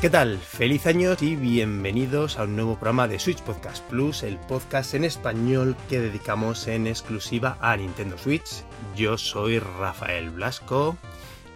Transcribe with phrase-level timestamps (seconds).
[0.00, 0.38] ¿Qué tal?
[0.38, 5.04] Feliz año y bienvenidos a un nuevo programa de Switch Podcast Plus, el podcast en
[5.04, 8.64] español que dedicamos en exclusiva a Nintendo Switch.
[8.96, 10.96] Yo soy Rafael Blasco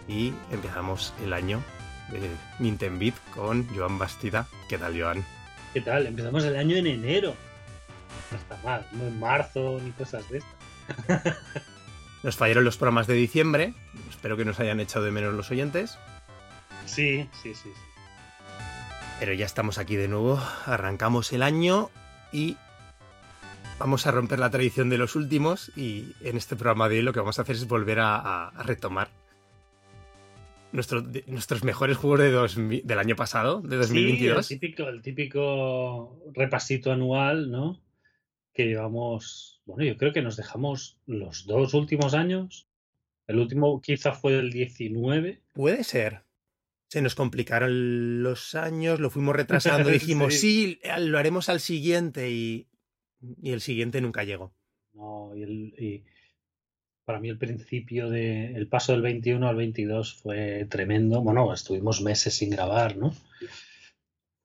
[0.07, 1.59] y empezamos el año
[2.11, 2.29] de
[2.59, 4.47] Nintendo Beat con Joan Bastida.
[4.69, 5.25] ¿Qué tal, Joan?
[5.73, 6.05] ¿Qué tal?
[6.05, 7.33] Empezamos el año en enero.
[8.29, 11.35] No está mal, no en marzo ni cosas de estas.
[12.21, 13.73] Nos fallaron los programas de diciembre.
[14.07, 15.97] Espero que nos hayan echado de menos los oyentes.
[16.85, 17.71] Sí, sí, sí.
[17.73, 17.94] sí.
[19.19, 21.89] Pero ya estamos aquí de nuevo, arrancamos el año
[22.31, 22.57] y
[23.79, 27.13] vamos a romper la tradición de los últimos y en este programa de hoy lo
[27.13, 29.09] que vamos a hacer es volver a, a retomar
[30.75, 34.45] nuestro, nuestros mejores juegos de dos, del año pasado, de 2022.
[34.45, 37.81] Sí, el, típico, el típico repasito anual, ¿no?
[38.53, 42.67] Que llevamos, bueno, yo creo que nos dejamos los dos últimos años.
[43.27, 45.41] El último quizá fue el 19.
[45.53, 46.24] Puede ser
[46.95, 50.79] se nos complicaron los años, lo fuimos retrasando, dijimos, sí.
[50.79, 52.69] sí, lo haremos al siguiente y,
[53.41, 54.53] y, el siguiente nunca llegó.
[54.93, 56.05] No, y, el, y
[57.03, 61.21] para mí el principio de el paso del 21 al 22 fue tremendo.
[61.21, 63.13] Bueno, estuvimos meses sin grabar, ¿no?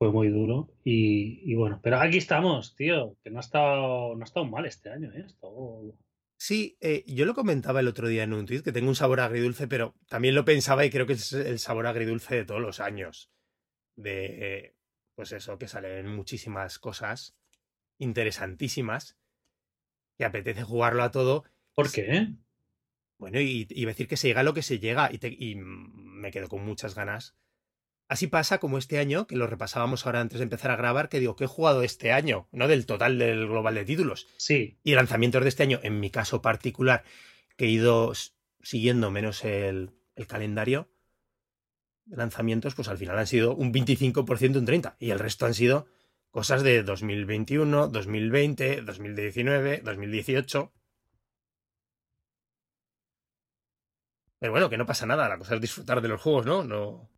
[0.01, 4.23] Fue muy duro y, y bueno, pero aquí estamos, tío, que no ha estado, no
[4.23, 5.23] ha estado mal este año, ¿eh?
[5.25, 5.95] Estado
[6.43, 9.21] Sí, eh, yo lo comentaba el otro día en un tweet que tengo un sabor
[9.21, 12.81] agridulce, pero también lo pensaba y creo que es el sabor agridulce de todos los
[12.81, 13.31] años.
[13.95, 14.75] De,
[15.15, 17.37] pues eso, que salen muchísimas cosas
[17.99, 19.19] interesantísimas,
[20.17, 21.45] que apetece jugarlo a todo.
[21.75, 22.29] ¿Por qué?
[23.19, 26.31] Bueno, y decir que se llega a lo que se llega y, te, y me
[26.31, 27.37] quedo con muchas ganas
[28.11, 31.21] Así pasa como este año, que lo repasábamos ahora antes de empezar a grabar, que
[31.21, 32.49] digo, ¿qué he jugado este año?
[32.51, 34.27] No del total del global de títulos.
[34.37, 34.81] Sí.
[34.83, 37.05] Y lanzamientos de este año, en mi caso particular,
[37.57, 38.13] que he ido
[38.63, 40.91] siguiendo menos el, el calendario
[42.05, 44.97] de lanzamientos, pues al final han sido un 25%, un 30%.
[44.99, 45.87] Y el resto han sido
[46.33, 50.73] cosas de 2021, 2020, 2019, 2018.
[54.41, 56.65] Pero bueno, que no pasa nada, la cosa es disfrutar de los juegos, ¿no?
[56.65, 57.09] No,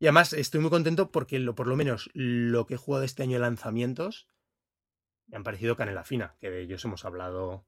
[0.00, 3.22] y además estoy muy contento porque lo, por lo menos lo que he jugado este
[3.22, 4.26] año de lanzamientos
[5.28, 7.66] me han parecido canela fina, que de ellos hemos hablado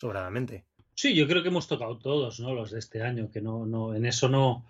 [0.00, 0.64] sobradamente.
[0.94, 2.54] Sí, yo creo que hemos tocado todos, ¿no?
[2.54, 4.66] Los de este año, que no, no, en eso no,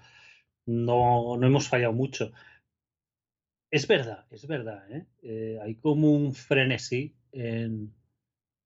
[0.67, 2.33] no, no hemos fallado mucho.
[3.71, 5.07] Es verdad, es verdad, ¿eh?
[5.23, 7.95] Eh, hay como un frenesí en,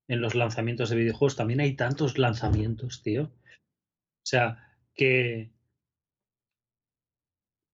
[0.08, 1.36] en los lanzamientos de videojuegos.
[1.36, 3.24] También hay tantos lanzamientos, tío.
[3.24, 5.52] O sea, que,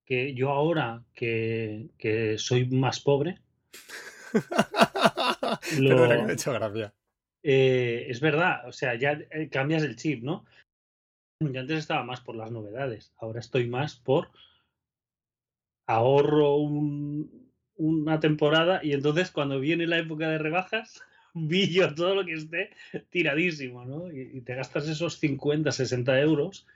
[0.08, 3.40] que yo ahora que, que soy más pobre.
[5.78, 6.94] lo, que me he hecho gracia.
[7.42, 9.18] Eh, es verdad, o sea, ya
[9.50, 10.46] cambias el chip, ¿no?
[11.40, 14.30] Yo antes estaba más por las novedades, ahora estoy más por
[15.86, 21.02] ahorro un, una temporada y entonces cuando viene la época de rebajas,
[21.34, 22.70] billo todo lo que esté
[23.10, 24.10] tiradísimo, ¿no?
[24.10, 26.66] Y, y te gastas esos 50, 60 euros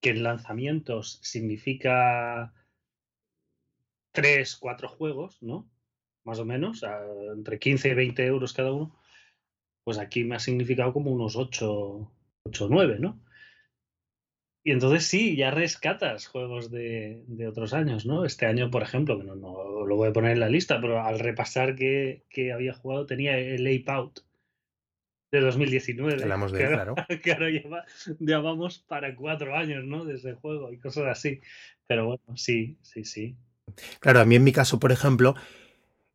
[0.00, 2.52] que en lanzamientos significa
[4.12, 5.68] tres, cuatro juegos, ¿no?
[6.24, 6.84] Más o menos,
[7.34, 8.96] entre 15 y 20 euros cada uno,
[9.84, 12.10] pues aquí me ha significado como unos 8,
[12.44, 13.20] 8 9, ¿no?
[14.62, 18.26] Y entonces sí, ya rescatas juegos de, de, otros años, ¿no?
[18.26, 21.02] Este año, por ejemplo, que no, no, lo voy a poner en la lista, pero
[21.02, 24.20] al repasar que, que había jugado tenía el Ape Out,
[25.32, 26.22] de 2019.
[26.22, 26.94] Hablamos de que, claro.
[27.22, 27.84] Que ahora lleva,
[28.18, 30.04] ya vamos para cuatro años, ¿no?
[30.04, 31.40] De ese juego y cosas así.
[31.86, 33.36] Pero bueno, sí, sí, sí.
[34.00, 35.34] Claro, a mí en mi caso, por ejemplo,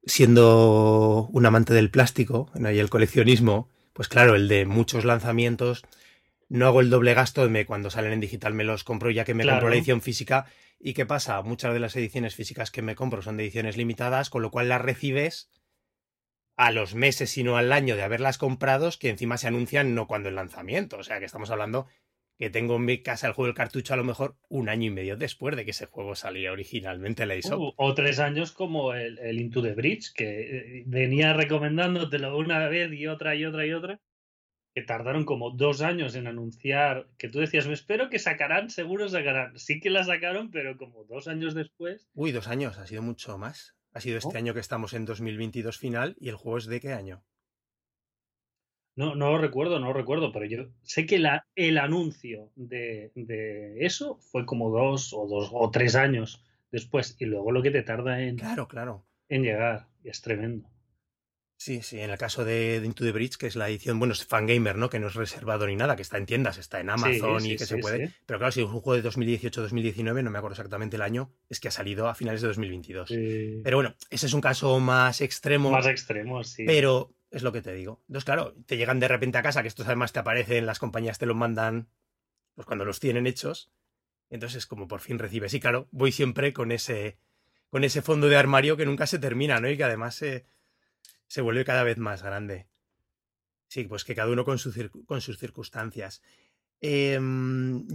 [0.05, 2.71] siendo un amante del plástico ¿no?
[2.71, 5.83] y el coleccionismo, pues claro, el de muchos lanzamientos,
[6.49, 9.33] no hago el doble gasto de cuando salen en digital me los compro ya que
[9.33, 9.57] me claro.
[9.57, 10.45] compro la edición física.
[10.79, 11.41] ¿Y qué pasa?
[11.41, 14.69] Muchas de las ediciones físicas que me compro son de ediciones limitadas, con lo cual
[14.69, 15.49] las recibes
[16.55, 20.29] a los meses, sino al año de haberlas comprado, que encima se anuncian no cuando
[20.29, 20.97] el lanzamiento.
[20.97, 21.87] O sea, que estamos hablando
[22.37, 24.89] que tengo en mi casa el juego del cartucho a lo mejor un año y
[24.89, 27.59] medio después de que ese juego salía originalmente en la ISO.
[27.59, 32.91] Uh, o tres años como el, el, Into the Bridge, que venía recomendándotelo una vez
[32.91, 34.01] y otra y otra y otra,
[34.73, 39.07] que tardaron como dos años en anunciar, que tú decías, me espero que sacarán, seguro
[39.07, 39.57] sacarán.
[39.57, 42.09] Sí que la sacaron, pero como dos años después.
[42.13, 43.77] Uy, dos años, ha sido mucho más.
[43.95, 44.37] Ha sido este oh.
[44.37, 47.23] año que estamos en 2022 final y el juego es de qué año?
[48.97, 53.13] No, no lo recuerdo, no lo recuerdo, pero yo sé que la, el anuncio de,
[53.15, 57.71] de, eso fue como dos o dos o tres años después y luego lo que
[57.71, 59.05] te tarda en, claro, claro.
[59.29, 60.69] en llegar y es tremendo.
[61.57, 64.25] Sí, sí, en el caso de, Into the Bridge, que es la edición, bueno, es
[64.25, 64.89] fangamer, ¿no?
[64.89, 67.65] Que no es reservado ni nada, que está en tiendas, está en Amazon y que
[67.65, 68.13] se puede.
[68.25, 71.59] Pero claro, si es un juego de 2018-2019, no me acuerdo exactamente el año, es
[71.59, 73.09] que ha salido a finales de 2022.
[73.63, 75.71] Pero bueno, ese es un caso más extremo.
[75.71, 76.65] Más extremo, sí.
[76.65, 78.03] Pero es lo que te digo.
[78.07, 81.17] Entonces, claro, te llegan de repente a casa, que estos además te aparecen, las compañías
[81.17, 81.87] te los mandan
[82.53, 83.71] pues cuando los tienen hechos.
[84.29, 85.53] Entonces es como por fin recibes.
[85.53, 87.17] Y claro, voy siempre con ese,
[87.69, 89.69] con ese fondo de armario que nunca se termina, ¿no?
[89.69, 90.45] Y que además se,
[91.27, 92.67] se vuelve cada vez más grande.
[93.67, 94.57] Sí, pues que cada uno con,
[95.05, 96.21] con sus circunstancias.
[96.81, 97.19] Eh,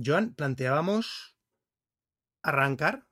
[0.05, 1.37] Joan, planteábamos
[2.43, 3.06] arrancar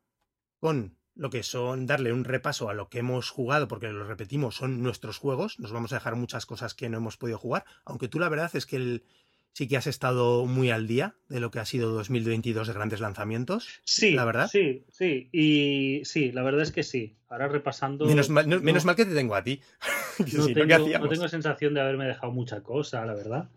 [0.58, 4.56] con lo que son darle un repaso a lo que hemos jugado, porque lo repetimos,
[4.56, 5.58] son nuestros juegos.
[5.58, 8.50] Nos vamos a dejar muchas cosas que no hemos podido jugar, aunque tú la verdad
[8.54, 9.04] es que el,
[9.52, 13.00] sí que has estado muy al día de lo que ha sido 2022 de grandes
[13.00, 13.80] lanzamientos.
[13.84, 14.48] Sí, la verdad.
[14.50, 17.16] Sí, sí, y sí, la verdad es que sí.
[17.28, 18.06] Ahora repasando.
[18.06, 19.60] Menos mal, menos mal que te tengo a ti.
[20.36, 23.50] no, tengo, no, tengo, sensación de haberme dejado mucha cosa, la verdad.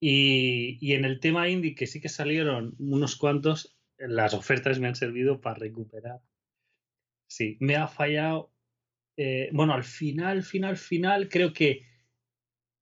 [0.00, 4.88] Y, y en el tema indie, que sí que salieron unos cuantos, las ofertas me
[4.88, 6.20] han servido para recuperar
[7.28, 8.50] Sí, me ha fallado.
[9.16, 11.86] Eh, bueno, al final, final, final, creo que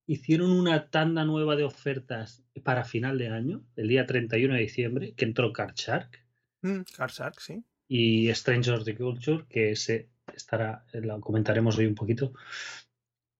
[0.07, 5.13] hicieron una tanda nueva de ofertas para final de año, el día 31 de diciembre,
[5.13, 6.25] que entró Card Shark.
[6.61, 7.63] Mm, Card Shark, sí.
[7.89, 12.33] Y Strangers the Culture, que ese estará, lo comentaremos hoy un poquito.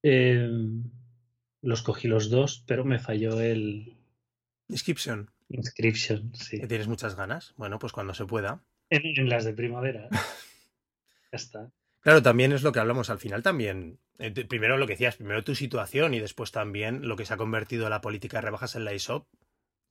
[0.04, 0.84] Em,
[1.62, 3.98] los cogí los dos, pero me falló el.
[4.68, 5.30] Inscription.
[5.50, 6.60] Inscription, sí.
[6.68, 7.54] ¿Tienes muchas ganas?
[7.58, 8.62] Bueno, pues cuando se pueda.
[8.90, 10.10] en las de primavera.
[11.32, 11.72] está.
[12.08, 14.00] Claro, también es lo que hablamos al final también.
[14.18, 17.38] Eh, primero lo que decías, primero tu situación y después también lo que se ha
[17.38, 19.28] convertido la política de rebajas en la ISOP.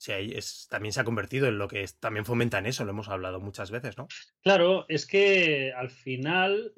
[0.06, 3.38] es, también se ha convertido en lo que también fomenta en eso, lo hemos hablado
[3.38, 4.08] muchas veces, ¿no?
[4.40, 6.72] Claro, es que al final,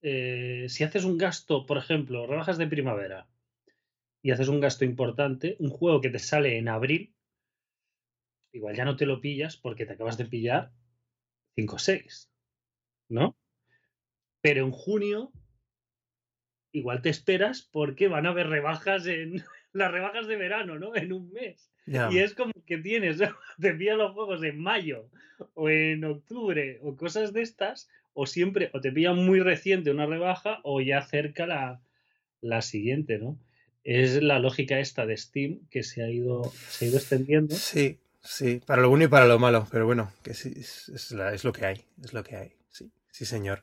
[0.00, 3.26] eh, si haces un gasto, por ejemplo, rebajas de primavera
[4.22, 7.16] y haces un gasto importante, un juego que te sale en abril,
[8.52, 10.70] igual ya no te lo pillas porque te acabas de pillar
[11.56, 12.30] 5 o 6,
[13.08, 13.36] ¿no?
[14.40, 15.32] Pero en junio
[16.72, 19.42] igual te esperas porque van a haber rebajas en
[19.72, 20.94] las rebajas de verano, ¿no?
[20.94, 21.70] En un mes.
[22.10, 23.18] Y es como que tienes,
[23.60, 25.08] te pillan los juegos en mayo
[25.54, 30.06] o en octubre o cosas de estas, o siempre, o te pillan muy reciente una
[30.06, 31.80] rebaja o ya cerca la,
[32.40, 33.38] la siguiente, ¿no?
[33.84, 37.54] Es la lógica esta de Steam que se ha ido, se ha ido extendiendo.
[37.54, 41.44] Sí, sí, para lo bueno y para lo malo, pero bueno, que sí, es, es
[41.44, 43.62] lo que hay, es lo que hay, sí, sí señor.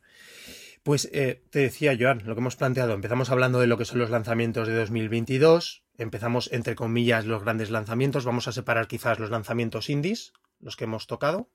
[0.86, 3.98] Pues eh, te decía, Joan, lo que hemos planteado, empezamos hablando de lo que son
[3.98, 9.32] los lanzamientos de 2022, empezamos entre comillas los grandes lanzamientos, vamos a separar quizás los
[9.32, 11.50] lanzamientos indies, los que hemos tocado,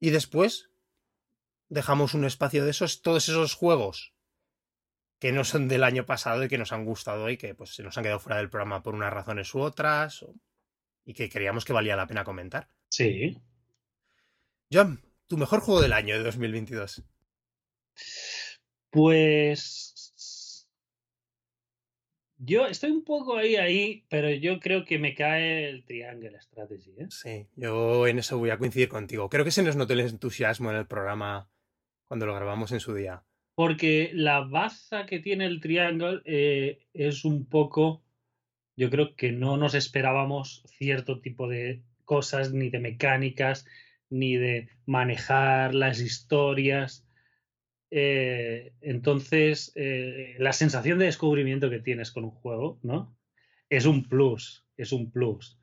[0.00, 0.70] y después
[1.68, 4.12] dejamos un espacio de esos, todos esos juegos
[5.20, 7.84] que no son del año pasado y que nos han gustado y que pues se
[7.84, 10.26] nos han quedado fuera del programa por unas razones u otras
[11.04, 12.66] y que creíamos que valía la pena comentar.
[12.88, 13.40] Sí.
[14.72, 17.04] John, tu mejor juego del año de 2022.
[18.90, 19.90] Pues
[22.42, 26.92] yo estoy un poco ahí, ahí, pero yo creo que me cae el Triangle Strategy.
[26.98, 27.06] ¿eh?
[27.10, 29.28] Sí, yo en eso voy a coincidir contigo.
[29.28, 31.50] Creo que se nos notó el entusiasmo en el programa
[32.08, 33.24] cuando lo grabamos en su día.
[33.54, 38.02] Porque la baza que tiene el Triangle eh, es un poco,
[38.74, 43.66] yo creo que no nos esperábamos cierto tipo de cosas, ni de mecánicas,
[44.08, 47.06] ni de manejar las historias.
[47.90, 53.16] Eh, entonces, eh, la sensación de descubrimiento que tienes con un juego, ¿no?
[53.68, 55.58] Es un plus, es un plus.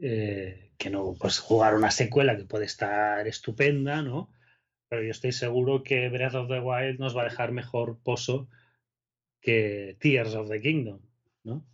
[0.00, 4.32] Eh, que no, pues jugar una secuela que puede estar estupenda, ¿no?
[4.88, 8.48] Pero yo estoy seguro que Breath of the Wild nos va a dejar mejor pozo
[9.40, 11.00] que Tears of the Kingdom,
[11.44, 11.66] ¿no?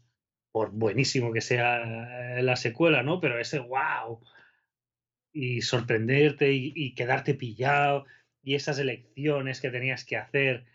[0.53, 3.21] Por buenísimo que sea la secuela, ¿no?
[3.21, 4.21] Pero ese wow
[5.33, 8.07] y sorprenderte y quedarte pillado
[8.43, 10.67] y esas elecciones que tenías que hacer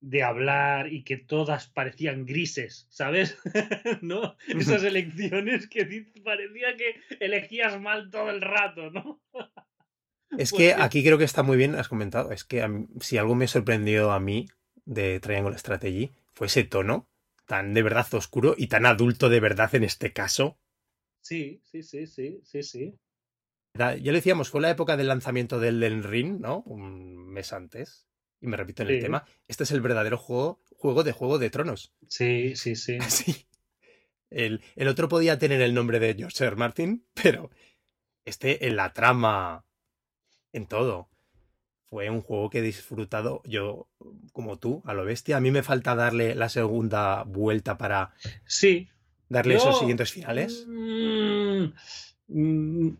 [0.00, 3.38] de hablar y que todas parecían grises, ¿sabes?
[4.02, 4.36] ¿No?
[4.48, 5.84] Esas elecciones que
[6.24, 9.20] parecía que elegías mal todo el rato, ¿no?
[10.36, 12.66] es que aquí creo que está muy bien, has comentado, es que
[13.00, 14.48] si algo me sorprendió a mí
[14.84, 17.08] de Triangle Strategy fue ese tono
[17.46, 20.58] tan de verdad oscuro y tan adulto de verdad en este caso.
[21.20, 22.98] Sí, sí, sí, sí, sí, sí.
[23.76, 26.62] Ya lo decíamos, fue la época del lanzamiento del Den Ring, ¿no?
[26.66, 28.06] Un mes antes.
[28.40, 29.24] Y me repito en el tema.
[29.48, 31.94] Este es el verdadero juego, juego de Juego de Tronos.
[32.08, 32.98] Sí, sí, sí.
[33.08, 33.46] sí.
[34.30, 36.56] El, el, otro podía tener el nombre de George R.
[36.56, 37.50] Martin, pero
[38.24, 39.64] este en la trama,
[40.52, 41.08] en todo.
[41.84, 43.88] fue un juego que he disfrutado yo
[44.32, 45.36] como tú, a lo bestia.
[45.36, 48.14] A mí me falta darle la segunda vuelta para
[48.44, 48.88] sí,
[49.28, 50.66] darle esos siguientes finales.
[50.68, 51.72] Mm,
[52.28, 52.96] mm,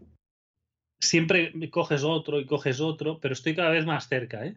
[1.00, 4.56] siempre coges otro y coges otro, pero estoy cada vez más cerca, ¿eh?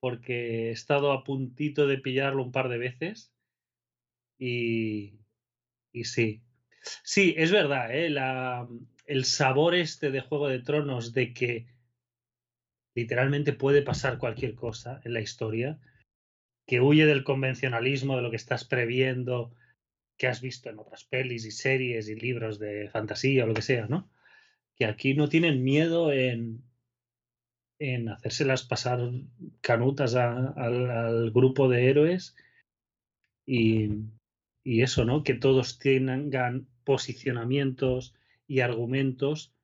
[0.00, 3.32] Porque he estado a puntito de pillarlo un par de veces
[4.38, 5.20] y,
[5.92, 6.42] y sí.
[7.04, 8.10] Sí, es verdad, ¿eh?
[8.10, 8.68] La,
[9.06, 11.66] el sabor este de Juego de Tronos de que
[12.94, 15.78] literalmente puede pasar cualquier cosa en la historia,
[16.66, 19.54] que huye del convencionalismo, de lo que estás previendo,
[20.16, 23.62] que has visto en otras pelis y series y libros de fantasía o lo que
[23.62, 24.11] sea, ¿no?
[24.82, 26.64] Que aquí no tienen miedo en,
[27.78, 29.12] en hacérselas pasar
[29.60, 32.34] canutas al grupo de héroes
[33.46, 33.90] y,
[34.64, 35.22] y eso, ¿no?
[35.22, 38.12] Que todos tengan posicionamientos
[38.48, 39.54] y argumentos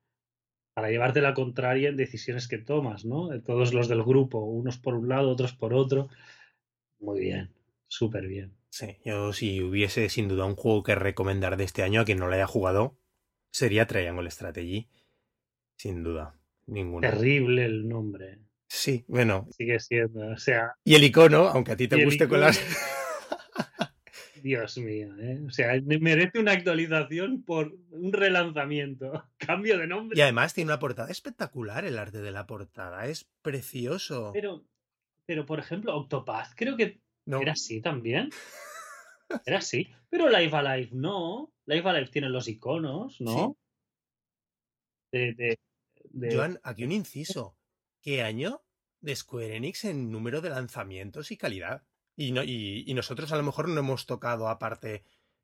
[0.73, 3.27] para llevarte la contraria en decisiones que tomas, ¿no?
[3.41, 6.07] Todos los del grupo, unos por un lado, otros por otro.
[6.97, 7.49] Muy bien,
[7.89, 8.53] súper bien.
[8.69, 12.19] Sí, yo si hubiese sin duda un juego que recomendar de este año a quien
[12.19, 12.95] no lo haya jugado,
[13.51, 14.87] sería Triangle Strategy.
[15.79, 16.35] Sin duda,
[16.67, 17.09] ninguno.
[17.09, 18.39] Terrible el nombre.
[18.67, 19.47] Sí, bueno.
[19.51, 20.73] Sigue siendo, o sea.
[20.83, 22.59] Y el icono, aunque a ti te guste con las.
[24.43, 25.39] Dios mío, ¿eh?
[25.47, 29.23] O sea, merece una actualización por un relanzamiento.
[29.37, 30.17] Cambio de nombre.
[30.17, 33.05] Y además tiene una portada espectacular, el arte de la portada.
[33.05, 34.31] Es precioso.
[34.33, 34.65] Pero,
[35.25, 38.29] pero por ejemplo, Octopath, creo que era así también.
[39.45, 39.87] Era así.
[40.09, 41.53] Pero Life Alive no.
[41.67, 43.55] Life Alive tiene los iconos, ¿no?
[45.11, 45.55] De,
[46.13, 47.57] Joan, aquí un inciso.
[48.01, 48.63] ¿Qué año
[49.01, 51.83] de Square Enix en número de lanzamientos y calidad?
[52.15, 55.03] Y, no, y, nosotros a lo mejor no hemos tocado aparte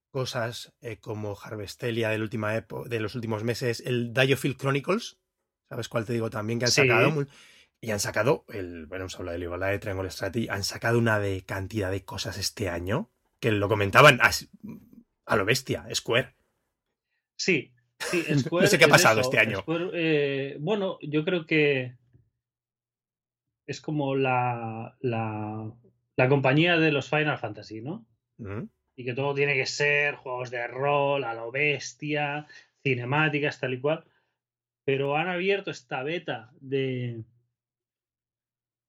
[0.09, 5.17] cosas eh, como Harvestelia del última de los últimos meses, el Diofield Chronicles,
[5.67, 6.59] ¿sabes cuál te digo también?
[6.59, 7.27] Que han sacado.
[7.81, 11.19] Y han sacado, el, bueno, hemos hablado de Igualdad de Triangle Strategy, han sacado una
[11.19, 16.35] de cantidad de cosas este año que lo comentaban a, lo bestia, Square.
[17.37, 18.65] Sí, sí, Square.
[18.65, 19.63] no sé qué ha pasado este año.
[19.93, 21.95] Eh, bueno, yo creo que
[23.67, 25.73] es como la, la
[26.15, 28.05] la compañía de los Final Fantasy, ¿no?
[28.95, 32.47] Y que todo tiene que ser juegos de rol, a lo bestia,
[32.83, 34.05] cinemáticas, tal y cual.
[34.85, 37.23] Pero han abierto esta beta de,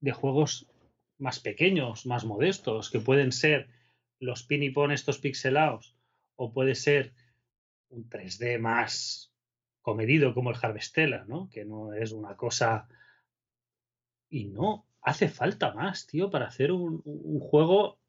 [0.00, 0.70] de juegos
[1.18, 3.68] más pequeños, más modestos, que pueden ser
[4.20, 5.96] los pin y pon estos pixelados,
[6.36, 7.12] o puede ser
[7.90, 9.32] un 3D más
[9.82, 11.48] comedido como el Harvestella, ¿no?
[11.50, 12.88] Que no es una cosa.
[14.28, 17.00] Y no, hace falta más, tío, para hacer un,
[17.40, 18.00] juego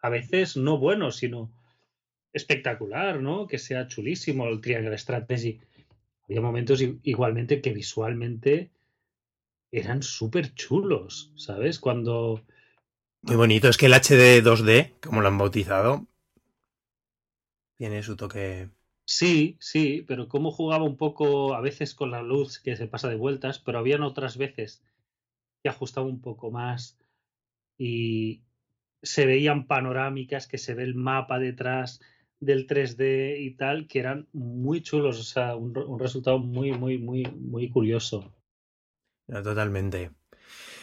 [0.00, 1.52] a veces no bueno, sino
[2.32, 3.46] espectacular, ¿no?
[3.46, 5.60] Que sea chulísimo el Triangle Strategy.
[6.22, 8.70] Había momentos igualmente que visualmente
[9.70, 11.78] eran súper chulos, ¿sabes?
[11.78, 12.44] Cuando...
[13.22, 16.06] Muy bonito, es que el HD 2D, como lo han bautizado,
[17.76, 18.70] tiene su toque.
[19.06, 23.08] Sí, sí, pero como jugaba un poco a veces con la luz que se pasa
[23.08, 24.82] de vueltas, pero habían otras veces
[25.68, 26.98] ajustaba un poco más
[27.78, 28.42] y
[29.02, 32.00] se veían panorámicas, que se ve el mapa detrás
[32.40, 37.24] del 3D y tal, que eran muy chulos, o sea, un, resultado muy, muy, muy,
[37.24, 38.32] muy curioso.
[39.26, 40.10] totalmente.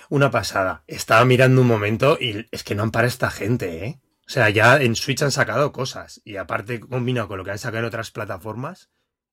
[0.09, 0.83] Una pasada.
[0.87, 3.99] Estaba mirando un momento y es que no ampara esta gente, ¿eh?
[4.25, 7.59] O sea, ya en Switch han sacado cosas y aparte combinado con lo que han
[7.59, 8.89] sacado en otras plataformas,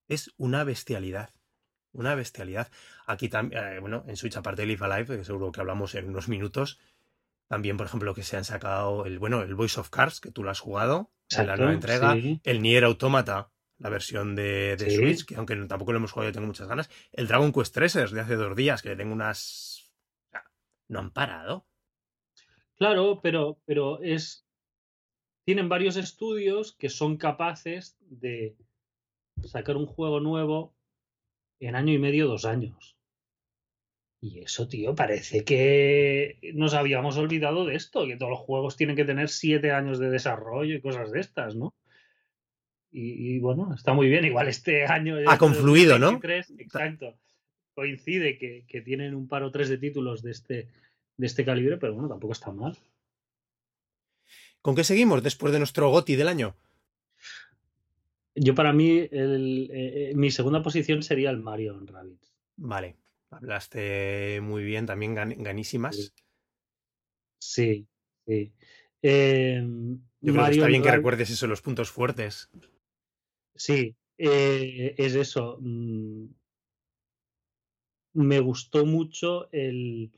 [0.09, 1.31] es una bestialidad.
[1.93, 2.71] Una bestialidad.
[3.07, 6.09] Aquí también, eh, bueno, en Switch, aparte de Live Alive, que seguro que hablamos en
[6.09, 6.79] unos minutos,
[7.49, 10.45] también, por ejemplo, que se han sacado el, bueno, el Voice of Cars, que tú
[10.45, 15.35] lo has jugado, en la nueva entrega, el Nier Automata, la versión de, Switch, que
[15.37, 18.37] aunque tampoco lo hemos jugado, yo tengo muchas ganas, el Dragon Quest 3 de hace
[18.37, 19.91] dos días, que tengo unas...
[20.87, 21.67] No han parado.
[22.77, 24.47] Claro, pero, pero es...
[25.45, 28.57] Tienen varios estudios que son capaces de
[29.45, 30.75] sacar un juego nuevo
[31.61, 32.97] en año y medio, dos años.
[34.23, 38.97] Y eso, tío, parece que nos habíamos olvidado de esto, que todos los juegos tienen
[38.97, 41.75] que tener siete años de desarrollo y cosas de estas, ¿no?
[42.93, 44.25] Y, bueno, está muy bien.
[44.25, 45.17] Igual este año.
[45.27, 46.21] Ha confluido, ¿no?
[46.59, 47.15] Exacto.
[47.73, 50.69] Coincide que, que, tienen un par o tres de títulos de este,
[51.17, 52.77] de este calibre, pero bueno, tampoco está mal.
[54.63, 56.57] ¿Con qué seguimos después de nuestro GOTI del año?
[58.35, 62.33] Yo para mí, el, eh, mi segunda posición sería el Mario Rabbits.
[62.57, 62.97] Vale,
[63.31, 66.15] hablaste muy bien, también ganísimas.
[67.39, 67.87] Sí,
[68.27, 68.53] sí.
[69.03, 69.63] Eh,
[70.21, 72.51] Yo creo que está bien que recuerdes eso, los puntos fuertes.
[73.55, 75.59] Sí, eh, es eso.
[75.61, 76.27] Mm,
[78.13, 80.13] me gustó mucho el,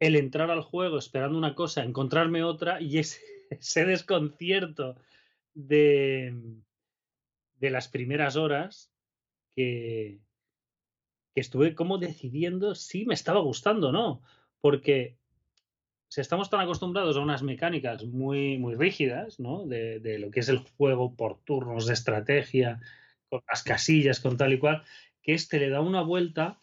[0.00, 2.98] el entrar al juego esperando una cosa, encontrarme otra y
[3.58, 4.96] ese, desconcierto
[5.54, 6.34] de,
[7.58, 8.90] de las primeras horas
[9.54, 10.18] que,
[11.34, 14.22] que estuve como decidiendo si me estaba gustando o no.
[14.60, 15.16] Porque
[16.08, 19.66] si estamos tan acostumbrados a unas mecánicas muy, muy rígidas, ¿no?
[19.66, 22.80] De, de, lo que es el juego por turnos de estrategia,
[23.28, 24.82] con las casillas, con tal y cual,
[25.22, 26.58] que este le da una vuelta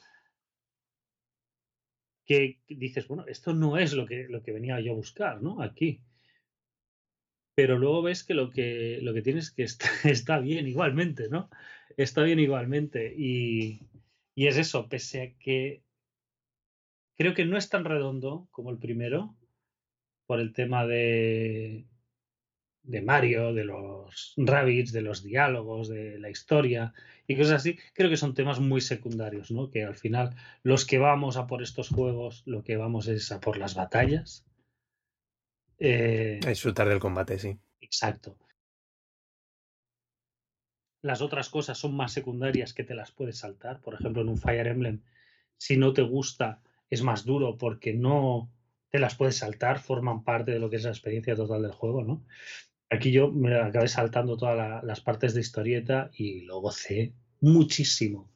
[2.27, 5.61] que dices, bueno, esto no es lo que, lo que venía yo a buscar, ¿no?
[5.61, 6.01] Aquí.
[7.55, 11.49] Pero luego ves que lo que, lo que tienes que está, está bien igualmente, ¿no?
[11.95, 13.13] Está bien igualmente.
[13.17, 13.79] Y,
[14.35, 15.81] y es eso, pese a que
[17.15, 19.35] creo que no es tan redondo como el primero,
[20.27, 21.85] por el tema de,
[22.87, 26.93] de Mario, de los rabbits, de los diálogos, de la historia
[27.27, 29.69] y cosas así, creo que son temas muy secundarios, ¿no?
[29.69, 33.39] Que al final los que vamos a por estos juegos, lo que vamos es a
[33.39, 34.45] por las batallas.
[35.79, 37.57] Eh, a disfrutar del combate, sí.
[37.81, 38.37] Exacto.
[41.01, 43.81] Las otras cosas son más secundarias que te las puedes saltar.
[43.81, 45.01] Por ejemplo, en un Fire Emblem,
[45.57, 48.49] si no te gusta, es más duro porque no
[48.89, 52.03] te las puedes saltar, forman parte de lo que es la experiencia total del juego,
[52.03, 52.23] ¿no?
[52.89, 58.31] Aquí yo me acabé saltando todas la, las partes de historieta y lo gocé muchísimo,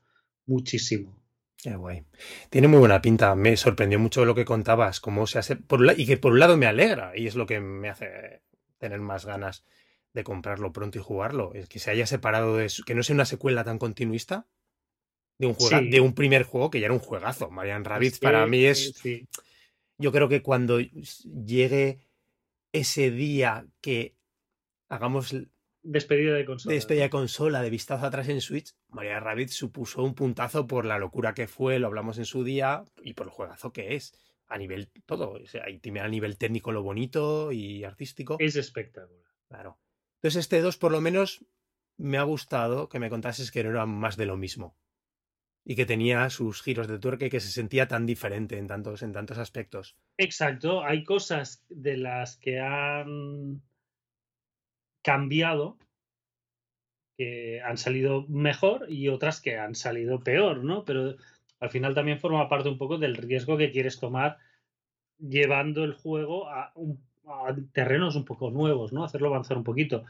[0.46, 1.17] muchísimo.
[1.58, 2.03] Qué guay.
[2.50, 3.36] Tiene muy buena pinta.
[3.36, 5.55] Me sorprendió mucho lo que contabas, cómo se hace.
[5.55, 8.41] Por y que por un lado me alegra, y es lo que me hace
[8.77, 9.63] tener más ganas
[10.13, 11.53] de comprarlo pronto y jugarlo.
[11.53, 14.48] Es que se haya separado de que no sea una secuela tan continuista
[15.38, 17.50] de un, juega, de un primer juego que ya era un juegazo.
[17.51, 18.93] Marian Rabbit para mí es.
[19.01, 19.27] Sí
[20.01, 22.00] yo creo que cuando llegue
[22.74, 24.15] ese día que
[24.91, 25.33] hagamos
[25.83, 30.13] despedida de consola, despedida de consola, de vistazo atrás en Switch, María Rabbit supuso un
[30.13, 33.71] puntazo por la locura que fue, lo hablamos en su día, y por el juegazo
[33.71, 34.13] que es.
[34.47, 38.36] A nivel todo, o sea, a nivel técnico lo bonito y artístico.
[38.38, 39.32] Es espectacular.
[39.47, 39.80] Claro.
[40.15, 41.45] Entonces este 2 por lo menos
[41.95, 44.77] me ha gustado que me contases que no era más de lo mismo
[45.63, 49.04] y que tenía sus giros de tuerca y que se sentía tan diferente en tantos,
[49.04, 49.95] en tantos aspectos.
[50.17, 53.62] Exacto, hay cosas de las que han
[55.02, 55.78] cambiado
[57.18, 60.86] que han salido mejor y otras que han salido peor, ¿no?
[60.86, 61.16] Pero
[61.60, 64.38] al final también forma parte un poco del riesgo que quieres tomar
[65.20, 66.74] llevando el juego a,
[67.26, 69.04] a terrenos un poco nuevos, ¿no?
[69.04, 70.04] Hacerlo avanzar un poquito.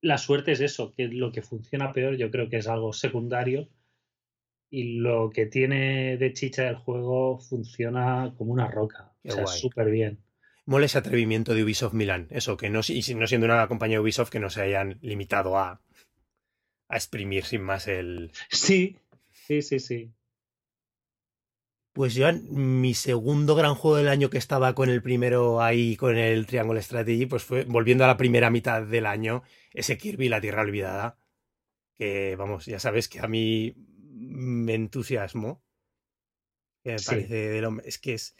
[0.00, 3.68] La suerte es eso, que lo que funciona peor yo creo que es algo secundario
[4.70, 9.12] y lo que tiene de chicha el juego funciona como una roca.
[9.24, 10.23] o sea, súper bien.
[10.66, 12.26] Mola ese atrevimiento de Ubisoft Milán.
[12.30, 15.58] Eso, que no, y no siendo una compañía de Ubisoft que no se hayan limitado
[15.58, 15.82] a,
[16.88, 18.32] a exprimir sin más el.
[18.50, 18.96] Sí,
[19.30, 20.12] sí, sí, sí.
[21.92, 26.16] Pues yo, mi segundo gran juego del año que estaba con el primero ahí, con
[26.16, 30.40] el Triangle Strategy, pues fue volviendo a la primera mitad del año, ese Kirby, la
[30.40, 31.18] Tierra Olvidada.
[31.96, 35.62] Que, vamos, ya sabes que a mí me entusiasmo.
[36.82, 37.88] Que me parece del hombre.
[37.88, 38.34] Es que es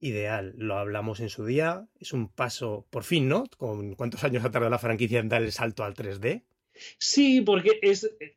[0.00, 0.54] ideal.
[0.56, 1.86] Lo hablamos en su día.
[2.00, 3.44] Es un paso, por fin, ¿no?
[3.56, 6.44] ¿Con cuántos años ha tardado la franquicia en dar el salto al 3D?
[6.98, 8.36] Sí, porque es eh,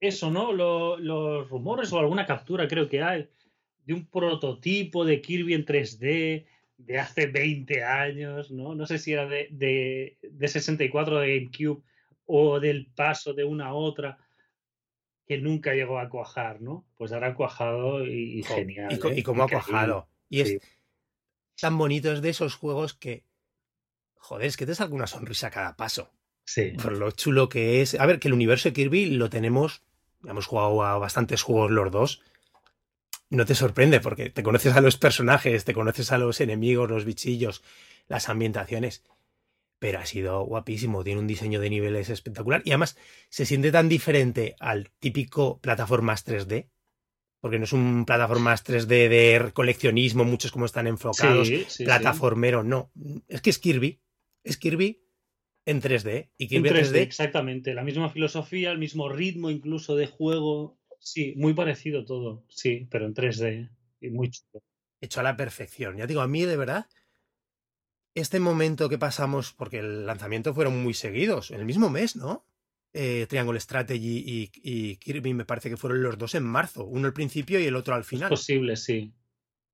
[0.00, 0.52] eso, ¿no?
[0.52, 3.28] los rumores o alguna captura creo que hay
[3.84, 6.46] de un prototipo de Kirby en 3D
[6.78, 8.74] de hace 20 años, ¿no?
[8.74, 11.82] No sé si era de, de, de 64 de GameCube
[12.26, 14.18] o del paso de una a otra
[15.26, 16.84] que nunca llegó a cuajar, ¿no?
[16.96, 18.88] Pues ahora ha cuajado y, genial.
[18.90, 19.22] Y, ¿eh?
[19.22, 20.08] cómo ha cuajado.
[20.28, 20.60] Y es
[21.60, 23.24] tan bonito, es de esos juegos que,
[24.14, 26.10] joder, es que te salga una sonrisa a cada paso.
[26.44, 26.72] Sí.
[26.82, 27.94] Por lo chulo que es.
[27.94, 29.82] A ver, que el universo de Kirby lo tenemos,
[30.24, 32.22] hemos jugado a bastantes juegos los dos.
[33.30, 37.04] No te sorprende porque te conoces a los personajes, te conoces a los enemigos, los
[37.04, 37.62] bichillos,
[38.08, 39.04] las ambientaciones
[39.82, 42.96] pero ha sido guapísimo, tiene un diseño de niveles espectacular y además
[43.30, 46.68] se siente tan diferente al típico plataformas 3D,
[47.42, 51.50] porque no es un plataformas 3D de coleccionismo, muchos como están enfocados,
[51.84, 52.92] plataformero, no,
[53.26, 54.00] es que es Kirby,
[54.44, 55.04] es Kirby
[55.66, 60.06] en 3D y Kirby en 3D, exactamente, la misma filosofía, el mismo ritmo incluso de
[60.06, 64.62] juego, sí, muy parecido todo, sí, pero en 3D y muy chulo.
[65.00, 66.86] Hecho a la perfección, ya digo, a mí de verdad
[68.14, 72.46] este momento que pasamos, porque el lanzamiento fueron muy seguidos, en el mismo mes, ¿no?
[72.94, 77.14] Eh, Triangle Strategy y, Kirby me parece que fueron los dos en marzo, uno al
[77.14, 78.30] principio y el otro al final.
[78.30, 79.14] Es posible, sí.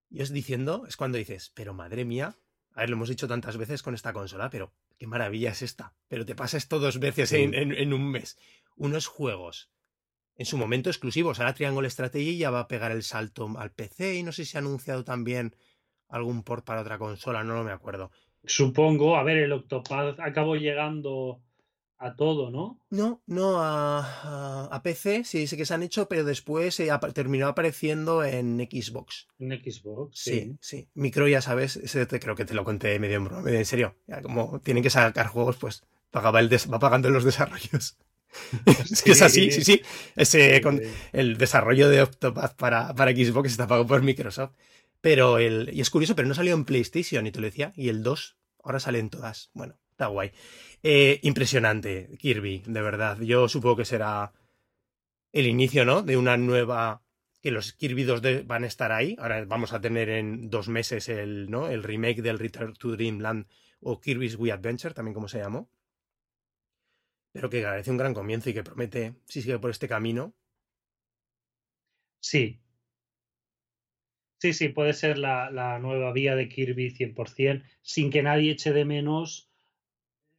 [0.08, 2.36] Y es diciendo, es cuando dices, pero madre mía,
[2.74, 5.94] a ver, lo hemos dicho tantas veces con esta consola, pero qué maravilla es esta.
[6.06, 8.38] Pero te pasa esto dos veces en, en, un mes.
[8.76, 9.72] Unos juegos
[10.36, 11.40] en su momento exclusivos.
[11.40, 14.56] Ahora Triangle Strategy ya va a pegar el salto al PC y no sé si
[14.56, 15.56] ha anunciado también
[16.08, 18.12] algún port para otra consola, no lo me acuerdo.
[18.44, 21.42] Supongo, a ver, el Octopath acabó llegando
[21.98, 22.80] a todo, ¿no?
[22.90, 26.80] No, no, a, PC sí sé que se han hecho, pero después
[27.12, 29.26] terminó apareciendo en Xbox.
[29.38, 30.56] En Xbox, sí.
[30.60, 31.80] Sí, Micro, ya sabes,
[32.20, 33.96] creo que te lo conté medio en en serio.
[34.22, 37.96] como tienen que sacar juegos, pues pagaba el va pagando los desarrollos.
[38.90, 39.82] es que es así, sí, sí.
[40.14, 40.80] Ese, con
[41.12, 44.52] el desarrollo de Octopath para, para Xbox está pagado por Microsoft.
[45.00, 45.70] Pero el.
[45.72, 47.72] Y es curioso, pero no salió en PlayStation, y te lo decía.
[47.76, 49.50] Y el 2 ahora salen todas.
[49.54, 50.30] Bueno, está guay.
[50.84, 53.20] Eh, impresionante, Kirby, de verdad.
[53.20, 54.32] Yo supongo que será
[55.32, 56.02] el inicio, ¿no?
[56.02, 57.02] De una nueva.
[57.42, 59.16] Que los Kirby 2 van a estar ahí.
[59.18, 61.68] Ahora vamos a tener en dos meses el, ¿no?
[61.68, 63.46] el remake del Return to Dreamland
[63.80, 65.68] o Kirby's Wii Adventure, también como se llamó.
[67.32, 70.34] Pero que parece un gran comienzo y que promete, si sigue por este camino.
[72.20, 72.60] Sí.
[74.40, 78.72] Sí, sí, puede ser la, la nueva vía de Kirby 100%, sin que nadie eche
[78.72, 79.47] de menos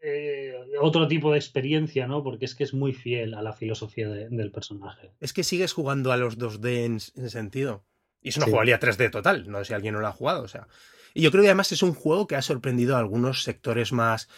[0.01, 2.23] eh, otro tipo de experiencia, ¿no?
[2.23, 5.11] Porque es que es muy fiel a la filosofía del personaje.
[5.19, 7.85] Es que sigues jugando a los 2D en, sentido.
[8.21, 10.47] Y es una jugabilidad 3D total, no sé si alguien no lo ha jugado, o
[10.47, 10.67] sea.
[11.13, 14.29] Y yo creo que además es un juego que ha sorprendido a algunos sectores más,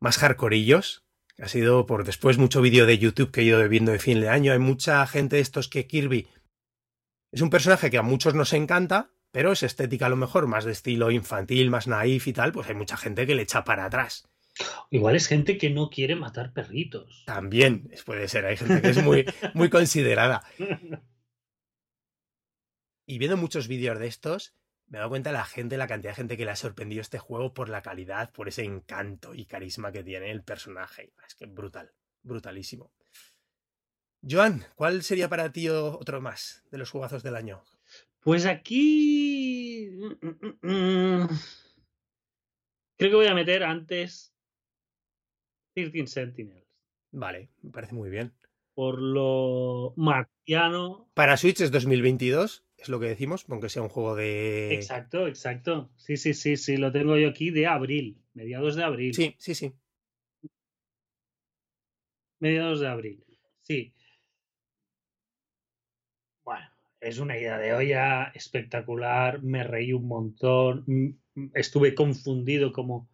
[0.00, 1.04] más hardcoreillos.
[1.38, 4.28] Ha sido por después mucho vídeo de YouTube que he ido viendo de fin de
[4.28, 4.52] año.
[4.52, 6.26] Hay mucha gente de estos que Kirby
[7.30, 10.64] es un personaje que a muchos nos encanta, pero es estética a lo mejor más
[10.64, 13.84] de estilo infantil, más naif y tal, pues hay mucha gente que le echa para
[13.84, 14.28] atrás.
[14.90, 17.24] Igual es gente que no quiere matar perritos.
[17.26, 20.42] También puede ser, hay gente que es muy, muy considerada.
[23.10, 24.54] Y viendo muchos vídeos de estos,
[24.86, 27.00] me he dado cuenta de la gente, la cantidad de gente que le ha sorprendido
[27.00, 31.14] este juego por la calidad, por ese encanto y carisma que tiene el personaje.
[31.26, 31.90] Es que brutal,
[32.22, 32.92] brutalísimo.
[34.28, 37.62] Joan, ¿cuál sería para ti otro más de los jugazos del año?
[38.20, 39.88] Pues aquí.
[39.90, 41.28] Mm, mm, mm,
[42.98, 44.34] Creo que voy a meter antes
[45.86, 46.66] 13 Sentinels.
[47.12, 48.32] Vale, me parece muy bien.
[48.74, 51.10] Por lo marciano.
[51.14, 54.74] Para Switch es 2022, es lo que decimos, aunque sea un juego de.
[54.74, 55.90] Exacto, exacto.
[55.96, 59.14] Sí, sí, sí, sí, lo tengo yo aquí de abril, mediados de abril.
[59.14, 59.72] Sí, sí, sí.
[62.40, 63.24] Mediados de abril,
[63.62, 63.92] sí.
[66.44, 66.66] Bueno,
[67.00, 71.20] es una idea de olla espectacular, me reí un montón,
[71.52, 73.08] estuve confundido como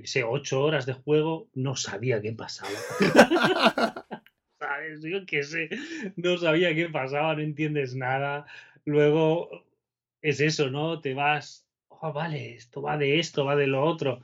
[0.00, 2.70] que sé, ocho horas de juego, no sabía qué pasaba.
[4.58, 5.02] ¿Sabes?
[5.02, 5.68] Yo qué sé,
[6.16, 8.46] no sabía qué pasaba, no entiendes nada.
[8.84, 9.64] Luego
[10.20, 11.00] es eso, ¿no?
[11.00, 14.20] Te vas, oh, vale, esto va de esto, va de lo otro.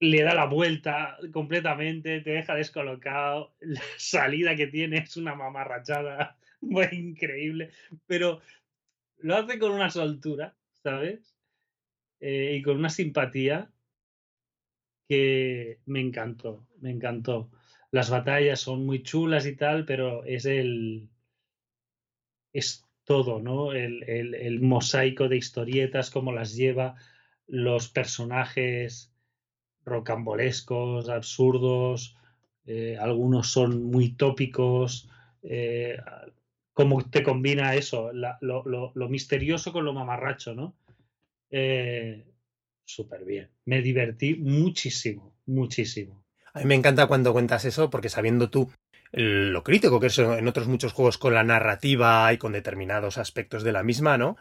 [0.00, 3.54] Le da la vuelta completamente, te deja descolocado.
[3.60, 7.70] La salida que tiene es una mamarrachada muy increíble,
[8.06, 8.40] pero
[9.18, 11.36] lo hace con una soltura, ¿sabes?
[12.20, 13.70] Eh, y con una simpatía
[15.08, 17.50] que me encantó, me encantó.
[17.90, 21.08] Las batallas son muy chulas y tal, pero es el.
[22.52, 23.72] es todo, ¿no?
[23.72, 26.96] El, el, mosaico de historietas, cómo las lleva,
[27.46, 29.12] los personajes
[29.84, 32.16] rocambolescos, absurdos,
[32.66, 35.10] eh, algunos son muy tópicos,
[35.42, 35.98] eh,
[36.72, 40.74] cómo te combina eso, lo, lo, misterioso con lo mamarracho, ¿no?
[41.50, 42.24] Eh,
[42.84, 43.50] súper bien.
[43.64, 46.24] Me divertí muchísimo, muchísimo.
[46.52, 48.70] A mí me encanta cuando cuentas eso, porque sabiendo tú
[49.12, 53.62] lo crítico que es en otros muchos juegos con la narrativa y con determinados aspectos
[53.62, 54.36] de la misma, ¿no?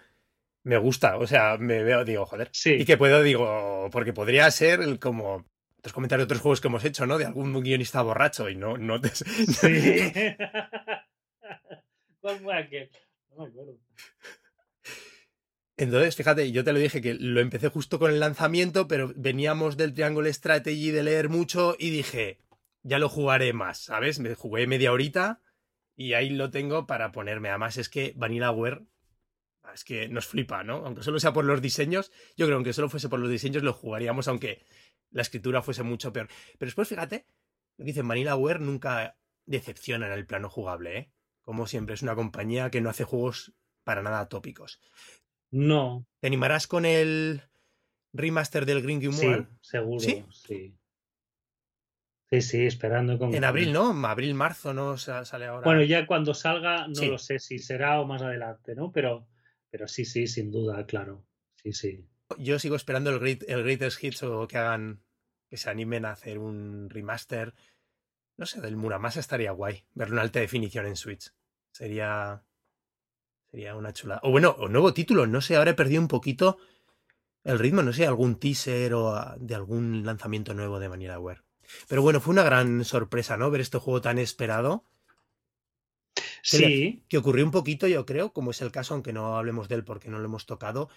[0.64, 2.50] Me gusta, o sea, me veo, digo, joder.
[2.54, 2.74] Sí.
[2.74, 5.46] Y que puedo, digo, porque podría ser como
[5.78, 7.18] otros comentarios de otros juegos que hemos hecho, ¿no?
[7.18, 9.10] De algún guionista borracho y no, no te...
[9.10, 9.26] Sí.
[12.22, 12.90] ¿Cuál fue aquel?
[13.30, 13.78] No me acuerdo.
[15.76, 19.76] Entonces, fíjate, yo te lo dije que lo empecé justo con el lanzamiento, pero veníamos
[19.76, 22.40] del Triangle Strategy de leer mucho y dije,
[22.84, 24.20] ya lo jugaré más, ¿sabes?
[24.20, 25.42] Me jugué media horita
[25.96, 27.50] y ahí lo tengo para ponerme.
[27.50, 28.86] Además, es que Vanillaware
[29.74, 30.86] es que nos flipa, ¿no?
[30.86, 33.64] Aunque solo sea por los diseños, yo creo que aunque solo fuese por los diseños
[33.64, 34.64] lo jugaríamos, aunque
[35.10, 36.28] la escritura fuese mucho peor.
[36.60, 37.26] Pero después, fíjate,
[37.78, 41.12] lo que dicen, Vanillaware nunca decepciona en el plano jugable, ¿eh?
[41.42, 44.80] Como siempre, es una compañía que no hace juegos para nada tópicos.
[45.54, 46.08] No.
[46.20, 47.44] ¿Te animarás con el
[48.12, 49.28] remaster del Green Game Sí,
[49.62, 50.26] seguro, ¿Sí?
[50.32, 50.76] sí.
[52.42, 53.36] Sí, esperando con...
[53.36, 53.92] En abril, ¿no?
[54.08, 54.98] Abril, marzo, ¿no?
[54.98, 55.64] Sale ahora.
[55.64, 58.92] Bueno, ya cuando salga, no lo sé si será o más adelante, ¿no?
[58.92, 59.28] Pero,
[59.70, 61.24] pero sí, sí, sin duda, claro.
[61.62, 62.08] Sí, sí.
[62.40, 65.04] Yo sigo esperando el, great, el Greatest Hits o que hagan,
[65.48, 67.54] que se animen a hacer un remaster.
[68.38, 69.86] No sé, del Muramasa estaría guay.
[69.94, 71.32] Verlo en alta definición en Switch.
[71.72, 72.44] Sería
[73.54, 74.20] Sería una chula.
[74.24, 76.58] O bueno, o nuevo título, no sé, ahora he perdido un poquito
[77.44, 81.44] el ritmo, no sé, algún teaser o de algún lanzamiento nuevo de Vanillaware.
[81.88, 83.52] Pero bueno, fue una gran sorpresa, ¿no?
[83.52, 84.86] Ver este juego tan esperado.
[86.42, 87.06] Sí.
[87.08, 89.84] Que, ocurrió un poquito, yo creo, como es el caso, aunque no hablemos de él
[89.84, 90.90] porque no lo hemos tocado,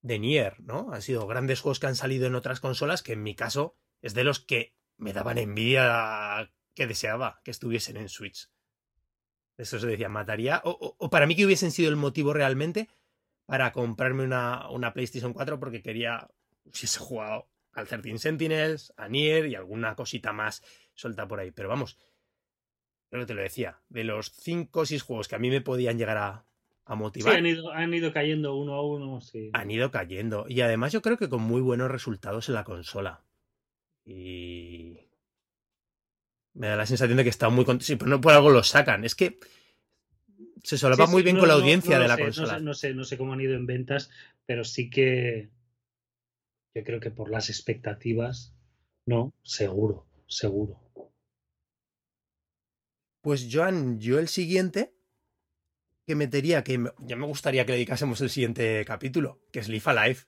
[0.00, 0.92] de Nier, ¿no?
[0.92, 4.14] Han sido grandes juegos que han salido en otras consolas que en mi caso es
[4.14, 8.48] de los que me daban envidia que deseaba que estuviesen en Switch.
[9.56, 10.60] Eso se decía, mataría.
[10.64, 12.88] O, para mí que hubiesen sido el motivo realmente
[13.46, 16.28] para comprarme una, una PlayStation 4 porque quería,
[16.72, 20.62] si se jugado al 13 Sentinels, a Nier y alguna cosita más
[20.94, 21.50] suelta por ahí.
[21.52, 21.98] Pero vamos,
[23.08, 25.60] creo que te lo decía, de los 5 o 6 juegos que a mí me
[25.60, 26.44] podían llegar a,
[26.94, 27.32] motivar.
[27.32, 29.50] Sí, han ido, han ido cayendo uno a uno, sí.
[29.52, 30.46] Han ido cayendo.
[30.48, 33.24] Y además yo creo que con muy buenos resultados en la consola.
[34.04, 35.05] Y
[36.56, 37.86] me da la sensación de que está muy contentos.
[37.86, 39.04] Sí, pero no por algo lo sacan.
[39.04, 39.38] Es que
[40.62, 42.58] se solapa muy bien con la audiencia de la consola.
[42.58, 44.10] No sé, no sé, cómo han ido en ventas,
[44.46, 45.50] pero sí que
[46.74, 48.54] yo creo que por las expectativas,
[49.06, 50.80] no, seguro, seguro.
[53.20, 54.94] Pues Joan, yo el siguiente
[56.06, 60.20] que metería, que ya me gustaría que dedicásemos el siguiente capítulo, que es Live Alive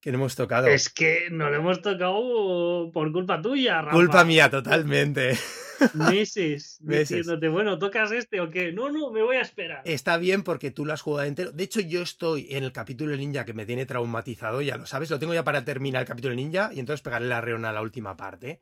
[0.00, 0.66] que no hemos tocado.
[0.66, 3.96] Es que no lo hemos tocado por culpa tuya, Rafa.
[3.96, 5.38] Culpa mía, totalmente.
[5.94, 8.72] Meses, diciéndote, bueno, ¿tocas este o qué?
[8.72, 9.82] No, no, me voy a esperar.
[9.84, 11.52] Está bien porque tú lo has jugado entero.
[11.52, 15.10] De hecho, yo estoy en el capítulo ninja que me tiene traumatizado, ya lo sabes.
[15.10, 17.82] Lo tengo ya para terminar el capítulo ninja y entonces pegarle la reona a la
[17.82, 18.60] última parte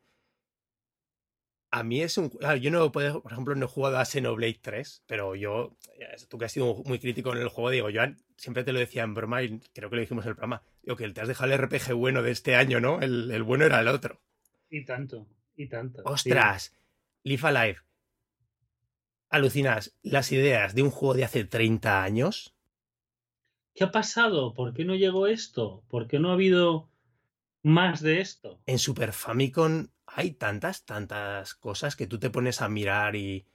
[1.70, 2.30] a mí es un.
[2.60, 5.76] yo no puedo, por ejemplo, no he jugado a Xenoblade 3, pero yo,
[6.28, 8.02] tú que has sido muy crítico en el juego, digo, yo
[8.36, 10.96] siempre te lo decía en broma y creo que lo dijimos en el programa, digo
[10.96, 13.00] que te has dejado el RPG bueno de este año, ¿no?
[13.00, 14.20] El, bueno era el otro.
[14.70, 16.02] Y tanto, y tanto.
[16.04, 16.74] Ostras,
[17.22, 17.78] Live Alive.
[19.30, 22.54] Alucinas, las ideas de un juego de hace 30 años.
[23.74, 24.54] ¿Qué ha pasado?
[24.54, 25.84] ¿Por qué no llegó esto?
[25.88, 26.90] ¿Por qué no ha habido
[27.62, 28.62] más de esto?
[28.64, 33.46] En Super Famicom hay tantas, tantas cosas que tú te pones a mirar y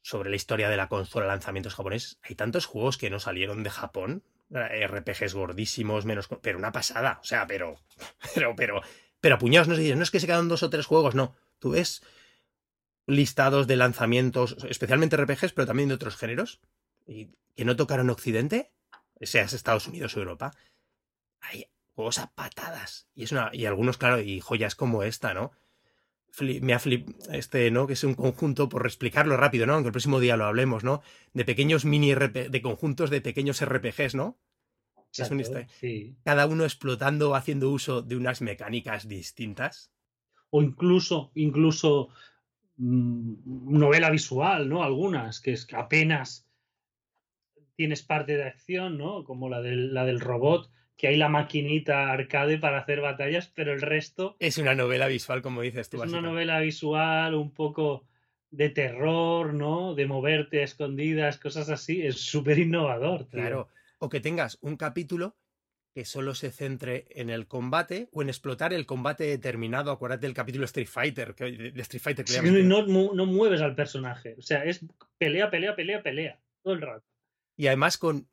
[0.00, 3.68] sobre la historia de la consola, lanzamientos japoneses, hay tantos juegos que no salieron de
[3.68, 7.78] Japón, eh, RPGs gordísimos, menos, pero una pasada, o sea, pero,
[8.34, 8.80] pero, pero,
[9.20, 11.72] pero puñados, no sé, no es que se quedan dos o tres juegos, no, tú
[11.72, 12.02] ves
[13.06, 16.62] listados de lanzamientos, especialmente RPGs, pero también de otros géneros,
[17.06, 18.72] y que no tocaron Occidente,
[19.20, 20.52] seas Estados Unidos o Europa,
[21.40, 23.08] hay juegos a patadas.
[23.14, 25.52] Y, es una, y algunos, claro, y joyas como esta, ¿no?
[26.40, 27.86] me ha flip, este, ¿no?
[27.86, 29.74] Que es un conjunto, por explicarlo rápido, ¿no?
[29.74, 31.02] Aunque el próximo día lo hablemos, ¿no?
[31.32, 34.38] De pequeños mini RP, de conjuntos de pequeños RPGs, ¿no?
[35.16, 36.16] es un, sí.
[36.24, 39.92] Cada uno explotando o haciendo uso de unas mecánicas distintas.
[40.50, 42.08] O incluso, incluso
[42.78, 44.82] mm, novela visual, ¿no?
[44.82, 46.48] Algunas, que es que apenas
[47.76, 49.22] tienes parte de acción, ¿no?
[49.22, 53.72] Como la del, la del robot, que hay la maquinita arcade para hacer batallas, pero
[53.72, 54.36] el resto...
[54.38, 56.02] Es una novela visual, como dices tú.
[56.02, 58.04] Es una novela visual un poco
[58.50, 59.94] de terror, ¿no?
[59.94, 62.02] De moverte a escondidas, cosas así.
[62.06, 63.28] Es súper innovador.
[63.28, 63.68] Claro.
[63.98, 65.36] O que tengas un capítulo
[65.92, 69.90] que solo se centre en el combate o en explotar el combate determinado.
[69.90, 72.24] Acuérdate del capítulo Street Fighter, que, de Street Fighter.
[72.64, 74.34] no, no mueves al personaje.
[74.38, 74.84] O sea, es
[75.18, 76.40] pelea, pelea, pelea, pelea.
[76.62, 77.06] Todo el rato.
[77.56, 78.28] Y además con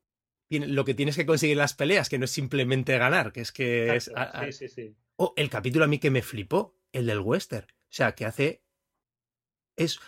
[0.59, 3.51] lo que tienes que conseguir en las peleas, que no es simplemente ganar, que es
[3.51, 4.05] que es.
[4.05, 4.95] sí, sí, sí.
[5.15, 7.65] O el capítulo a mí que me flipó, el del western.
[7.65, 8.63] O sea, que hace.
[9.75, 9.99] Es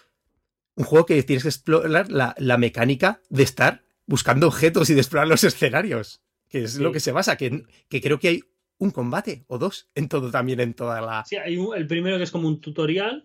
[0.76, 5.28] un juego que tienes que explorar la, mecánica de estar buscando objetos y de explorar
[5.28, 6.22] los escenarios.
[6.50, 8.44] Que es lo que se basa, que, que, creo que hay
[8.78, 11.26] un combate o dos en todo también, en toda la.
[11.26, 13.24] Sí, hay el primero que es como un tutorial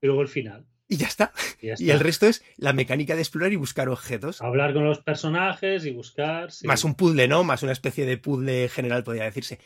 [0.00, 0.66] y luego el final.
[0.94, 1.32] Y ya, está.
[1.60, 4.40] y el resto es la mecánica de explorar y buscar objetos.
[4.40, 6.50] Hablar con los personajes y buscar.
[6.62, 7.42] Más un puzzle, ¿no?
[7.42, 9.58] Más una especie de puzzle general, podría decirse.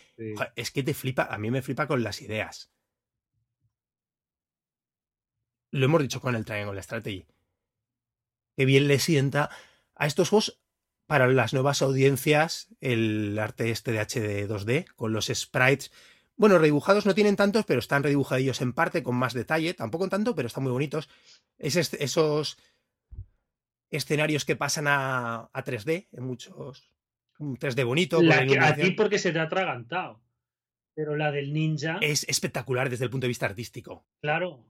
[0.56, 2.72] es que te flipa, a mí me flipa con las ideas.
[5.70, 7.26] Lo hemos dicho con el Triangle Strategy.
[8.56, 9.50] Que bien le sienta
[9.94, 10.62] a estos juegos
[11.06, 15.92] para las nuevas audiencias el arte este de HD 2D, con los sprites
[16.38, 19.74] bueno, redibujados no tienen tantos, pero están redibujadillos en parte con más detalle.
[19.74, 21.08] Tampoco tanto, pero están muy bonitos.
[21.58, 22.56] Es esos
[23.90, 26.92] escenarios que pasan a, 3D en muchos.
[27.40, 28.22] Un 3D bonito.
[28.22, 30.22] La a ti porque se te ha atragantado.
[30.94, 31.98] Pero la del ninja.
[32.00, 34.06] Es espectacular desde el punto de vista artístico.
[34.20, 34.64] Claro.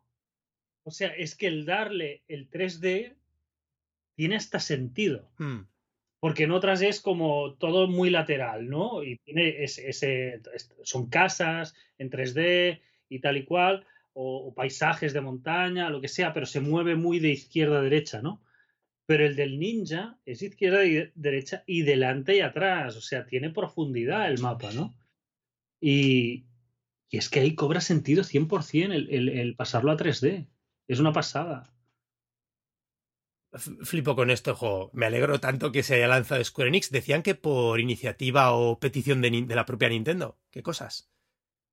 [0.84, 3.14] O sea, es que el darle el 3D
[4.14, 5.30] tiene hasta sentido.
[5.36, 5.64] Hmm
[6.20, 9.02] porque en otras es como todo muy lateral, ¿no?
[9.04, 10.40] Y tiene ese,
[10.82, 16.32] son casas en 3D y tal y cual, o, paisajes de montaña, lo que sea,
[16.32, 18.42] pero se mueve muy de izquierda a derecha, ¿no?
[19.06, 22.96] Pero el del ninja es izquierda y derecha y delante y atrás.
[22.96, 24.94] O sea, tiene profundidad el mapa, ¿no?
[25.80, 26.46] Y,
[27.10, 30.46] es que ahí cobra sentido 100% el, el, pasarlo a 3D.
[30.88, 31.72] Es una pasada.
[33.52, 34.90] Flipo con esto, juego.
[34.92, 36.90] Me alegro tanto que se haya lanzado Square Enix.
[36.90, 40.38] Decían que por iniciativa o petición de, la propia Nintendo.
[40.50, 41.10] ¿Qué cosas?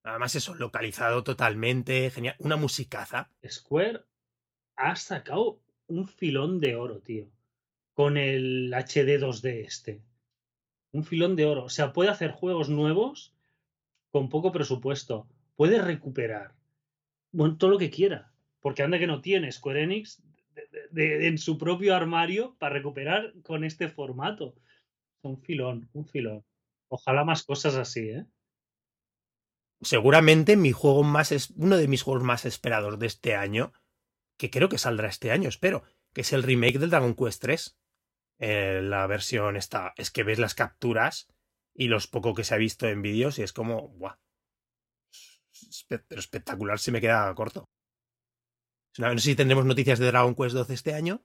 [0.03, 2.35] Además, eso, localizado totalmente, genial.
[2.39, 3.29] Una musicaza.
[3.45, 4.03] Square
[4.77, 7.27] ha sacado un filón de oro, tío.
[7.93, 10.01] Con el HD 2D este.
[10.91, 11.65] Un filón de oro.
[11.65, 13.33] O sea, puede hacer juegos nuevos
[14.11, 15.27] con poco presupuesto.
[15.57, 16.55] Puede recuperar.
[17.33, 18.31] Bueno, todo lo que quiera.
[18.61, 20.23] Porque anda que no tiene Square Enix
[20.95, 24.55] en su propio armario para recuperar con este formato.
[25.21, 26.45] Un filón, un filón.
[26.87, 28.25] Ojalá más cosas así, ¿eh?
[29.81, 33.73] Seguramente mi juego más es uno de mis juegos más esperados de este año,
[34.37, 37.77] que creo que saldrá este año, espero, que es el remake del Dragon Quest 3.
[38.39, 41.27] Eh, la versión está, es que ves las capturas
[41.73, 43.95] y los poco que se ha visto en vídeos y es como.
[45.87, 47.69] Pero espectacular, se me queda corto.
[48.97, 51.21] No sé si tendremos noticias de Dragon Quest 12 este año.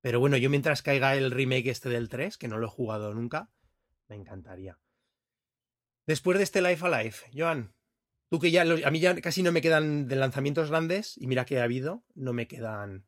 [0.00, 3.12] Pero bueno, yo mientras caiga el remake este del 3, que no lo he jugado
[3.12, 3.50] nunca,
[4.08, 4.78] me encantaría.
[6.06, 7.74] Después de este Life Alive, Joan,
[8.30, 11.44] tú que ya, a mí ya casi no me quedan de lanzamientos grandes, y mira
[11.44, 13.04] que ha habido, no me quedan.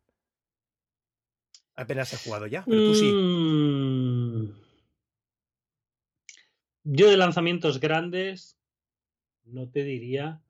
[1.77, 3.11] Apenas he jugado ya, pero tú sí.
[3.11, 4.53] Mm.
[6.83, 8.59] Yo de lanzamientos grandes
[9.45, 10.43] no te diría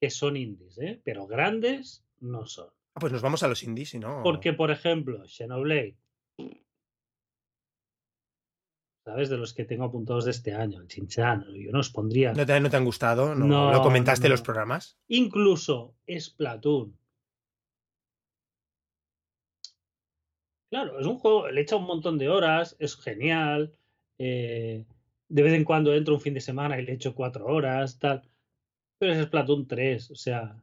[0.00, 1.00] que son indies, ¿eh?
[1.04, 2.68] pero grandes no son.
[2.94, 4.22] Ah, pues nos vamos a los indies, ¿no?
[4.22, 5.96] Porque, por ejemplo, Xenoblade.
[9.04, 9.28] ¿Sabes?
[9.28, 12.32] De los que tengo apuntados de este año, el Chinchan, yo no os pondría.
[12.32, 13.34] ¿No te, no te han gustado?
[13.34, 14.98] ¿No, lo comentaste en los programas?
[15.08, 16.96] Incluso Splatoon.
[20.70, 23.74] Claro, es un juego, le echa un montón de horas, es genial.
[24.18, 24.84] Eh,
[25.28, 28.29] de vez en cuando entro un fin de semana y le echo cuatro horas, tal
[29.00, 30.62] pero es Splatoon 3, o sea,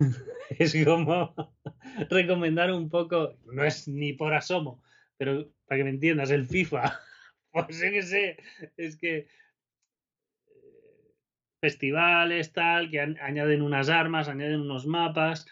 [0.50, 1.32] es como
[2.10, 4.82] recomendar un poco, no es ni por asomo,
[5.16, 7.00] pero para que me entiendas, el FIFA,
[7.52, 8.36] pues sé que sé,
[8.76, 9.28] es que eh,
[11.60, 15.46] festivales, tal, que añaden unas armas, añaden unos mapas,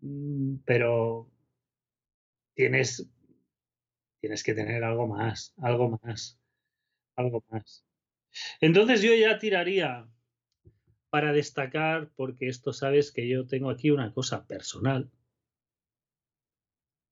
[0.00, 1.30] mm, pero
[2.52, 3.08] tienes,
[4.20, 6.38] tienes que tener algo más, algo más,
[7.16, 7.86] algo más.
[8.60, 10.06] Entonces yo ya tiraría
[11.10, 15.10] para destacar, porque esto sabes que yo tengo aquí una cosa personal,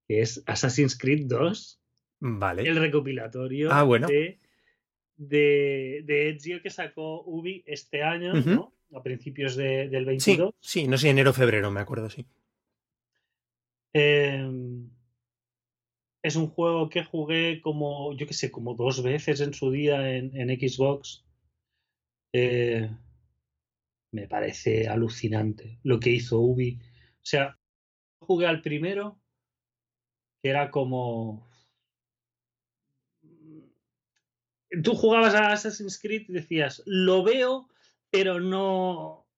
[0.06, 1.80] que es Assassin's Creed 2.
[2.20, 2.62] Vale.
[2.62, 4.06] El recopilatorio ah, bueno.
[4.08, 4.38] de,
[5.16, 8.74] de, Ezio que sacó Ubi este año, ¿no?
[8.94, 10.54] A principios del 22.
[10.60, 12.26] Sí, sí, no sé, enero febrero, me acuerdo, sí.
[13.92, 14.90] Em,
[16.22, 20.16] es un juego que jugué como, yo qué sé, como dos veces en su día
[20.16, 21.24] en, en Xbox.
[22.32, 22.90] Eh,
[24.16, 26.78] me parece alucinante lo que hizo Ubi.
[27.16, 27.58] O sea,
[28.18, 29.20] jugué al primero,
[30.42, 31.46] que era como...
[34.82, 37.68] Tú jugabas a Assassin's Creed y decías, lo veo,
[38.10, 39.28] pero no,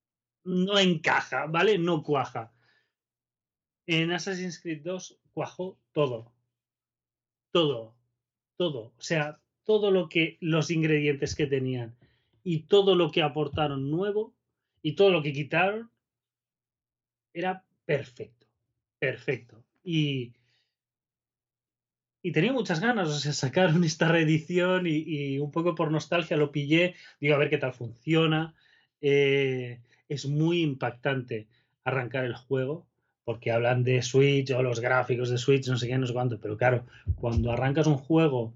[0.45, 1.77] no encaja, ¿vale?
[1.77, 2.53] No cuaja.
[3.87, 6.33] En Assassin's Creed 2 cuajó todo.
[7.51, 7.97] Todo.
[8.57, 8.95] Todo.
[8.97, 11.97] O sea, todo lo que los ingredientes que tenían
[12.45, 14.38] y todo lo que aportaron nuevo
[14.83, 15.91] y todo lo que quitaron
[17.33, 18.47] era perfecto,
[18.99, 19.65] perfecto.
[19.85, 20.35] Y,
[22.23, 26.53] y tenía muchas ganas, o sea, sacaron esta reedición y, un poco por nostalgia lo
[26.53, 28.55] pillé, digo a ver qué tal funciona.
[29.01, 31.47] Eh, es muy impactante
[31.85, 32.87] arrancar el juego
[33.25, 36.41] porque hablan de Switch o los gráficos de Switch, no sé qué, no sé cuánto,
[36.41, 36.87] pero claro,
[37.17, 38.55] cuando arrancas un juego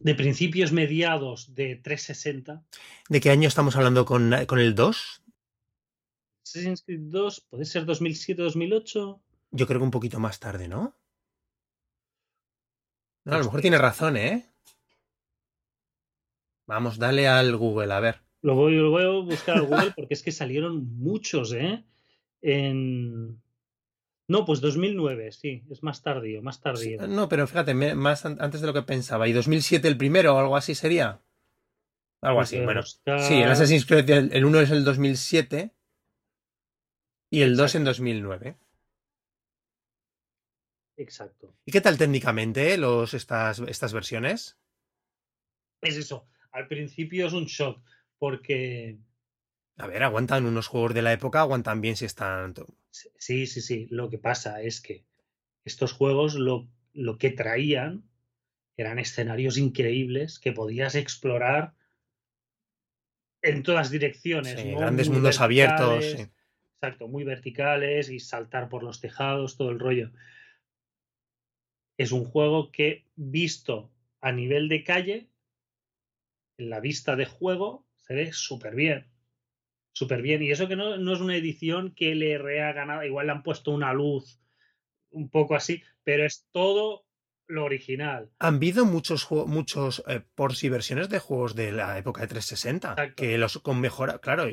[0.00, 2.64] de principios mediados de 360.
[3.08, 5.22] ¿De qué año estamos hablando con, el 2?
[6.42, 9.20] Assassin's Creed 2, puede ser 2007-2008.
[9.52, 10.96] Yo creo que un poquito más tarde, ¿no?
[13.26, 14.50] a lo mejor tiene razón, ¿eh?
[16.66, 18.22] Vamos, dale al Google, a ver.
[18.42, 21.84] Lo voy, lo voy a buscar al Google porque es que salieron muchos, ¿eh?
[22.40, 23.40] En,
[24.30, 27.04] no, pues 2009, sí, es más tardío, más tardío.
[27.08, 29.26] No, pero fíjate, más antes de lo que pensaba.
[29.26, 31.20] ¿Y 2007 el primero o algo así sería?
[32.20, 32.80] Algo pues así, bueno.
[32.84, 35.74] Sí, el Assassin's Creed, el 1 es el 2007
[37.30, 38.56] y el 2 en 2009.
[40.96, 41.52] Exacto.
[41.64, 44.60] ¿Y qué tal técnicamente los, estas, estas versiones?
[45.80, 46.28] Es eso.
[46.52, 47.82] Al principio es un shock
[48.16, 48.96] porque
[49.76, 52.54] a ver, aguantan unos juegos de la época, aguantan bien si están.
[52.90, 53.86] Sí, sí, sí.
[53.90, 55.04] Lo que pasa es que
[55.64, 58.04] estos juegos lo, lo que traían
[58.76, 61.74] eran escenarios increíbles que podías explorar
[63.42, 64.64] en todas direcciones.
[64.64, 66.16] Grandes mundos abiertos.
[66.82, 70.10] Exacto, muy verticales y saltar por los tejados, todo el rollo.
[71.98, 75.28] Es un juego que, visto a nivel de calle,
[76.56, 79.09] en la vista de juego, se ve súper bien.
[79.92, 80.42] Súper bien.
[80.42, 83.04] Y eso que no, no, es una edición que le ha ganado.
[83.04, 84.40] Igual le han puesto una luz
[85.10, 87.06] un poco así, pero es todo
[87.46, 88.30] lo original.
[88.38, 93.14] Han habido muchos muchos eh, por si versiones de juegos de la época de 360
[93.14, 94.46] que los con mejora, claro,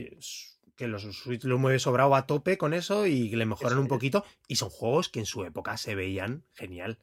[0.75, 4.25] que los Switch lo mueve sobrado a tope con eso y le mejoran un poquito
[4.47, 6.99] y son juegos que en su época se veían genial.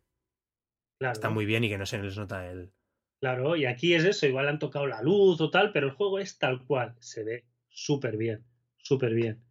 [0.98, 2.72] Está muy bien y que no se les nota el
[3.20, 6.18] Claro, y aquí es eso, igual han tocado la luz o tal, pero el juego
[6.18, 8.44] es tal cual, se ve súper bien,
[8.78, 9.42] súper bien.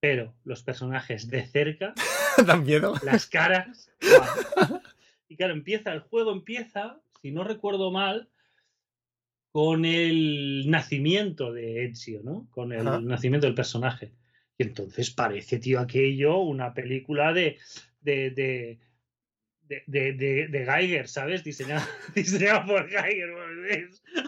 [0.00, 1.94] Pero los personajes de cerca
[2.46, 2.94] dan miedo.
[3.04, 3.90] Las caras.
[5.26, 8.28] Y claro, empieza, el juego empieza, si no recuerdo mal,
[9.50, 12.46] con el nacimiento de Ezio, ¿no?
[12.50, 14.12] Con el nacimiento del personaje.
[14.58, 17.58] Y entonces parece, tío, aquello una película de,
[18.00, 18.78] de, de
[19.66, 21.42] de, de, de, Geiger, ¿sabes?
[21.42, 21.84] Diseñado,
[22.14, 23.30] diseñado por Geiger.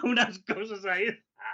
[0.02, 1.06] Unas cosas ahí.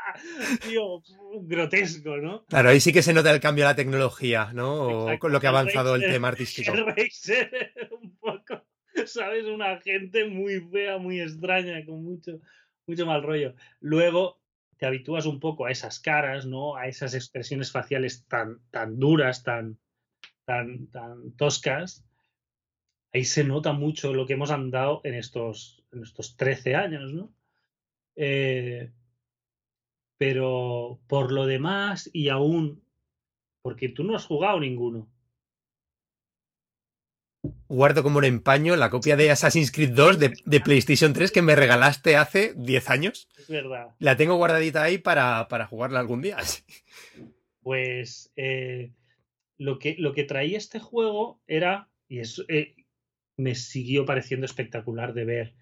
[0.68, 1.02] Tío,
[1.42, 2.44] grotesco, ¿no?
[2.46, 5.06] Claro, ahí sí que se nota el cambio de la tecnología, ¿no?
[5.06, 6.72] O con lo que ha avanzado el tema artístico.
[6.72, 8.62] un poco
[9.06, 9.44] ¿sabes?
[9.46, 12.40] Una gente muy fea, muy extraña, con mucho,
[12.86, 13.54] mucho mal rollo.
[13.80, 14.40] Luego
[14.76, 16.76] te habitúas un poco a esas caras, ¿no?
[16.76, 19.78] A esas expresiones faciales tan, tan duras, tan,
[20.44, 22.04] tan, tan toscas.
[23.12, 27.32] Ahí se nota mucho lo que hemos andado en estos, en estos 13 años, ¿no?
[28.16, 28.90] Eh,
[30.22, 32.80] pero por lo demás, y aún,
[33.60, 35.10] porque tú no has jugado ninguno,
[37.66, 41.56] guardo como un empaño la copia de Assassin's Creed 2 de, PlayStation 3 que me
[41.56, 43.28] regalaste hace 10 años.
[43.36, 43.96] Es verdad.
[43.98, 46.36] La tengo guardadita ahí para, para jugarla algún día.
[47.64, 48.92] Pues eh,
[49.56, 52.74] lo, que, lo que traía este juego era, y eso eh,
[53.36, 55.54] me siguió pareciendo espectacular de ver,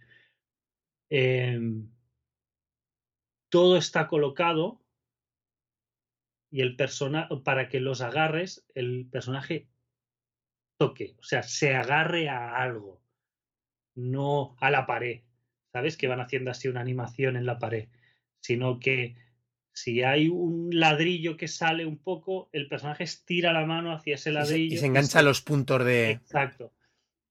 [1.10, 1.90] em,
[3.50, 4.80] todo está colocado
[6.50, 9.68] y el persona para que los agarres, el personaje
[10.78, 13.02] toque, o sea, se agarre a algo,
[13.94, 15.20] no a la pared,
[15.72, 15.96] ¿sabes?
[15.96, 17.88] Que van haciendo así una animación en la pared,
[18.40, 19.16] sino que
[19.72, 24.32] si hay un ladrillo que sale un poco, el personaje estira la mano hacia ese
[24.32, 24.74] ladrillo.
[24.74, 26.12] Y se, engancha a los puntos de...
[26.12, 26.72] Exacto.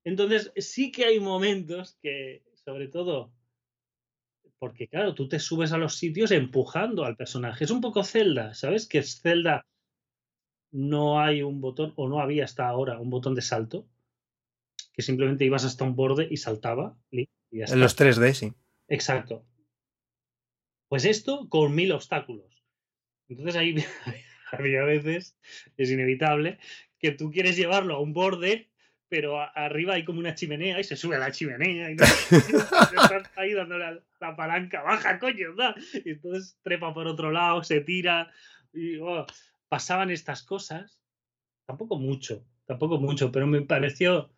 [0.04, 3.34] Entonces, sí que hay momentos que, sobre todo,
[4.60, 7.64] porque claro, tú te subes a los sitios empujando al personaje.
[7.64, 8.88] Es un poco Zelda, ¿sabes?
[8.88, 9.66] Que es Zelda
[10.72, 13.88] no hay un botón, o no había hasta ahora un botón de salto,
[14.94, 16.98] que simplemente ibas hasta un borde y saltaba.
[17.12, 18.54] Y en los 3D, sí.
[18.88, 19.46] Exacto.
[20.88, 22.64] Pues esto con mil obstáculos.
[23.28, 23.76] Entonces ahí
[24.52, 25.38] había veces,
[25.78, 26.60] es inevitable,
[27.00, 28.69] que tú quieres llevarlo a un borde,
[29.10, 33.32] pero arriba hay como una chimenea y se sube a la chimenea y no, estás
[33.36, 35.76] ahí dándole la, palanca, baja, coño, da.
[36.06, 38.32] Y entonces trepa por otro lado, se tira
[38.72, 39.26] y oh,
[39.68, 41.02] pasaban estas cosas,
[41.66, 44.32] tampoco mucho, tampoco mucho, pero me pareció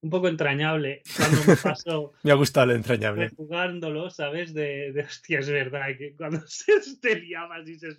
[0.00, 2.12] un poco entrañable cuando me pasó.
[2.22, 3.30] me ha gustado lo entrañable.
[3.30, 4.54] Jugándolo, ¿sabes?
[4.54, 7.92] De, de hostia, es verdad, que cuando se te liabas y se,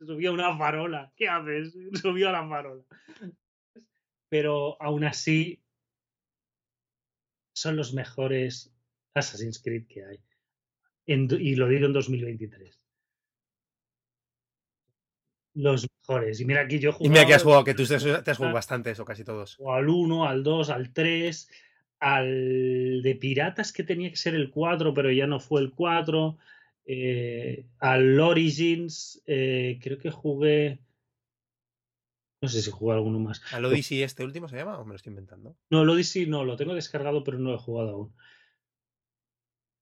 [0.00, 1.76] subía una farola, ¿qué haces?
[1.94, 2.82] Subió a la farola.
[4.28, 5.62] Pero aún así,
[7.56, 8.70] son los mejores
[9.14, 10.20] Assassin's Creed que hay.
[11.06, 12.78] y lo digo en 2023
[15.56, 16.40] los mejores.
[16.40, 18.02] Y mira aquí yo Y mira que has jugado, que tú te, has
[18.36, 19.56] jugado bastantes o casi todos.
[19.58, 21.50] O al 1, al 2, al 3,
[21.98, 26.36] al de Piratas que tenía que ser el 4, pero ya no fue el 4.
[26.84, 30.78] Eh, al Origins, eh, creo que jugué.
[32.42, 33.42] No sé si jugué alguno más.
[33.52, 35.56] ¿Al Odyssey este último se llama o me lo estoy inventando?
[35.70, 38.14] No, el Odyssey no, lo tengo descargado, pero no lo he jugado aún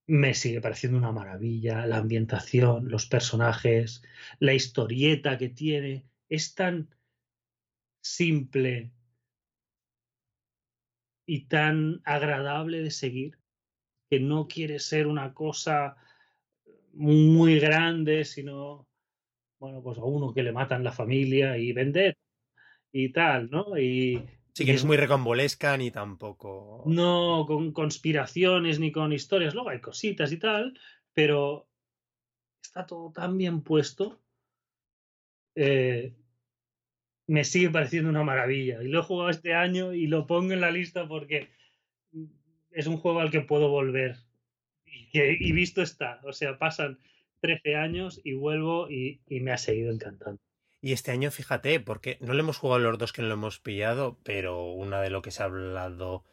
[0.07, 1.87] me sigue pareciendo una maravilla.
[1.87, 4.03] La ambientación, los personajes,
[4.39, 6.95] la historieta que tiene, es tan
[8.03, 8.93] simple
[11.27, 13.39] y tan agradable de seguir
[14.11, 15.97] que no quiere ser una cosa
[16.93, 18.87] muy grande, sino,
[19.59, 22.19] bueno, pues a uno que le matan la familia y vender
[22.95, 23.77] y tal, ¿no?
[23.77, 24.23] Y
[24.55, 26.85] Sí, que es muy recombolesca ni tampoco.
[26.87, 29.53] No con conspiraciones ni con historias.
[29.53, 30.79] Luego hay cositas y tal,
[31.13, 31.67] pero
[32.63, 34.23] está todo tan bien puesto.
[35.57, 36.15] Eh,
[37.27, 38.81] me sigue pareciendo una maravilla.
[38.81, 41.51] Y lo he jugado este año y lo pongo en la lista porque
[42.71, 44.19] es un juego al que puedo volver.
[44.87, 46.21] Y, visto está.
[46.23, 47.01] O sea, pasan
[47.41, 50.41] 13 años y vuelvo y, me ha seguido encantando.
[50.85, 53.59] Y este año, fíjate, porque no le hemos jugado los dos que no lo hemos
[53.59, 56.24] pillado, pero una de lo que se ha hablado,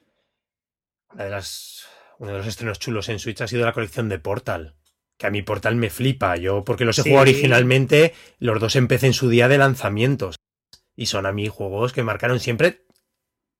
[1.13, 1.87] una de las,
[2.19, 4.75] uno de los estrenos chulos en Switch ha sido la colección de Portal.
[5.17, 6.35] Que a mi Portal me flipa.
[6.35, 10.35] Yo, porque los he jugado originalmente, los dos empecé en su día de lanzamientos.
[10.97, 12.83] Y son a mí juegos que marcaron siempre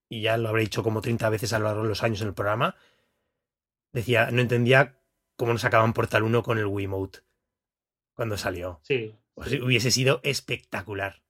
[0.10, 2.28] y ya lo habré dicho como 30 veces a lo largo de los años en
[2.28, 2.76] el programa,
[3.94, 5.00] decía, no entendía
[5.38, 7.20] cómo nos sacaban Portal 1 con el Wiimote
[8.14, 8.82] cuando salió.
[8.84, 9.16] Sí.
[9.34, 11.24] Pues hubiese sido espectacular.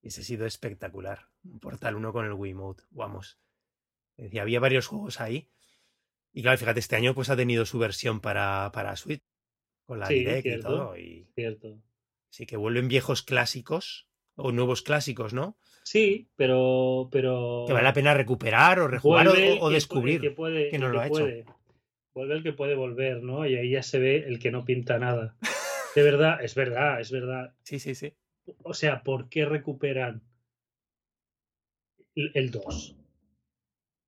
[0.00, 1.28] Hubiese sido espectacular.
[1.60, 3.38] Portal 1 con el Wiimote, vamos.
[4.16, 5.48] Decía, había varios juegos ahí.
[6.32, 9.22] Y claro, fíjate, este año pues ha tenido su versión para, para Switch.
[9.86, 10.96] Con la Direct y todo.
[10.96, 11.28] Y...
[11.34, 11.82] Cierto.
[12.30, 14.08] Sí, que vuelven viejos clásicos.
[14.34, 15.58] O nuevos clásicos, ¿no?
[15.82, 17.64] Sí, pero, pero.
[17.66, 21.08] Que vale la pena recuperar o rejugar o, descubrir que, puede, que no lo ha
[21.08, 21.28] hecho.
[22.14, 23.46] Vuelve el que puede volver, ¿no?
[23.46, 25.36] Y ahí ya se ve el que no pinta nada.
[25.94, 27.54] De verdad, es verdad, es verdad.
[27.62, 28.14] Sí, sí, sí.
[28.62, 30.22] O sea, ¿por qué recuperan
[32.14, 32.96] el 2?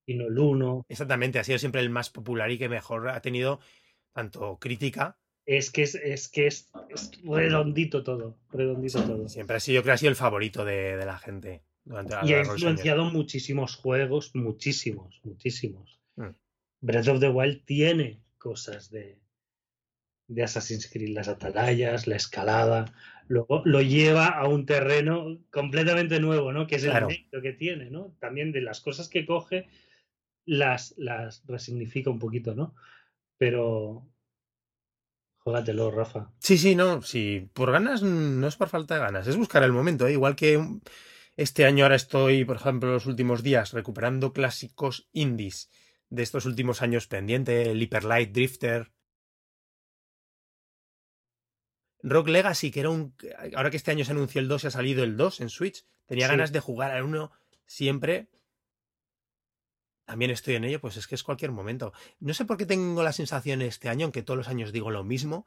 [0.07, 0.87] Y no el 1.
[0.89, 3.61] Exactamente, ha sido siempre el más popular y que mejor ha tenido
[4.13, 6.71] tanto crítica es que es, es que es,
[7.23, 9.29] redondito todo, redondito todo.
[9.29, 11.63] Siempre ha sido, yo creo que ha sido el favorito de, la gente.
[11.85, 16.01] Durante y ha influenciado muchísimos juegos, muchísimos, muchísimos.
[16.17, 16.31] Mm.
[16.81, 19.19] Breath of the Wild tiene cosas de,
[20.27, 22.95] de Assassin's Creed, las atalayas, la escalada,
[23.29, 26.67] luego lo lleva a un terreno completamente nuevo, ¿no?
[26.67, 28.17] Que es el efecto que tiene, ¿no?
[28.21, 29.69] También de las cosas que coge,
[30.47, 32.75] las, las resignifica un poquito, ¿no?
[33.39, 34.09] Pero,
[35.39, 36.33] Jógatelo, Rafa.
[36.39, 37.51] Sí, sí, no, sí.
[37.53, 40.07] Por ganas no es por falta de ganas, es buscar el momento.
[40.07, 40.13] ¿eh?
[40.13, 40.59] Igual que
[41.37, 45.71] este año ahora estoy, por ejemplo, los últimos días recuperando clásicos indies
[46.09, 48.93] de estos últimos años pendiente, el Hyper Light Drifter.
[52.05, 53.15] Rock Legacy, que era un...
[53.57, 55.85] Ahora que este año se anunció el 2 y ha salido el 2 en Switch,
[56.07, 57.33] tenía ganas de jugar al 1
[57.67, 58.29] siempre
[60.05, 61.93] también estoy en ello, pues es que es cualquier momento.
[62.21, 65.03] No sé por qué tengo la sensación este año, aunque todos los años digo lo
[65.03, 65.47] mismo,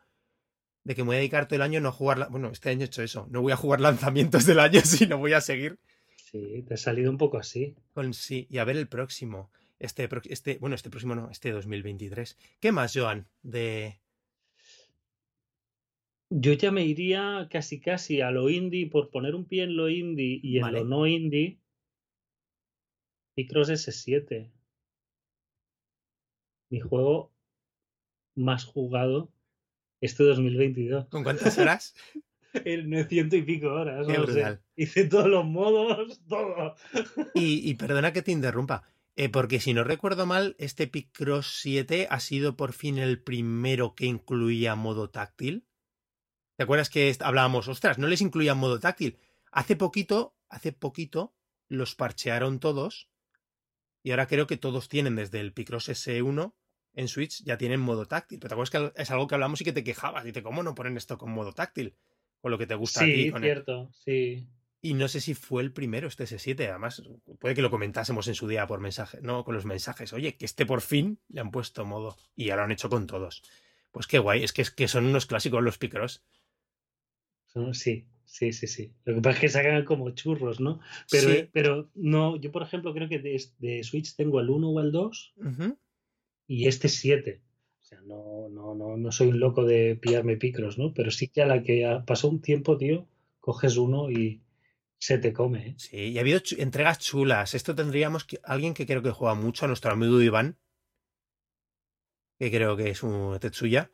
[0.84, 2.28] de que me voy a dedicar todo el año a no jugar.
[2.32, 3.28] Bueno, este año he hecho eso.
[3.30, 5.80] No voy a jugar lanzamientos del año, sino voy a seguir.
[6.16, 7.76] Sí, te ha salido un poco así.
[7.93, 9.51] Con sí, y a ver el próximo.
[9.80, 12.38] Este, este, bueno, este próximo no, este 2023.
[12.60, 13.28] ¿Qué más, Joan?
[13.43, 14.01] De.
[16.30, 19.89] Yo ya me iría casi casi a lo indie, por poner un pie en lo
[19.89, 21.59] indie y en lo no indie.
[23.36, 24.51] Picross S7.
[26.69, 27.32] Mi juego
[28.36, 29.32] más jugado
[30.01, 31.07] este 2022.
[31.07, 31.95] ¿Con cuántas horas?
[32.53, 34.07] en ciento y pico horas.
[34.75, 36.75] Hice todos los modos, todo.
[37.34, 38.84] y, perdona que te interrumpa.
[39.15, 43.95] Eh, porque si no recuerdo mal, este Picross 7 ha sido por fin el primero
[43.95, 45.66] que incluía modo táctil.
[46.58, 49.18] ¿Te acuerdas que hablábamos, ostras, no les incluía modo táctil?
[49.51, 51.34] Hace poquito, hace poquito,
[51.70, 53.10] los parchearon todos
[54.03, 56.53] y ahora creo que todos tienen desde el Picross S1
[56.93, 58.39] en Switch ya tienen modo táctil.
[58.39, 60.24] Pero te acuerdas que es algo que hablamos y que te quejabas.
[60.24, 61.95] Dice, ¿cómo no ponen esto con modo táctil?
[62.41, 63.39] Con lo que te gusta sí, a ti.
[63.39, 64.47] cierto, sí.
[64.82, 66.70] Y no sé si fue el primero, este S7.
[66.70, 67.03] Además,
[67.39, 70.12] puede que lo comentásemos en su día por mensaje, no con los mensajes.
[70.14, 72.18] Oye, que este por fin le han puesto modo.
[72.36, 73.43] Y ya lo han hecho con todos.
[73.91, 76.24] Pues qué guay, es que, es que son unos clásicos los Picross.
[77.74, 78.91] Sí, Sí, sí, sí.
[79.06, 80.82] Lo que pasa es que sacan como churros, ¿no?
[81.10, 84.91] Pero, pero no, yo por ejemplo creo que de, Switch tengo el 1 o el
[84.91, 85.36] 2
[86.45, 87.41] y este 7.
[87.80, 90.93] O sea, no, no, no, no soy un loco de pillarme picros, ¿no?
[90.93, 93.08] Pero sí que a la que pasó un tiempo, tío,
[93.39, 94.41] coges uno y
[95.00, 95.70] se te come.
[95.70, 95.76] ¿eh?
[95.78, 97.54] Sí, y ha habido entregas chulas.
[97.54, 100.58] Esto tendríamos que, alguien que creo que juega mucho, a nuestro amigo Iván,
[102.38, 103.89] que creo que es un Tetsuya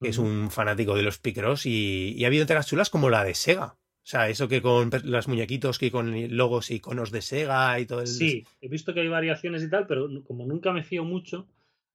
[0.00, 3.24] que es un fanático de los Picross, y, y, ha habido entregas chulas como la
[3.24, 3.76] de Sega.
[4.08, 7.84] O sea, eso que con los muñequitos, que con logos y iconos de Sega y
[7.84, 8.06] todo el...
[8.06, 11.46] Sí, he visto que hay variaciones y tal, pero como nunca me fío mucho,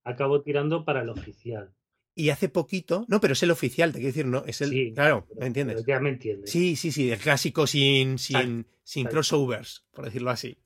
[0.04, 1.74] acabo tirando para el oficial.
[2.16, 4.70] Y hace poquito, no, pero es el oficial, te quiero decir, no, es el.
[4.70, 5.84] Sí, claro, ¿me entiendes?
[5.88, 6.52] ya me entiendes.
[6.52, 10.60] Sí, sí, sí, el clásico sin, sin, sin crossovers, por decirlo así.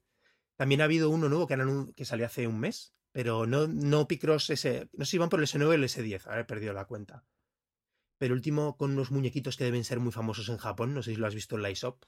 [0.57, 1.55] También ha habido uno nuevo que,
[1.95, 4.91] que salió hace un mes, pero no, no Picross ese.
[4.93, 7.25] No sé si van por el S9 o el S10, ahora he perdido la cuenta.
[8.19, 11.17] Pero último con unos muñequitos que deben ser muy famosos en Japón, no sé si
[11.17, 12.03] lo has visto en la ISOP,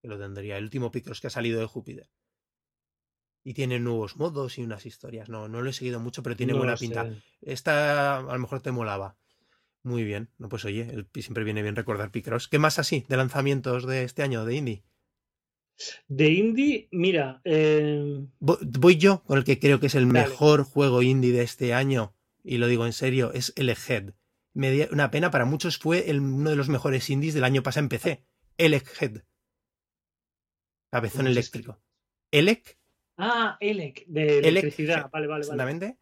[0.00, 2.08] que lo tendría, el último Picross que ha salido de Júpiter.
[3.44, 5.28] Y tiene nuevos modos y unas historias.
[5.28, 7.06] No, no lo he seguido mucho, pero tiene buena pinta.
[7.42, 9.18] Esta a lo mejor te molaba.
[9.82, 10.30] Muy bien.
[10.38, 12.48] No, pues oye, siempre viene bien recordar Picross.
[12.48, 14.84] ¿Qué más así de lanzamientos de este año de indie?
[16.08, 17.40] De indie, mira.
[17.44, 21.74] Eh, voy yo con el que creo que es el mejor juego indie de este
[21.74, 24.14] año, y lo digo en serio, es el Head.
[24.90, 28.24] Una pena, para muchos fue uno de los mejores indies del año pasado en PC.
[28.56, 29.22] Elec Head.
[30.90, 31.78] Cabezón eléctrico.
[32.30, 32.78] Elec.
[33.18, 35.10] Ah, Elec, de electricidad.
[35.10, 35.98] vale, vale, exactamente.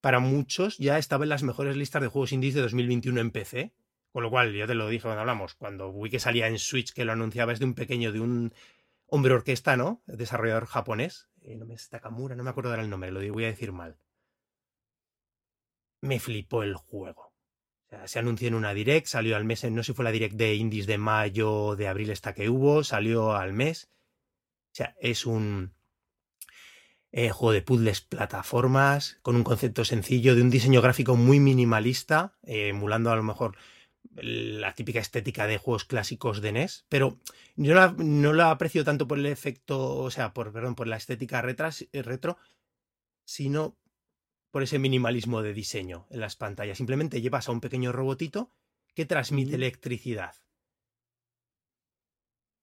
[0.00, 3.72] Para muchos ya estaba en las mejores listas de juegos indies de 2021 en PC.
[4.12, 6.92] Con lo cual, ya te lo dije cuando hablamos, cuando vi que salía en Switch,
[6.92, 8.52] que lo anunciaba es de un pequeño, de un
[9.10, 10.02] hombre orquesta, ¿no?
[10.06, 11.28] Desarrollador japonés.
[11.42, 13.98] Eh, no me Takamura, no me acuerdo del nombre, lo voy a decir mal.
[16.00, 17.34] Me flipó el juego.
[17.86, 20.12] O sea, se anunció en una direct, salió al mes, no sé si fue la
[20.12, 23.90] direct de indies de mayo, de abril esta que hubo, salió al mes.
[24.72, 25.74] O sea, es un
[27.10, 32.38] eh, juego de puzzles plataformas, con un concepto sencillo, de un diseño gráfico muy minimalista,
[32.44, 33.56] eh, emulando a lo mejor
[34.14, 37.18] la típica estética de juegos clásicos de NES, pero
[37.56, 41.42] yo no la aprecio tanto por el efecto, o sea, por, perdón, por la estética
[41.42, 42.38] retro,
[43.24, 43.76] sino
[44.50, 46.78] por ese minimalismo de diseño en las pantallas.
[46.78, 48.50] Simplemente llevas a un pequeño robotito
[48.94, 50.34] que transmite electricidad.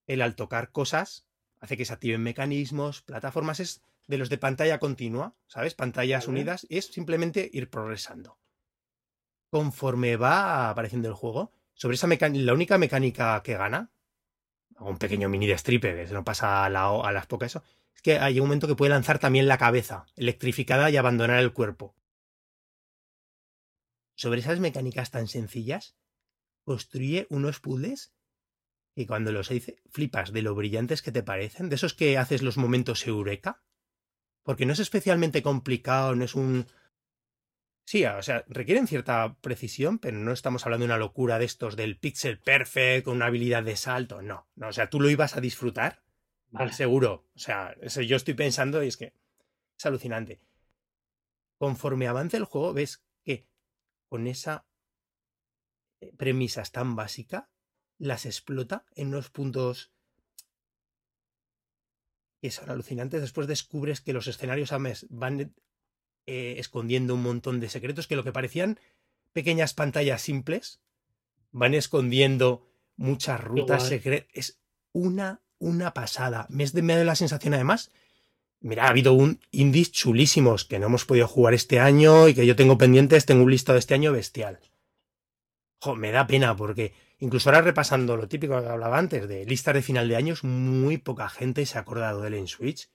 [0.05, 1.27] El al tocar cosas
[1.59, 5.73] hace que se activen mecanismos, plataformas, es de los de pantalla continua, ¿sabes?
[5.73, 8.37] Pantallas unidas, y es simplemente ir progresando
[9.49, 13.91] conforme va apareciendo el juego, sobre esa mecánica, la única mecánica que gana,
[14.79, 17.63] un pequeño mini de stripper, que se no pasa a, las pocas eso,
[17.95, 21.53] es que hay un momento que puede lanzar también la cabeza, electrificada y abandonar el
[21.53, 21.95] cuerpo.
[24.15, 25.95] Sobre esas mecánicas tan sencillas,
[26.63, 28.13] construye unos puzzles
[28.95, 32.41] y cuando los dice, flipas de lo brillantes que te parecen, de esos que haces
[32.41, 33.61] los momentos eureka,
[34.41, 36.65] porque no es especialmente complicado, no es un,
[37.87, 41.77] Sí, o sea, requieren cierta precisión, pero no estamos hablando de una locura de estos
[41.77, 44.21] del pixel perfect con una habilidad de salto.
[44.21, 46.03] No, no, o sea, tú lo ibas a disfrutar,
[46.49, 46.73] vale.
[46.73, 47.29] seguro.
[47.33, 49.13] O sea, eso yo estoy pensando y es que
[49.77, 50.41] es alucinante.
[51.57, 53.47] Conforme avance el juego, ves que
[54.09, 54.67] con esa
[56.01, 57.49] eh, premisas tan básica,
[57.99, 59.93] las explota en unos puntos
[62.41, 63.21] que son alucinantes.
[63.21, 65.55] Después descubres que los escenarios a mes van
[66.27, 68.79] eh, escondiendo un montón de secretos que lo que parecían
[69.31, 70.81] pequeñas pantallas simples
[71.51, 72.67] van escondiendo
[72.97, 74.27] muchas rutas secretas.
[74.33, 74.59] Es
[74.91, 76.47] una, una pasada.
[76.49, 77.91] Me, me da la sensación además.
[78.59, 82.45] Mira, ha habido un indies chulísimos que no hemos podido jugar este año y que
[82.45, 83.25] yo tengo pendientes.
[83.25, 84.59] Tengo un listado de este año bestial.
[85.95, 89.81] me da pena porque incluso ahora repasando lo típico que hablaba antes de listas de
[89.81, 92.89] final de años, muy poca gente se ha acordado de él en Switch.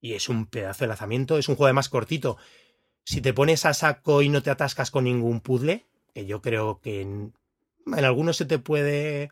[0.00, 1.38] Y es un pedazo de lanzamiento.
[1.38, 2.36] Es un juego más cortito
[3.04, 5.84] si te pones a saco y no te atascas con ningún puzzle,
[6.14, 7.34] que yo creo que en,
[7.92, 9.30] algunos se te puede.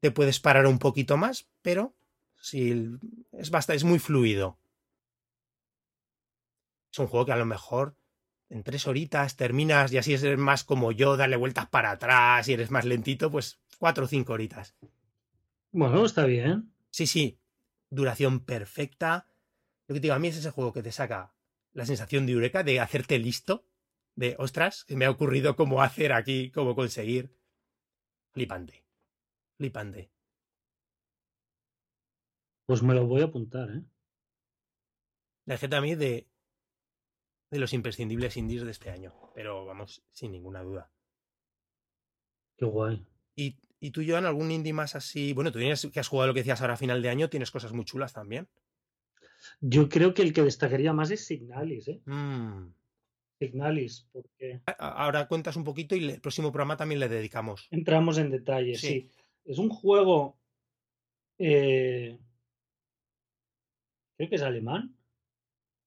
[0.00, 1.94] te puedes parar un poquito más, pero
[2.40, 2.90] si
[3.32, 4.58] es basta, es muy fluido.
[6.92, 7.94] Es un juego que a lo mejor
[8.50, 12.52] en tres horitas terminas y así es más como yo, darle vueltas para atrás y
[12.52, 14.74] eres más lentito, pues cuatro o cinco horitas.
[15.72, 16.72] Bueno, está bien.
[16.90, 17.38] Sí, sí.
[17.90, 19.26] Duración perfecta.
[19.86, 21.32] Lo que te digo, a mí es ese juego que te saca
[21.72, 23.66] la sensación de eureka, de hacerte listo,
[24.14, 27.36] de ostras, que me ha ocurrido cómo hacer aquí, cómo conseguir.
[28.32, 28.84] Flipante.
[29.56, 30.10] Flipante.
[32.66, 33.82] Pues me lo voy a apuntar, ¿eh?
[35.46, 36.28] La gente a mí de,
[37.50, 40.92] de los imprescindibles indies de este año, pero vamos, sin ninguna duda.
[42.56, 43.04] Qué guay.
[43.34, 45.32] ¿Y, y tú, Joan, algún indie más así?
[45.32, 47.50] Bueno, tú tienes que has jugado lo que decías ahora a final de año, tienes
[47.50, 48.48] cosas muy chulas también.
[49.60, 52.00] Yo creo que el que destacaría más es Signalis, ¿eh?
[52.04, 52.72] Mm.
[53.38, 54.60] Signalis, porque...
[54.78, 57.68] Ahora cuentas un poquito y el próximo programa también le dedicamos.
[57.70, 59.10] Entramos en detalle, sí.
[59.44, 60.38] Es un juego...
[61.38, 62.18] Eh,
[64.16, 64.94] creo que es alemán.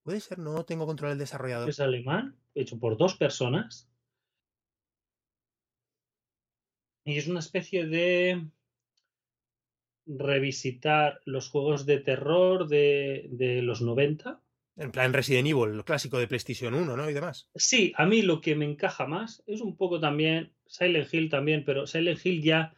[0.03, 1.69] Puede ser, no tengo control del desarrollador.
[1.69, 3.87] Es alemán, hecho por dos personas.
[7.05, 8.47] Y es una especie de
[10.05, 14.39] revisitar los juegos de terror de, de los 90.
[14.75, 17.09] En plan Resident Evil, lo clásico de PlayStation 1, ¿no?
[17.09, 17.49] Y demás.
[17.55, 21.63] Sí, a mí lo que me encaja más es un poco también Silent Hill también,
[21.63, 22.73] pero Silent Hill ya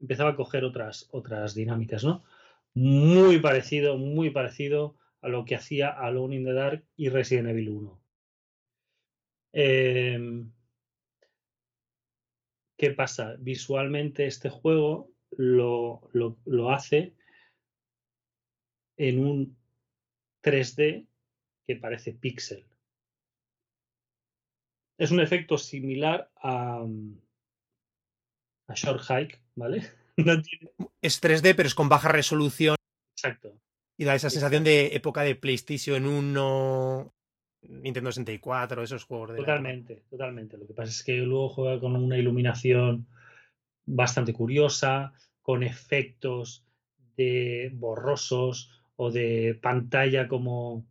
[0.00, 2.24] empezaba a coger otras, otras dinámicas, ¿no?
[2.74, 7.70] Muy parecido, muy parecido a lo que hacía Alone in the Dark y Resident Evil
[7.70, 8.02] 1.
[9.52, 10.52] Em,
[12.76, 13.36] ¿Qué pasa?
[13.38, 17.14] Visualmente este juego lo, lo, hace
[18.96, 19.56] en un
[20.42, 21.06] 3D
[21.66, 22.66] que parece pixel.
[24.98, 26.86] Es un efecto similar a,
[28.68, 29.82] a Short Hike, ¿vale?
[31.02, 32.74] Es 3D, pero es con baja resolución.
[33.16, 33.60] Exacto.
[33.98, 37.14] Y da esa sensación de época de PlayStation 1,
[37.68, 39.36] Nintendo 64, esos juegos de.
[39.36, 40.56] Totalmente, totalmente.
[40.56, 43.06] Lo que pasa es que luego juega con una iluminación
[43.86, 45.12] bastante curiosa,
[45.42, 46.66] con efectos
[47.16, 50.86] de borrosos o de pantalla como,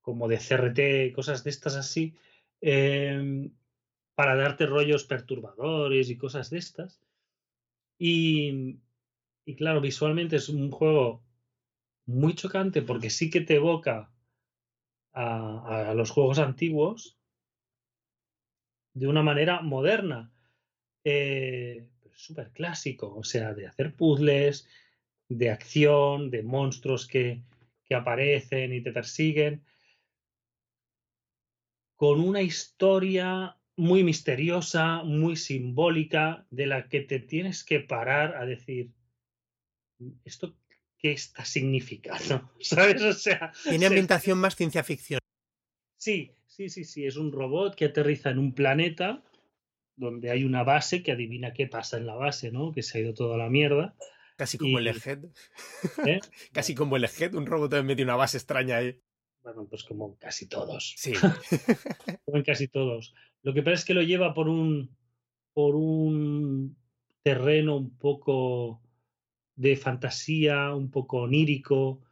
[0.00, 2.16] como de CRT, cosas de estas así,
[2.60, 3.52] em,
[4.14, 7.00] para darte rollos perturbadores y cosas de estas.
[7.98, 8.80] Y,
[9.44, 11.22] y claro, visualmente es un juego
[12.06, 14.10] muy chocante porque sí que te evoca
[15.12, 17.18] a, los juegos antiguos
[18.94, 20.32] de una manera moderna.
[21.08, 24.66] Eh, súper clásico, o sea, de hacer puzzles,
[25.28, 27.42] de acción, de monstruos que,
[27.84, 29.62] que aparecen y te persiguen,
[31.94, 38.44] con una historia muy misteriosa, muy simbólica, de la que te tienes que parar a
[38.44, 38.90] decir,
[40.24, 40.56] ¿esto
[40.98, 42.50] qué está significando?
[42.60, 43.00] ¿Sabes?
[43.02, 43.52] O sea.
[43.62, 45.20] Tiene ambientación más ciencia ficción.
[45.98, 47.06] Sí, sí, sí, sí.
[47.06, 49.22] Es un robot que aterriza en un planeta
[49.96, 52.72] donde hay una base que adivina qué pasa en la base, ¿no?
[52.72, 53.94] Que se ha ido toda la mierda.
[54.36, 55.24] Casi como el Egghead.
[56.06, 56.20] ¿Eh?
[56.52, 59.00] Casi como el Egghead, un robot medio de una base extraña ahí.
[59.42, 60.94] Bueno, pues como casi todos.
[60.96, 61.12] Sí.
[62.24, 63.14] como en casi todos.
[63.42, 64.90] Lo que pasa es que lo lleva por un
[65.52, 66.76] por un
[67.22, 68.82] terreno un poco
[69.54, 72.02] de fantasía, un poco onírico,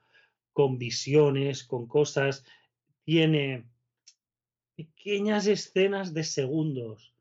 [0.52, 2.44] con visiones, con cosas.
[3.04, 3.68] Tiene
[4.76, 7.13] pequeñas escenas de segundos,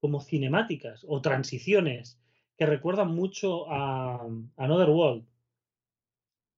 [0.00, 2.18] como cinemáticas o transiciones,
[2.56, 4.26] que recuerdan mucho a
[4.56, 5.26] Another World.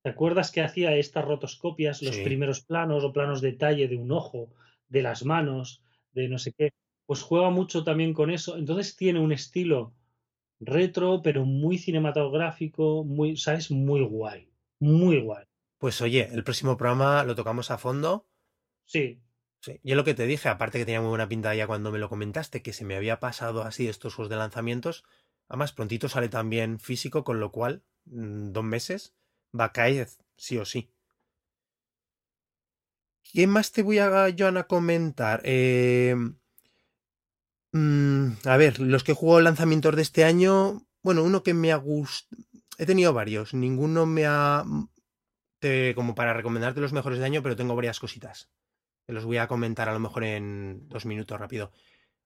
[0.03, 4.11] ¿Te acuerdas que hacía estas rotoscopias, los primeros planos o planos de detalle de un
[4.11, 4.53] ojo,
[4.89, 6.73] de las manos, de no sé qué?
[7.07, 8.57] Pues juega mucho también con eso.
[8.57, 9.95] Entonces tiene un estilo
[10.59, 13.71] retro, pero muy cinematográfico, muy, ¿sabes?
[13.71, 14.49] Muy guay.
[14.81, 15.45] Muy guay.
[15.79, 18.27] Pues oye, el próximo programa lo tocamos a fondo.
[18.85, 19.21] Sí.
[19.83, 22.09] Yo lo que te dije, aparte que tenía muy buena pinta ya cuando me lo
[22.09, 25.05] comentaste, que se me había pasado así estos juegos de lanzamientos,
[25.49, 29.15] además prontito sale también físico, con lo cual, mm, dos meses,
[29.59, 30.91] va a caer sí o sí.
[33.33, 35.41] ¿Qué más te voy a, Joan, comentar?
[35.45, 36.15] Eh,
[37.73, 41.77] Mm, a ver, los que jugado lanzamientos de este año, bueno, uno que me ha
[41.77, 42.43] gustado,
[42.79, 44.89] he tenido varios, ninguno me ha, mm,
[45.95, 48.51] como para recomendarte los mejores de año, pero tengo varias cositas.
[49.13, 51.73] Los voy a comentar a lo mejor en dos minutos rápido.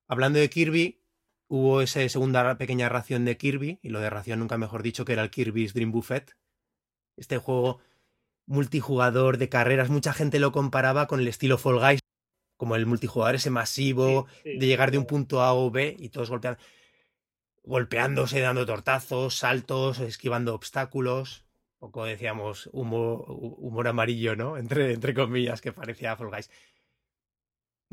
[0.09, 1.03] Hablando de Kirby,
[1.49, 5.13] hubo esa segunda pequeña ración de Kirby, y lo de ración nunca mejor dicho, que
[5.13, 6.37] era el Kirby's Dream Buffet.
[7.17, 7.81] Este juego
[8.47, 12.01] multijugador de carreras, mucha gente lo comparaba con el estilo Fall Guys,
[12.57, 16.31] como el multijugador ese masivo de llegar de un punto A o B y todos
[16.31, 16.61] golpeando,
[17.65, 21.45] golpeándose, dando tortazos, saltos, esquivando obstáculos.
[21.79, 24.57] Un poco decíamos humor, humor amarillo, ¿no?
[24.57, 26.51] Entre, entre comillas, que parecía Fall Guys.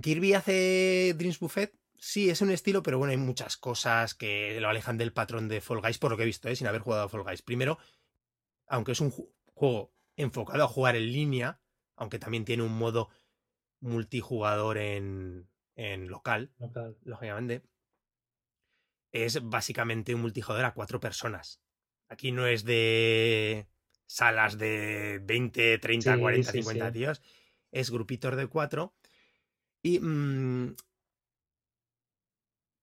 [0.01, 1.73] Kirby hace Dreams Buffet.
[1.97, 5.61] Sí, es un estilo, pero bueno, hay muchas cosas que lo alejan del patrón de
[5.61, 6.55] Fall Guys, por lo que he visto, ¿eh?
[6.55, 7.41] sin haber jugado a Fall Guys.
[7.41, 7.77] Primero,
[8.67, 11.61] aunque es un juego enfocado a jugar en línea,
[11.95, 13.09] aunque también tiene un modo
[13.79, 16.51] multijugador en, en local,
[17.03, 17.63] lógicamente,
[19.11, 21.61] es básicamente un multijugador a cuatro personas.
[22.09, 23.67] Aquí no es de
[24.05, 27.21] salas de 20, 30, 40, 50 tíos.
[27.71, 28.93] Es grupitos de cuatro.
[29.83, 30.75] Y mm,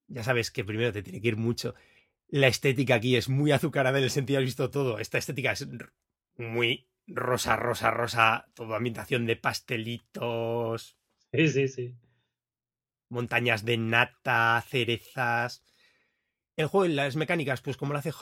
[0.09, 1.75] ya sabes que primero te tiene que ir mucho.
[2.29, 4.99] La estética aquí es muy azucarada en el sentido, has visto todo.
[4.99, 5.67] Esta estética es
[6.37, 10.99] muy rosa, rosa, rosa, toda ambientación de pastelitos.
[11.33, 11.95] Sí, sí, sí.
[13.09, 15.65] Montañas de nata, cerezas.
[16.57, 18.13] El juego y las mecánicas, pues como lo hace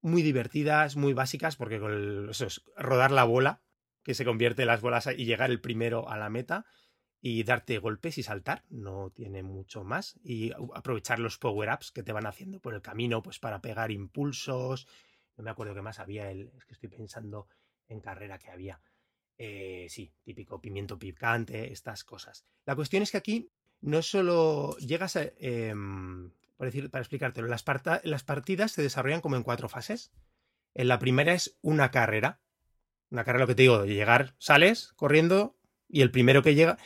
[0.00, 3.62] muy divertidas, muy básicas, porque con eso es rodar la bola,
[4.02, 6.66] que se convierte en las bolas y llegar el primero a la meta
[7.24, 10.18] y darte golpes y saltar, no tiene mucho más.
[10.24, 14.88] Y aprovechar los power-ups que te van haciendo por el camino, pues para pegar impulsos.
[15.36, 17.46] No me acuerdo qué más había, el, es que estoy pensando
[17.86, 18.80] en carrera que había.
[19.38, 22.44] Eh, sí, típico pimiento picante, estas cosas.
[22.66, 23.50] La cuestión es que aquí
[23.80, 25.22] no solo llegas a...
[25.38, 27.64] Em, para, decir, para explicártelo, las,
[28.02, 30.10] las partidas se desarrollan como en cuatro fases.
[30.74, 32.40] En la primera es una carrera.
[33.10, 35.56] Una carrera, lo que te digo, de llegar, sales corriendo
[35.88, 36.78] y el primero que llega,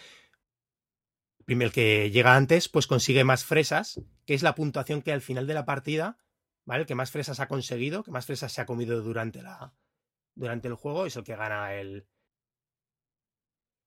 [1.47, 5.47] el que llega antes, pues consigue más fresas, que es la puntuación que al final
[5.47, 6.19] de la partida,
[6.65, 6.83] ¿vale?
[6.83, 9.75] El que más fresas ha conseguido, que más fresas se ha comido durante la
[10.35, 12.07] durante el juego, es el que gana el,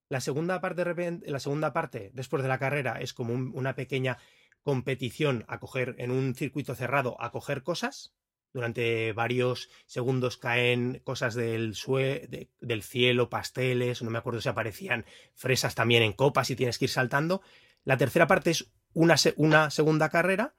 [0.09, 0.83] la segunda parte,
[1.27, 4.17] la segunda parte, después de la carrera, es como una pequeña
[4.63, 8.15] competición a coger en un circuito cerrado a coger cosas,
[8.51, 15.05] Durante varios segundos caen cosas del, sue del cielo, pasteles, no me acuerdo si aparecían
[15.35, 17.41] fresas también en copas y tienes que ir saltando.
[17.83, 20.55] La tercera parte es una, una segunda carrera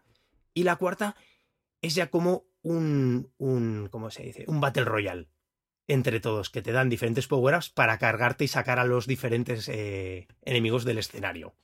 [0.54, 1.16] y la cuarta
[1.82, 4.44] es ya como un, un, ¿cómo se dice?
[4.46, 5.28] Un Battle Royale
[5.90, 10.28] entre todos, que te dan diferentes power-ups para cargarte y sacar a los diferentes eh,
[10.42, 11.56] enemigos del escenario.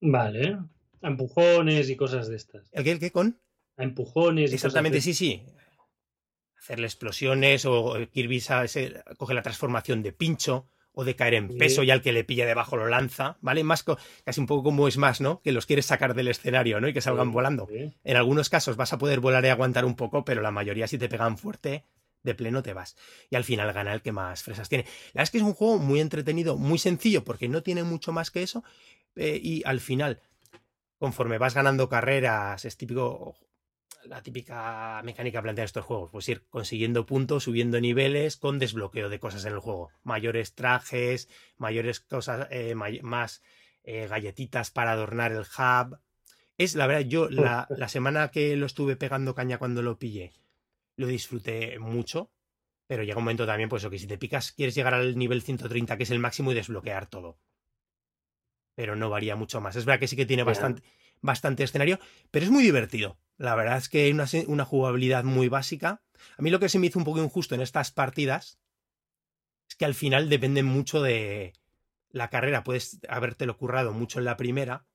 [0.00, 0.58] Vale.
[1.02, 2.70] A empujones y cosas de estas.
[2.72, 2.92] ¿El qué?
[2.92, 3.12] ¿El qué?
[3.12, 3.38] ¿Con?
[3.76, 4.52] A empujones.
[4.52, 5.42] Exactamente, sí, sí.
[6.66, 8.42] Hacerle explosiones o Kirby
[9.18, 12.44] coge la transformación de pincho o de caer en peso y al que le pilla
[12.44, 13.62] debajo lo lanza, ¿vale?
[13.62, 13.84] Más
[14.24, 15.40] casi un poco como es más, ¿no?
[15.42, 16.88] Que los quieres sacar del escenario, ¿no?
[16.88, 17.68] Y que salgan volando.
[17.70, 20.98] En algunos casos vas a poder volar y aguantar un poco, pero la mayoría si
[20.98, 21.84] te pegan fuerte,
[22.24, 22.96] de pleno te vas.
[23.30, 24.86] Y al final gana el que más fresas tiene.
[25.12, 28.10] La verdad es que es un juego muy entretenido, muy sencillo, porque no tiene mucho
[28.10, 28.64] más que eso.
[29.14, 30.20] Eh, y al final,
[30.98, 33.36] conforme vas ganando carreras, es típico
[34.08, 39.08] la típica mecánica planteada en estos juegos, pues ir consiguiendo puntos, subiendo niveles con desbloqueo
[39.08, 39.90] de cosas en el juego.
[40.02, 43.42] Mayores trajes, mayores cosas, eh, más
[43.84, 45.98] eh, galletitas para adornar el hub.
[46.58, 50.32] Es la verdad, yo la, la, semana que lo estuve pegando caña cuando lo pillé,
[50.96, 52.30] lo disfruté mucho.
[52.86, 55.96] Pero llega un momento también, pues, que si te picas, quieres llegar al nivel 130,
[55.96, 57.38] que es el máximo, y desbloquear todo.
[58.76, 59.74] Pero no varía mucho más.
[59.74, 60.82] Es verdad que sí que tiene bastante,
[61.26, 61.98] bastante escenario,
[62.30, 63.18] pero es muy divertido.
[63.36, 66.02] La verdad es que hay una, una, jugabilidad muy básica.
[66.38, 68.58] A mí lo que se me hizo un poco injusto en estas partidas
[69.68, 71.52] es que al final depende mucho de
[72.10, 72.64] la carrera.
[72.64, 74.86] Puedes habértelo currado mucho en la primera.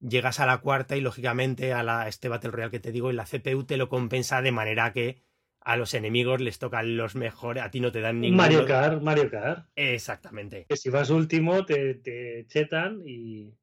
[0.00, 3.14] Llegas a la cuarta y lógicamente a la, este Battle Royale que te digo, y
[3.14, 5.22] la CPU te lo compensa de manera que
[5.60, 8.36] a los enemigos les tocan los mejores, a ti no te dan ningún.
[8.36, 9.66] Mario Kart, Mario Kart.
[9.76, 10.66] Exactamente.
[10.68, 13.54] Que si vas último te, te chetan y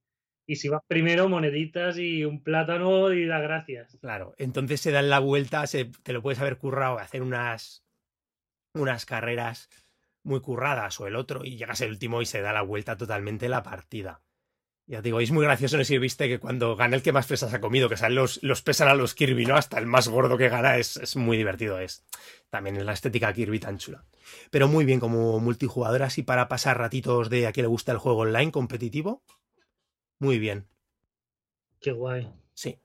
[0.52, 3.98] y si vas primero, moneditas y un plátano y da gracias.
[4.02, 7.86] Claro, entonces se dan la vuelta, se, te lo puedes haber currado, hacer unas,
[8.74, 9.70] unas carreras
[10.24, 13.48] muy curradas o el otro y llegas el último y se da la vuelta totalmente
[13.48, 14.24] la partida.
[14.88, 17.28] Ya digo, es muy gracioso, no sé si viste que cuando gana el que más
[17.28, 19.56] pesas ha comido, que salen los, los pesan a los Kirby, ¿no?
[19.56, 22.04] Hasta el más gordo que gana es, es muy divertido, es
[22.50, 24.04] también es la estética Kirby tan chula.
[24.50, 28.00] Pero muy bien como multijugador, así para pasar ratitos de a quien le gusta el
[28.00, 29.24] juego online competitivo,
[30.22, 30.68] muy bien.
[31.80, 32.32] Qué guay.
[32.54, 32.78] Sí.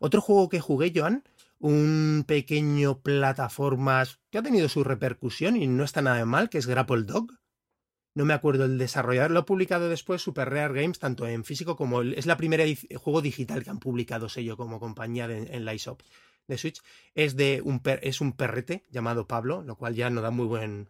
[0.00, 1.24] Otro juego que jugué, Joan,
[1.58, 6.66] un pequeño plataformas que ha tenido su repercusión y no está nada mal, que es
[6.66, 7.38] Grapple Dog.
[8.14, 11.76] No me acuerdo el desarrollador, lo ha publicado después Super Rare Games, tanto en físico
[11.76, 12.64] como es la primera
[12.96, 16.00] juego digital que han publicado sello como compañía en la eShop
[16.48, 16.80] de Switch.
[17.14, 20.88] Es de un es un perrete llamado Pablo, lo cual ya no da muy buen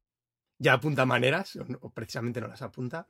[0.59, 3.09] ya apunta maneras, o precisamente no las apunta.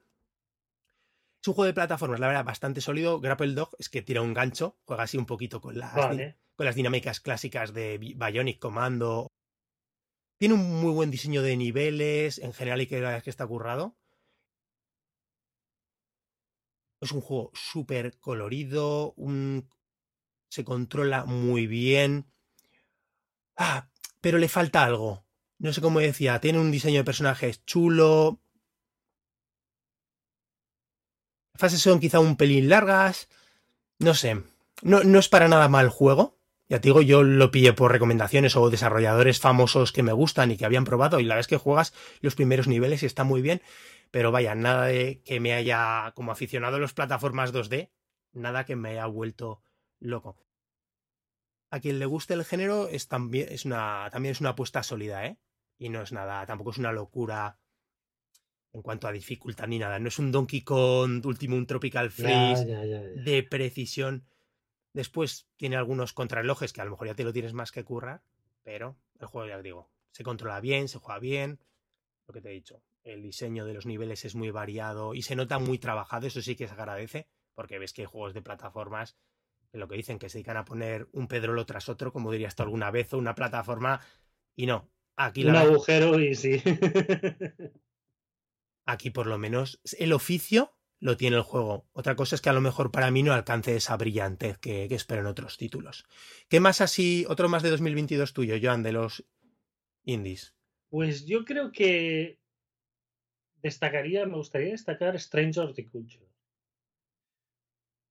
[1.43, 3.21] Es un juego de plataformas, la verdad, bastante sólido.
[3.21, 6.77] Grapple Dog es que tira un gancho, juega así un poquito con las, con las
[6.77, 9.33] dinámicas clásicas de Bionic Commando.
[10.39, 13.97] Tiene un muy buen diseño de niveles, en general, y que la que está currado.
[17.01, 19.17] Es un juego súper colorido,
[20.49, 22.33] se controla muy bien.
[23.57, 23.91] Ah,
[24.21, 25.27] pero le falta algo.
[25.59, 28.42] No sé cómo decía, tiene un diseño de personajes chulo,
[31.55, 33.29] fases son quizá un pelín largas.
[33.99, 34.43] No sé.
[34.83, 36.39] No, no es para nada mal juego.
[36.69, 40.57] Ya te digo, yo lo pillé por recomendaciones o desarrolladores famosos que me gustan y
[40.57, 41.21] que habían probado.
[41.21, 43.61] Y la vez que juegas los primeros niveles y está muy bien.
[44.11, 47.91] Pero vaya, nada de que me haya, como aficionado a las plataformas 2D,
[48.33, 49.63] nada que me haya vuelto
[50.01, 50.37] loco.
[51.71, 55.27] A quien le guste el género es también, es una, también es una apuesta sólida,
[55.27, 55.39] ¿eh?
[55.79, 57.59] Y no es nada, tampoco es una locura
[58.73, 59.99] en cuanto a dificultad ni nada.
[59.99, 64.25] No es un Donkey Kong Ultimum Tropical Freeze de precisión.
[64.93, 68.23] Después tiene algunos contrarrelojes que a lo mejor ya te lo tienes más que currar,
[68.63, 71.61] pero el juego, ya digo, se controla bien, se juega bien.
[72.27, 75.37] Lo que te he dicho, el diseño de los niveles es muy variado y se
[75.37, 79.17] nota muy trabajado, eso sí que se agradece, porque ves que hay juegos de plataformas
[79.73, 82.55] en lo que dicen que se dedican a poner un pedrolo tras otro, como dirías
[82.55, 84.01] tú alguna vez, o una plataforma,
[84.55, 84.89] y no.
[85.17, 86.63] Aquí un agujero y sí.
[88.85, 91.89] Aquí por lo menos el oficio lo tiene el juego.
[91.93, 95.23] Otra cosa es que a lo mejor para mí no alcance esa brillantez que, espero
[95.23, 96.05] en otros títulos.
[96.49, 99.25] ¿Qué más así, otro más de 2022 tuyo, Joan, de los
[100.05, 100.55] indies?
[100.91, 102.39] Pues yo creo que
[103.63, 106.29] destacaría, me gustaría destacar Strange Horticulture.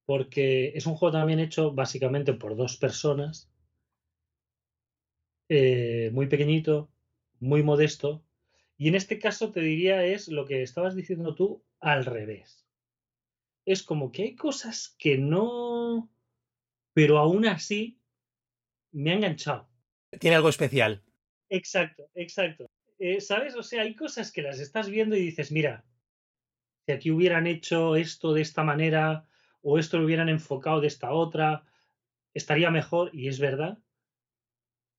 [0.05, 3.49] Porque es un juego también hecho básicamente por dos personas.
[5.47, 6.89] Eh, muy pequeñito,
[7.39, 8.25] muy modesto,
[8.81, 12.65] y en este caso te diría es lo que estabas diciendo tú al revés.
[13.63, 16.11] Es como que hay cosas que no,
[16.91, 18.01] pero aún así
[18.91, 19.69] me ha enganchado.
[20.19, 21.03] Tiene algo especial.
[21.47, 22.71] Exacto, exacto.
[22.97, 23.55] Eh, ¿Sabes?
[23.55, 25.85] O sea, hay cosas que las estás viendo y dices, mira,
[26.87, 29.27] si aquí hubieran hecho esto de esta manera
[29.61, 31.65] o esto lo hubieran enfocado de esta otra,
[32.33, 33.77] estaría mejor, y es verdad.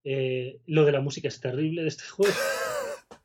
[0.04, 2.32] Eh, lo de la música es terrible de este juego.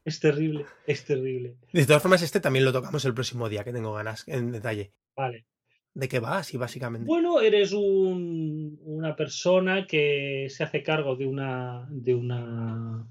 [0.08, 1.58] es terrible, es terrible.
[1.74, 4.94] De todas formas, este también lo tocamos el próximo día, que tengo ganas en detalle.
[5.18, 5.46] Vale.
[5.94, 7.06] ¿De qué va así básicamente?
[7.06, 13.06] Bueno, eres un, una persona que se hace cargo de una, de una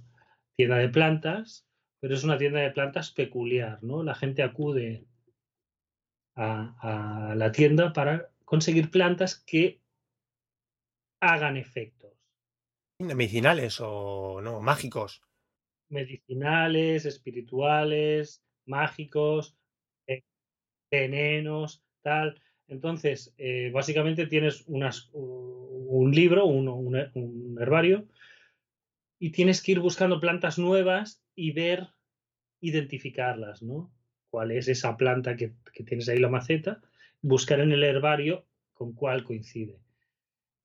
[0.56, 1.68] tienda de plantas,
[2.00, 4.02] pero es una tienda de plantas peculiar, ¿no?
[4.02, 5.04] La gente acude
[6.34, 9.82] a, la tienda para conseguir plantas que
[11.20, 12.14] hagan efectos.
[13.00, 14.62] ¿Medicinales o no?
[14.62, 15.25] ¿Mágicos?
[15.88, 19.56] Medicinales, espirituales, mágicos,
[20.06, 20.22] eh,
[20.90, 22.40] venenos, tal.
[22.68, 28.08] Entonces, eh, básicamente tienes un libro, un, un, herbario,
[29.18, 31.88] y tienes que ir buscando plantas nuevas y ver,
[32.60, 33.92] identificarlas, ¿no?
[34.30, 35.52] ¿Cuál es esa planta que,
[35.84, 36.82] tienes ahí la maceta?
[37.22, 39.78] Buscar en el herbario con cuál coincide.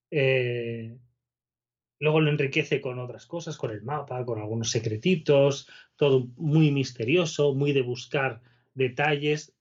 [0.09, 0.97] Eh,
[2.01, 7.53] luego lo enriquece con otras cosas, con el mapa, con algunos secretitos, todo muy misterioso,
[7.53, 8.41] muy de buscar
[8.73, 9.53] detalles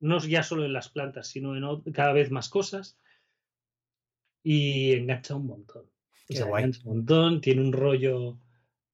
[0.00, 2.98] no ya solo en las plantas, sino en cada vez más cosas.
[4.42, 5.84] Y engancha un montón.
[6.28, 8.38] engancha un montón, tiene un rollo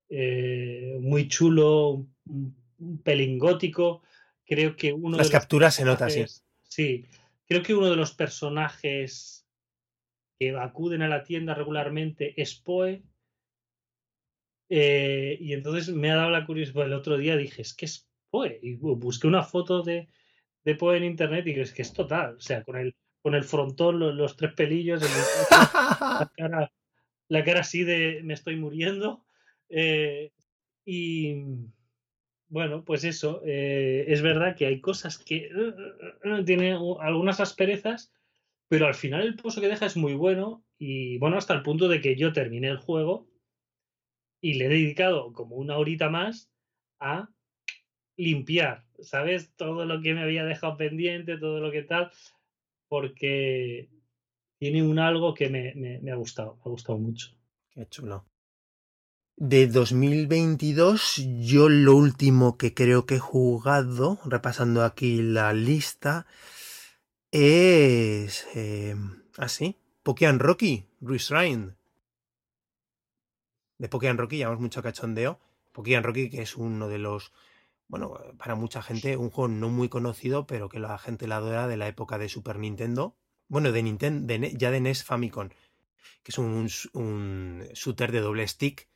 [0.09, 2.57] eh, muy chulo, un,
[3.05, 4.03] pelín gótico.
[4.45, 6.25] Creo que uno Las capturas se nota, sí.
[6.63, 7.05] Sí,
[7.47, 9.46] creo que uno de los personajes
[10.39, 13.03] que acuden a la tienda regularmente es Poe.
[14.69, 16.87] Eh, y entonces me ha dado la curiosidad.
[16.87, 18.59] El otro día dije, es que es Poe.
[18.63, 20.09] Y busqué una foto de,
[20.65, 22.37] de Poe en internet y es que es total.
[22.37, 25.03] O sea, con el, con el frontón, los, tres pelillos,
[25.51, 26.73] la, cara,
[27.29, 29.25] la cara así de me estoy muriendo.
[29.69, 30.33] Eh,
[30.85, 31.43] y
[32.49, 38.13] bueno, pues eso, eh, es verdad que hay cosas que uh, tiene algunas asperezas,
[38.69, 41.89] pero al final el pozo que deja es muy bueno y bueno, hasta el punto
[41.89, 43.29] de que yo terminé el juego
[44.41, 46.51] y le he dedicado como una horita más
[47.01, 47.31] a
[48.17, 49.53] limpiar, ¿sabes?
[49.57, 52.11] Todo lo que me había dejado pendiente, todo lo que tal,
[52.89, 53.89] porque
[54.59, 57.29] tiene un algo que me, ha gustado, me ha gustado mucho.
[57.71, 58.25] Qué chulo.
[59.39, 66.27] De 2022, yo lo último que creo que he jugado, repasando aquí la lista,
[67.37, 68.47] es...
[68.55, 68.97] Eh,
[69.39, 69.49] ah,
[70.03, 71.75] Pokémon Rocky, Reshrine.
[73.79, 75.41] De Pokémon Rocky llevamos mucho cachondeo.
[75.73, 77.33] Pokémon Rocky, que es uno de los
[77.89, 81.69] bueno, para mucha gente, un juego no muy conocido, pero que la gente la adora
[81.69, 83.17] de la época de Super Nintendo.
[83.49, 85.51] Bueno, de Nintendo, ya de NES Famicom,
[86.25, 88.89] que es un, un shooter de doble stick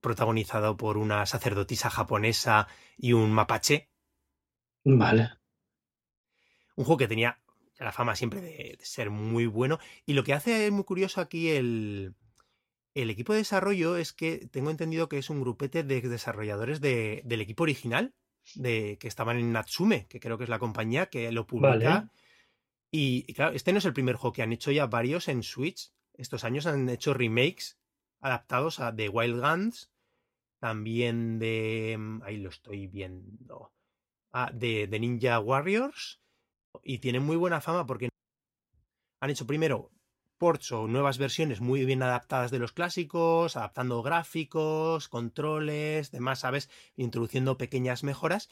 [0.00, 2.66] protagonizado por una sacerdotisa japonesa
[2.96, 3.90] y un mapache.
[4.84, 5.32] Vale.
[6.76, 7.38] Un juego que tenía
[7.84, 9.78] la fama siempre de, ser muy bueno.
[10.06, 12.14] Y lo que hace muy curioso aquí el,
[12.94, 17.40] el equipo de desarrollo es que tengo entendido que es un grupete de desarrolladores del
[17.40, 18.14] equipo original
[18.54, 22.10] de que estaban en Natsume, que creo que es la compañía que lo publica.
[22.90, 25.92] Y, claro, este no es el primer juego que han hecho ya varios en Switch.
[26.14, 27.78] Estos años han hecho remakes
[28.20, 29.90] adaptados a The Wild Guns,
[30.58, 31.96] también de.
[31.98, 33.72] Mm, ahí lo estoy viendo.
[34.32, 36.20] Ah, de, de Ninja Warriors.
[36.82, 38.08] Y tienen muy buena fama porque
[39.20, 39.90] han hecho primero
[40.38, 46.70] ports o nuevas versiones muy bien adaptadas de los clásicos, adaptando gráficos, controles, demás, ¿sabes?
[46.96, 48.48] Introduciendo pequeñas mejoras.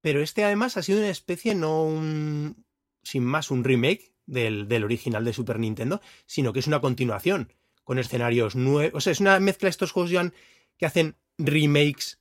[0.00, 2.64] Pero este además ha sido una especie, no un.
[3.02, 7.52] sin más, un remake del, del original de Super Nintendo, sino que es una continuación,
[7.84, 8.94] con escenarios nuevos.
[8.94, 10.32] O sea, es una mezcla de estos juegos,
[10.78, 12.19] que hacen remakes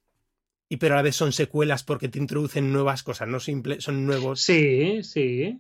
[0.70, 4.06] y pero a la vez son secuelas porque te introducen nuevas cosas, no simple, son
[4.06, 4.42] nuevos.
[4.42, 5.60] Sí, sí.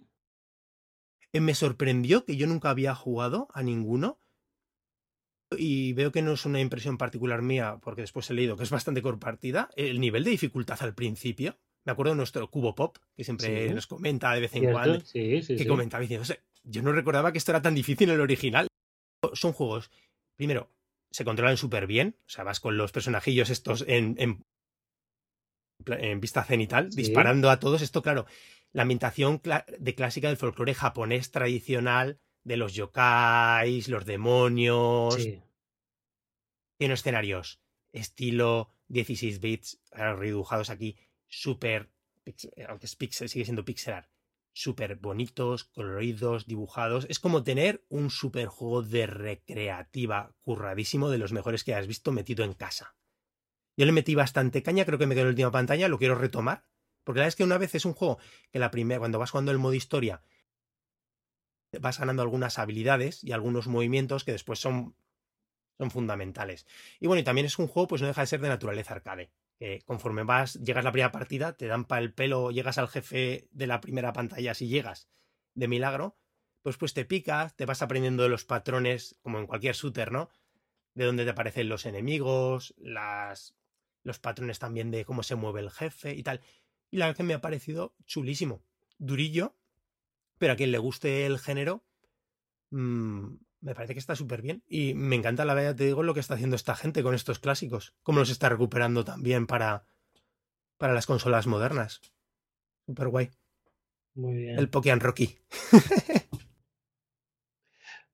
[1.33, 4.19] Eh, me sorprendió que yo nunca había jugado a ninguno.
[5.57, 8.69] Y veo que no es una impresión particular mía, porque después he leído que es
[8.69, 9.69] bastante compartida.
[9.75, 11.57] El nivel de dificultad al principio.
[11.85, 15.01] Me acuerdo de nuestro Cubo Pop, que siempre nos comenta de vez en cuando.
[15.11, 16.27] que comentaba diciendo,
[16.63, 18.67] yo no recordaba que esto era tan difícil en el original.
[19.33, 19.89] Son juegos,
[20.35, 20.69] primero,
[21.09, 22.15] se controlan súper bien.
[22.27, 24.43] O sea, vas con los personajillos estos en, en,
[25.85, 27.81] en vista cenital, disparando a todos.
[27.81, 28.25] Esto, claro,
[28.71, 29.41] la ambientación
[29.79, 35.15] de clásica del folclore japonés tradicional, de los yokais, los demonios.
[35.15, 35.41] Sí.
[36.77, 37.61] Tiene escenarios
[37.91, 41.91] estilo 16 bits, redujados aquí, súper,
[42.67, 44.09] aunque es pixel, sigue siendo pixelar,
[44.53, 47.05] súper bonitos, coloridos, dibujados.
[47.09, 52.11] Es como tener un super juego de recreativa curradísimo de los mejores que has visto
[52.11, 52.95] metido en casa.
[53.79, 56.15] Yo le metí bastante caña, creo que me quedó en la última pantalla, lo quiero
[56.15, 56.65] retomar.
[57.05, 58.19] Porque la verdad es que una vez es un juego
[58.51, 60.21] que la primera, cuando vas jugando el modo historia,
[61.79, 64.97] vas ganando algunas habilidades y algunos movimientos que después son,
[65.77, 66.67] son fundamentales.
[66.99, 69.31] Y bueno, y también es un juego, pues no deja de ser de naturaleza arcade.
[69.85, 73.47] Conforme vas, llegas a la primera partida, te dan para el pelo, llegas al jefe
[73.51, 75.07] de la primera pantalla, si llegas
[75.53, 76.17] de milagro,
[76.63, 80.29] pues pues te picas, te vas aprendiendo de los patrones, como en cualquier shooter, ¿no?
[80.95, 83.55] De dónde te aparecen los enemigos, las,
[84.03, 86.41] los patrones también de cómo se mueve el jefe y tal.
[86.91, 88.63] Y la verdad que me ha parecido chulísimo.
[88.97, 89.55] Durillo,
[90.37, 91.83] pero a quien le guste el género,
[92.71, 94.63] mmm, me parece que está súper bien.
[94.67, 97.39] Y me encanta, la verdad, te digo, lo que está haciendo esta gente con estos
[97.39, 97.93] clásicos.
[98.03, 99.85] Cómo los está recuperando también para,
[100.77, 102.01] para las consolas modernas.
[102.85, 103.29] Súper guay.
[104.15, 104.57] Muy bien.
[104.57, 105.37] El Pokémon Rocky.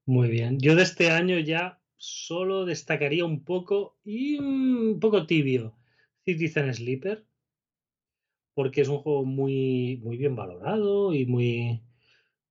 [0.06, 0.60] Muy bien.
[0.60, 5.76] Yo de este año ya solo destacaría un poco y un poco tibio
[6.24, 7.26] Citizen Sleeper
[8.54, 11.82] porque es un juego muy, muy bien valorado y muy,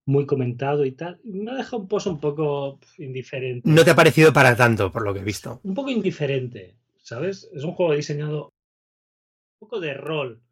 [0.05, 1.19] muy comentado y tal.
[1.25, 3.69] Me ha dejado un pozo un poco indiferente.
[3.69, 5.61] No te ha parecido para tanto, por lo que he visto.
[5.63, 7.49] Un poco indiferente, ¿sabes?
[7.55, 10.43] Es un juego diseñado un poco de rol.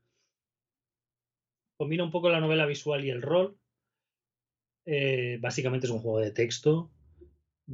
[1.76, 3.59] Combina un poco la novela visual y el rol.
[4.86, 6.90] Eh, básicamente es un juego de texto.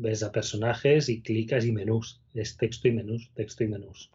[0.00, 2.20] Ves a personajes y clicas y menús.
[2.34, 4.10] Es texto y menús, texto y menús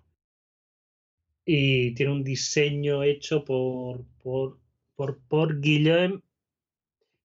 [1.46, 4.58] y tiene un diseño hecho por, por,
[4.96, 6.22] por, por Guillaume,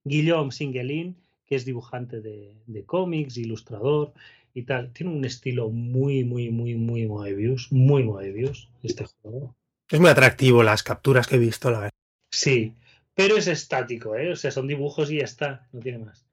[0.04, 4.12] Guillaume Singelin, que es dibujante de, de cómics, ilustrador
[4.54, 4.92] y tal.
[4.92, 9.54] Tiene un estilo muy, muy, muy, muy Moebius, muy Moebius este juego.
[9.90, 11.92] Es muy atractivo las capturas que he visto, la verdad.
[12.30, 12.74] Sí,
[13.14, 14.32] pero es estático, ¿eh?
[14.32, 16.27] O sea, son dibujos y ya está, no tiene más.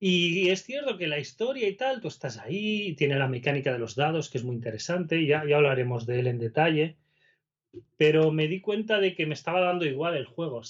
[0.00, 3.80] Y es cierto que la historia y tal, tú estás ahí, tiene la mecánica de
[3.80, 6.96] los dados, que es muy interesante, ya, ya hablaremos de él en detalle,
[7.96, 10.62] pero me di cuenta de que me estaba dando igual el juego.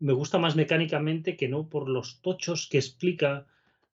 [0.00, 3.46] Me gusta más mecánicamente que no por los tochos que explica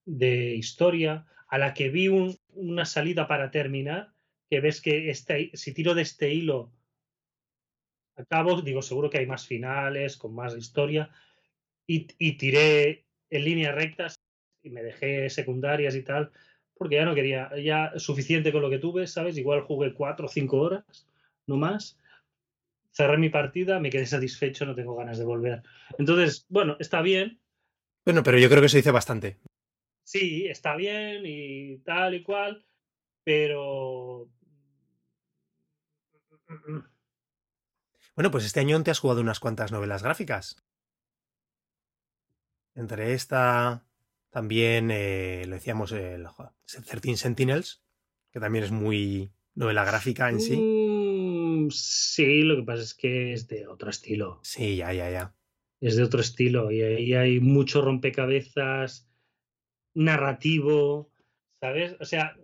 [0.04, 4.12] de historia, a la que vi una salida para terminar,
[4.48, 6.72] que ves que este, si tiro de este hilo
[8.16, 11.10] acabo, digo, seguro que hay más finales, con más historia,
[11.90, 14.20] y, tiré en líneas rectas
[14.62, 16.30] y me dejé secundarias y tal,
[16.74, 19.36] porque ya no quería, ya suficiente con lo que tuve, ¿sabes?
[19.36, 20.84] Igual jugué cuatro o cinco horas,
[21.46, 21.98] no más.
[22.92, 25.62] Cerré mi partida, me quedé satisfecho, no tengo ganas de volver.
[25.98, 27.40] Entonces, bueno, está bien.
[28.04, 29.38] Bueno, pero yo creo que se dice bastante.
[30.04, 32.64] Sí, está bien y tal y cual,
[33.24, 34.28] pero...
[38.16, 40.56] Bueno, pues este año te has jugado unas cuantas novelas gráficas.
[42.80, 43.84] Entre esta,
[44.30, 46.26] también eh, lo decíamos, el
[46.66, 47.84] 13 Sentinels,
[48.32, 50.56] que también es muy novela gráfica en sí.
[50.56, 54.40] Mm, sí, lo que pasa es que es de otro estilo.
[54.42, 55.34] Sí, ya, ya, ya.
[55.82, 59.06] Es de otro estilo y ahí hay mucho rompecabezas
[59.92, 61.12] narrativo,
[61.60, 61.96] ¿sabes?
[62.00, 62.34] O sea,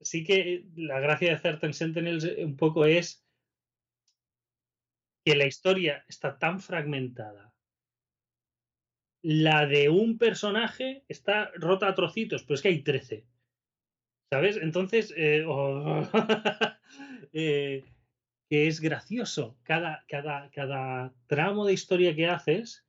[0.00, 3.26] sí que la gracia de 13 Sentinels un poco es
[5.22, 7.51] que la historia está tan fragmentada
[9.22, 13.24] la de un personaje está rota a trocitos, pero es que hay 13.
[14.30, 14.56] ¿Sabes?
[14.56, 16.08] Entonces, eh, oh,
[17.32, 17.84] eh,
[18.48, 19.56] que es gracioso.
[19.62, 22.84] Cada, cada, cada tramo de historia que haces,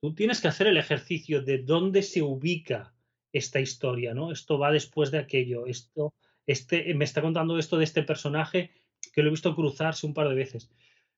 [0.00, 2.94] tú tienes que hacer el ejercicio de dónde se ubica
[3.32, 4.32] esta historia, ¿no?
[4.32, 5.66] Esto va después de aquello.
[5.66, 6.14] Esto,
[6.46, 8.70] este, me está contando esto de este personaje
[9.12, 10.70] que lo he visto cruzarse un par de veces.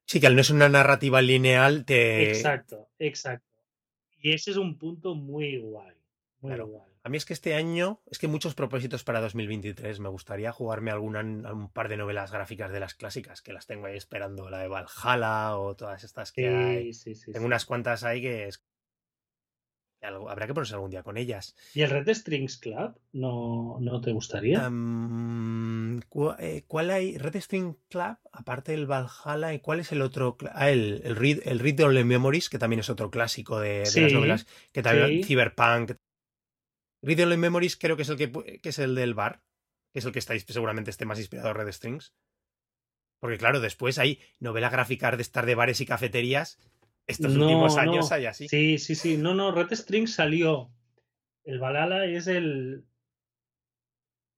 [0.07, 2.29] Sí, que al no es una narrativa lineal, te.
[2.29, 3.56] Exacto, exacto.
[4.27, 5.95] Y ese es un punto muy guay.
[6.41, 6.91] Muy guay.
[7.05, 10.01] A mí es que este año, es que muchos propósitos para 2023.
[10.01, 13.87] Me gustaría jugarme alguna, un par de novelas gráficas de las clásicas, que las tengo
[13.87, 16.91] ahí esperando, la de Valhalla o todas estas que hay.
[17.33, 18.51] tengo unas cuantas ahí que
[20.07, 21.57] habrá que ponerse algún día con ellas.
[21.75, 24.71] ¿Y el Red Strings Club no, no te gustaría?
[26.39, 27.19] Eh, ¿Cuál hay?
[27.19, 30.37] Red Strings Club, aparte del Valhalla, ¿y cuál es el otro?
[30.53, 34.13] Ah, el, el, Read, el Read Only Memories, que también es otro clásico de, las
[34.13, 35.93] novelas, que también Cyberpunk.
[37.03, 39.43] Read Only Memories creo que es el que, es el del bar,
[39.93, 42.15] que es el que está seguramente esté más inspirado en Red Strings.
[43.21, 46.59] Porque claro, después hay novela gráfica de estar de bares y cafeterías
[47.07, 48.49] estos últimos años hay así.
[48.49, 49.17] Sí, sí, sí.
[49.17, 50.71] No, no, Red String salió.
[51.45, 52.85] El Balala es el.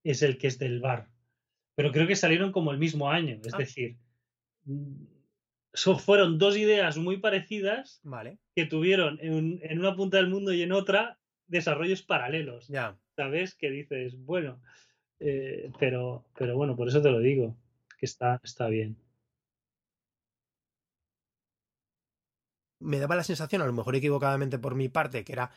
[0.05, 1.09] Es el que es del bar.
[1.75, 3.41] Pero creo que salieron como el mismo año.
[3.45, 3.59] Es ah.
[3.59, 3.99] decir,
[5.99, 8.39] fueron dos ideas muy parecidas vale.
[8.55, 12.69] que tuvieron en, una punta del mundo y en otra desarrollos paralelos.
[12.69, 12.99] Ya.
[13.17, 13.55] ¿Sabes?
[13.55, 14.61] Que dices, bueno,
[15.21, 17.57] eh, pero, pero bueno, por eso te lo digo,
[17.99, 18.97] que está, está bien.
[22.81, 25.51] Me daba la sensación, a lo mejor equivocadamente por mi parte, que era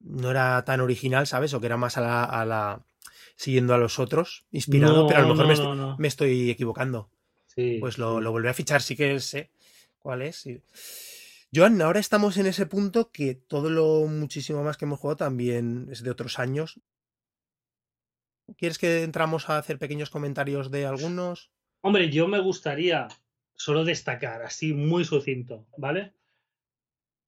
[0.00, 1.54] no era tan original, ¿sabes?
[1.54, 2.82] O que era más a la, a la
[3.36, 7.08] siguiendo a los otros, inspirado, pero a lo mejor me, estoy, equivocando.
[7.46, 9.50] Sí, pues lo, lo volví a fichar, sí que sé
[9.98, 10.48] cuál es.
[11.54, 15.88] Joan, ahora estamos en ese punto que todo lo muchísimo más que hemos jugado también
[15.90, 16.80] es de otros años.
[18.56, 21.50] ¿Quieres que entramos a hacer pequeños comentarios de algunos?
[21.80, 23.08] Hombre, yo me gustaría
[23.54, 26.12] solo destacar, así muy sucinto, ¿vale?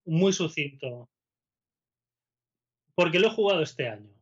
[0.04, 1.08] Muy sucinto.
[2.94, 4.14] Porque lo he jugado este año.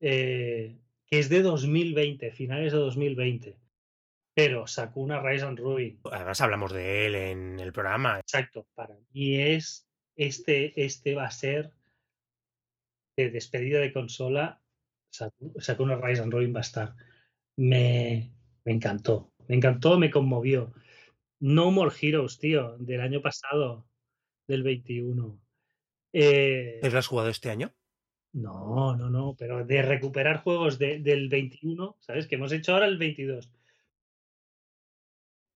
[0.00, 3.56] Eh, que es de 2020, finales de 2020.
[4.34, 6.00] Pero sacó una Rise and Ruin.
[6.10, 8.18] Además hablamos de él en el programa.
[8.18, 9.86] Exacto, para mí es
[10.16, 11.72] este, este va a ser
[13.16, 14.62] de despedida de consola.
[15.10, 16.96] Sacó, una Rise and Ruin va a estar.
[17.56, 18.32] Me,
[18.64, 20.72] me encantó, me encantó, me conmovió.
[21.40, 23.86] No More Heroes, tío, del año pasado,
[24.46, 25.40] del 21.
[26.12, 27.72] Eh, ¿Lo has jugado este año?
[28.32, 32.26] No, no, no, pero de recuperar juegos del 21, ¿sabes?
[32.26, 33.50] Que hemos hecho ahora el 22.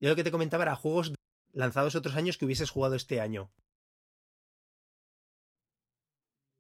[0.01, 1.15] Yo lo que te comentaba era juegos
[1.53, 3.51] lanzados otros años que hubieses jugado este año.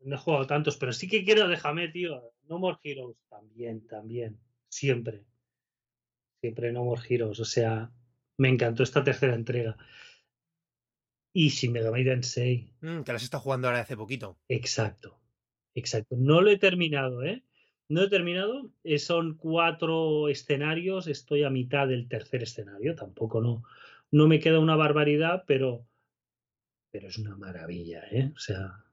[0.01, 2.32] No he jugado tantos, pero sí que quiero, déjame, tío.
[2.48, 4.39] No More Heroes, también, también.
[4.69, 5.24] Siempre.
[6.40, 7.40] Siempre No More Heroes.
[7.40, 7.90] O sea,
[8.39, 9.77] me encantó esta tercera entrega.
[11.38, 12.72] Y Shin Megami Tensei.
[12.80, 14.38] Mm, que las está jugando ahora hace poquito.
[14.48, 15.20] Exacto.
[15.74, 16.16] Exacto.
[16.16, 17.44] No lo he terminado, ¿eh?
[17.90, 18.72] No he terminado.
[18.84, 21.08] Eh, son cuatro escenarios.
[21.08, 22.94] Estoy a mitad del tercer escenario.
[22.94, 23.64] Tampoco no,
[24.10, 25.86] no me queda una barbaridad, pero,
[26.90, 28.32] pero es una maravilla, ¿eh?
[28.34, 28.86] O sea,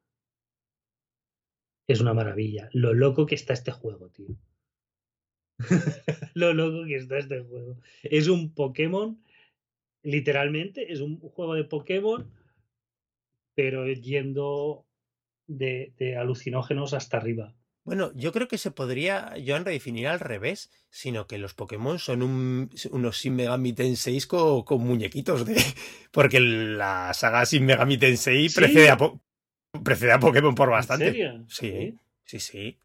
[1.88, 2.68] es una maravilla.
[2.74, 4.36] Lo loco que está este juego, tío.
[6.34, 7.80] lo loco que está este juego.
[8.03, 9.24] Es un Pokémon,
[10.04, 12.30] literalmente, es un juego de Pokémon,
[13.56, 14.86] pero yendo
[15.48, 17.56] de, alucinógenos hasta arriba.
[17.86, 22.00] Bueno, yo creo que se podría, yo en redefinir al revés, sino que los Pokémon
[22.00, 25.62] son unos Sin Megami Tensei con, con, muñequitos de...
[26.12, 28.98] Porque la saga Sin Megami Tensei precede, a
[29.84, 31.08] precede a Pokémon por bastante.
[31.08, 31.46] ¿En serio?
[31.50, 32.80] Sí, sí, sí.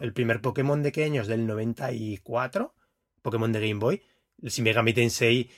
[0.00, 1.28] El primer Pokémon de qué años?
[1.28, 2.74] Del 94,
[3.20, 4.02] Pokémon de Game Boy.
[4.42, 5.50] El Sin Megami Tensei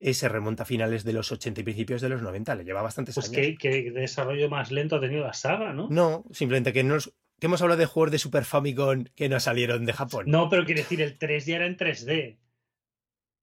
[0.00, 3.14] se remonta a finales de los 80 y principios de los 90, le lleva bastantes
[3.14, 3.58] pues años.
[3.58, 5.88] Que, desarrollo más lento ha tenido la saga, ¿no?
[5.90, 9.84] No, simplemente que, nos, que hemos hablado de juegos de Super Famicom que no salieron
[9.86, 10.26] de Japón.
[10.28, 12.38] No, pero quiere decir, el 3 ya era en 3D.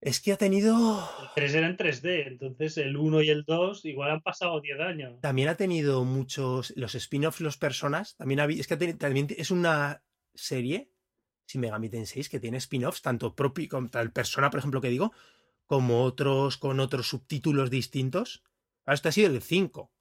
[0.02, 1.10] Es que ha tenido.
[1.22, 4.80] El 3 era en 3D, entonces el 1 y el 2 igual han pasado 10
[4.80, 5.22] años.
[5.22, 6.74] También ha tenido muchos.
[6.76, 8.16] Los spin-offs, los personas.
[8.16, 10.04] También ha, es que también es una
[10.34, 10.92] serie,
[11.48, 15.12] si Megami Tensei, que tiene spin-offs, tanto propio como el persona, por ejemplo, que digo,
[15.66, 18.44] como otros con otros subtítulos distintos.
[18.86, 19.92] Ahora este ha sido el 5.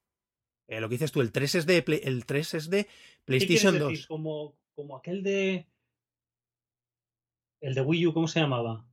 [0.68, 2.88] Eh, lo que dices tú, el 3 es de, el 3 es de
[3.24, 4.06] PlayStation 2.
[4.06, 5.68] Como, como aquel de.
[7.60, 8.86] El de Wii U, ¿cómo se llamaba?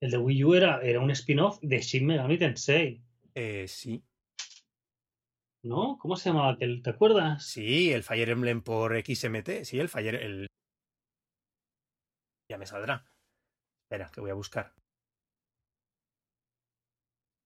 [0.00, 3.02] El de Wii U era, era un spin-off de Shin Megami Tensei.
[3.34, 4.04] Eh, sí.
[5.64, 5.98] ¿No?
[5.98, 6.82] ¿Cómo se llamaba aquel?
[6.82, 7.44] ¿Te acuerdas?
[7.44, 9.64] Sí, el Fire Emblem por XMT.
[9.64, 10.14] Sí, el Fire.
[10.14, 10.46] El...
[12.48, 13.04] Ya me saldrá.
[13.86, 14.74] Espera, que voy a buscar.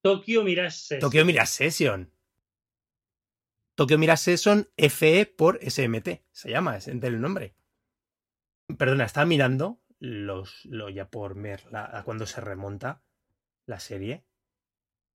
[0.03, 1.01] Tokyo Mirage Session.
[1.01, 2.13] Tokyo Mirage Session.
[3.75, 6.23] Tokyo Mirage Session FE por SMT.
[6.33, 7.55] Se llama, es el nombre.
[8.79, 13.03] Perdona, estaba mirando los, lo ya por ver a cuando se remonta
[13.67, 14.25] la serie.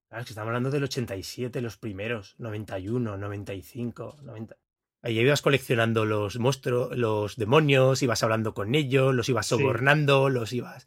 [0.09, 4.59] Claro, es que estamos hablando del 87, los primeros, 91, 95, 90.
[5.01, 10.53] Ahí ibas coleccionando los monstruos, los demonios, ibas hablando con ellos, los ibas sobornando, los
[10.53, 10.87] ibas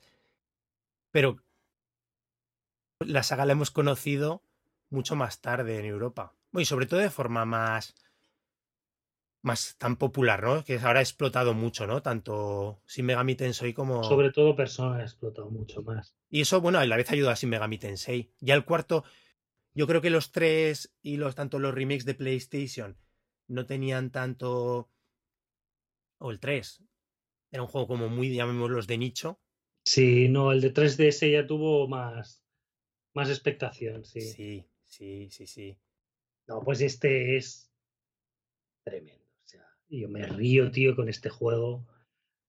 [1.12, 1.38] pero
[3.00, 4.44] la saga la hemos conocido
[4.90, 6.34] mucho más tarde en Europa.
[6.54, 7.96] Y sobre todo de forma más
[9.48, 10.64] más tan popular, ¿no?
[10.64, 12.02] Que ahora ha explotado mucho, ¿no?
[12.02, 14.04] Tanto Sin Megami Tensei como...
[14.04, 16.16] Sobre todo Persona ha explotado mucho más.
[16.30, 18.34] Y eso, bueno, a la vez ayuda a Sin Megami Tensei.
[18.40, 19.04] Ya el cuarto,
[19.74, 22.98] yo creo que los tres y los tanto los remakes de PlayStation
[23.48, 24.92] no tenían tanto...
[26.20, 26.84] O el 3.
[27.52, 29.40] Era un juego como muy, llamémoslos, de nicho.
[29.88, 32.44] Sí, no, el de 3DS ya tuvo más,
[33.14, 34.20] más expectación, sí.
[34.20, 35.78] Sí, sí, sí, sí.
[36.46, 37.72] No, pues este es
[38.84, 39.24] tremendo.
[39.24, 41.88] O sea, yo me río, tío, con este juego,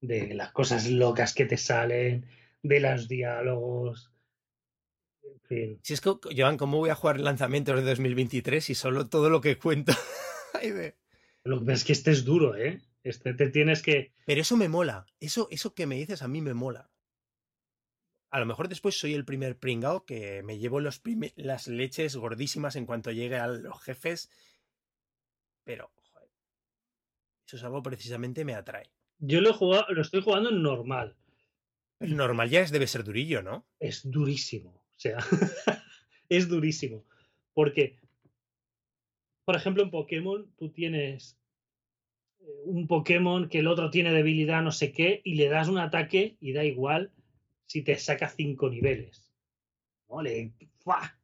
[0.01, 2.27] de las cosas locas que te salen,
[2.65, 4.12] de los diálogos.
[5.48, 9.40] Si es que, Joan, ¿cómo voy a jugar lanzamientos de 2023 y solo todo lo
[9.40, 9.93] que cuento?
[11.44, 12.82] Lo que es que este es duro, ¿eh?
[13.05, 14.12] Este te tienes que.
[14.27, 15.06] Pero eso me mola.
[15.20, 16.90] Eso, eso que me dices a mí me mola.
[18.30, 21.00] A lo mejor después soy el primer pringao que me llevo los
[21.36, 24.30] las leches gordísimas en cuanto llegue a los jefes.
[25.64, 26.28] Pero, joder,
[27.46, 28.90] eso es algo precisamente me atrae.
[29.18, 31.16] Yo lo, he jugado, lo estoy jugando en normal.
[32.00, 33.66] El normal ya es, debe ser durillo, ¿no?
[33.80, 34.70] Es durísimo.
[34.70, 35.18] O sea,
[36.28, 37.05] es durísimo.
[37.55, 37.98] Porque,
[39.44, 41.38] por ejemplo, en Pokémon tú tienes
[42.40, 45.78] eh, un Pokémon que el otro tiene debilidad no sé qué y le das un
[45.78, 47.12] ataque y da igual
[47.69, 49.32] si te saca cinco niveles.
[50.09, 50.23] ¿no?
[50.23, 50.53] Le,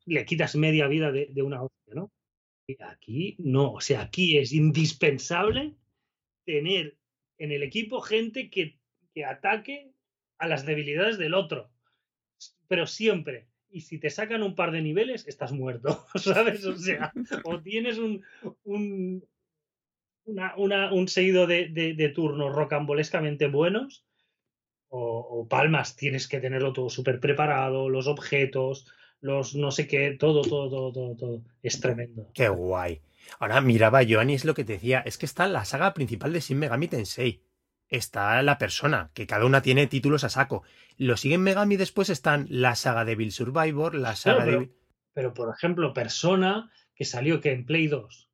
[0.07, 2.13] le quitas media vida de, de una hostia, ¿no?
[2.67, 5.75] Y aquí no, o sea, aquí es indispensable
[6.47, 6.97] tener
[7.39, 8.79] en el equipo gente que,
[9.15, 9.93] que ataque
[10.39, 11.71] a las debilidades del otro.
[12.69, 13.49] Pero siempre.
[13.71, 16.65] Y si te sacan un par de niveles, estás muerto, ¿sabes?
[16.65, 17.13] O sea,
[17.45, 18.23] o tienes un,
[18.65, 19.27] un,
[20.25, 24.05] una, un seguido de, de, turnos rocambolescamente buenos,
[24.97, 28.87] o, palmas, tienes que tenerlo todo súper preparado, los objetos,
[29.21, 31.43] los no sé qué, todo, todo, todo, todo, todo.
[31.63, 32.31] Es tremendo.
[32.33, 33.01] Qué guay.
[33.41, 36.41] Ahora miraba, Joanny, es lo que te decía, es que está la saga principal de
[36.41, 37.43] Shin Megami Tensei.
[37.89, 40.63] Está la persona, que cada una tiene títulos a saco.
[40.97, 44.71] Lo siguen Megami después están la saga Devil Survivor, la saga pero, de...
[45.13, 48.31] Pero, por ejemplo, Persona, que salió que en Play 2.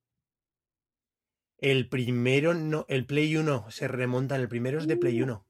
[1.58, 5.46] El primero, no, el Play 1 se remonta, el primero es de Play 1.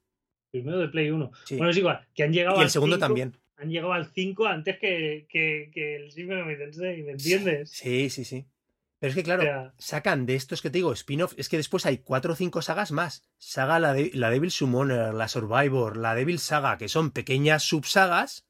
[0.50, 1.30] Primero de Play 1.
[1.50, 3.36] Bueno, es igual, que han llegado Y el segundo también.
[3.56, 7.70] Han llegado al 5 antes que, que, que el Tensei, ¿me entiendes?
[7.70, 8.46] Sí, sí, sí.
[8.98, 11.98] Pero es que, claro, sacan de estos que te digo, spin-off, es que después hay
[11.98, 13.22] cuatro o cinco sagas más.
[13.38, 18.46] Saga la, de, la Devil Summoner, la Survivor, la Devil Saga, que son pequeñas subsagas.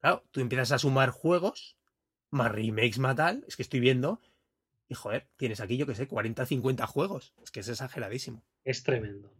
[0.00, 1.76] Claro, tú empiezas a sumar juegos,
[2.30, 4.20] más remakes, más tal, es que estoy viendo,
[4.88, 7.34] y joder, tienes aquí, yo que sé, 40, 50 juegos.
[7.42, 8.42] Es que es exageradísimo.
[8.64, 9.32] Es tremendo.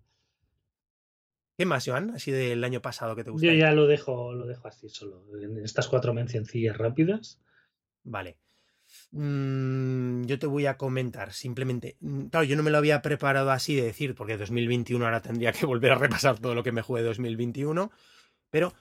[1.56, 2.10] ¿Qué más, Joan?
[2.10, 3.46] Así del año pasado que te gusta.
[3.46, 5.24] Yo ya lo dejo, lo dejo así solo.
[5.40, 7.40] En estas cuatro mencioncillas rápidas.
[8.04, 8.38] Vale.
[9.10, 11.96] Mm, yo te voy a comentar simplemente.
[12.00, 15.52] Mm, claro, yo no me lo había preparado así de decir, porque 2021 ahora tendría
[15.52, 17.90] que volver a repasar todo lo que me jugué 2021.
[18.50, 18.74] Pero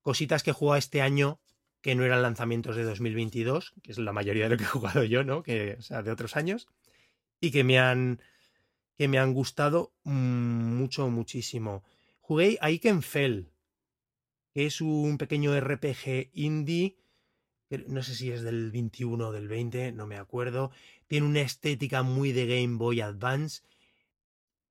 [0.00, 1.40] cositas que he jugado este año
[1.82, 5.04] que no eran lanzamientos de 2022, que es la mayoría de lo que he jugado
[5.04, 5.42] yo, ¿no?
[5.42, 6.66] Que, o sea, de otros años.
[7.40, 8.22] Y que me han.
[8.96, 11.84] que me han gustado mm, mucho, muchísimo.
[12.26, 13.50] Jugué a Ikenfell,
[14.54, 16.96] que es un pequeño RPG indie
[17.88, 20.70] no sé si es del 21 o del 20, no me acuerdo.
[21.06, 23.62] Tiene una estética muy de Game Boy Advance.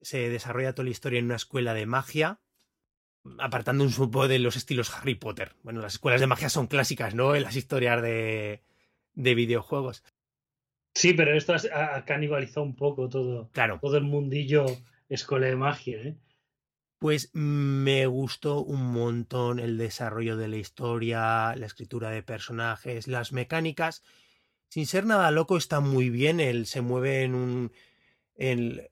[0.02, 2.40] Se desarrolla toda la historia en una escuela de magia,
[3.40, 5.56] apartando un poco de los estilos Harry Potter.
[5.64, 7.36] Bueno, las escuelas de magia son clásicas, ¿no?
[7.36, 8.62] En las historias de,
[9.14, 10.04] de videojuegos.
[10.96, 13.80] Sí, pero esto ha canibalizado un poco todo, claro.
[13.82, 14.66] todo el mundillo
[15.10, 16.16] escuela de magia, ¿eh?
[17.04, 23.34] Pues me gustó un montón el desarrollo de la historia, la escritura de personajes, las
[23.34, 24.04] mecánicas.
[24.70, 26.40] Sin ser nada loco, está muy bien.
[26.40, 27.74] Él se mueve en un.
[28.38, 28.88] En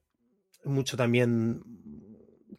[0.66, 1.64] mucho también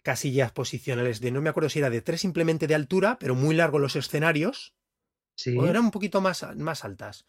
[0.00, 1.30] casillas posicionales de.
[1.30, 4.72] No me acuerdo si era de tres simplemente de altura, pero muy largos los escenarios.
[5.34, 5.54] Sí.
[5.58, 7.26] O eran un poquito más, más altas.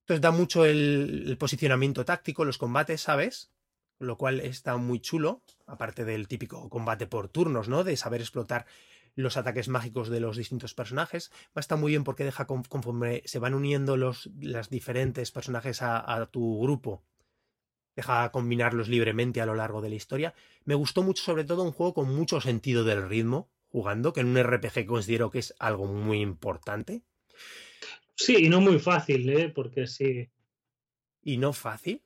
[0.00, 3.53] Entonces da mucho el, el posicionamiento táctico, los combates, ¿sabes?
[3.98, 7.84] Lo cual está muy chulo, aparte del típico combate por turnos, ¿no?
[7.84, 8.66] De saber explotar
[9.16, 11.30] los ataques mágicos de los distintos personajes.
[11.48, 15.82] Va a estar muy bien porque deja conforme se van uniendo los las diferentes personajes
[15.82, 17.04] a, tu grupo.
[17.96, 20.34] Deja combinarlos libremente a lo largo de la historia.
[20.64, 24.28] Me gustó mucho, sobre todo, un juego con mucho sentido del ritmo jugando, que en
[24.28, 27.02] un RPG considero que es algo muy importante.
[28.16, 29.48] Sí, y no muy fácil, ¿eh?
[29.48, 30.30] Porque sí.
[31.22, 32.02] ¿Y no fácil?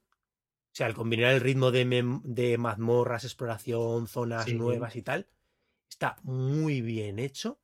[0.78, 5.26] O sea, al combinar el ritmo de, de mazmorras, exploración, zonas nuevas y tal,
[5.90, 7.59] está muy bien hecho.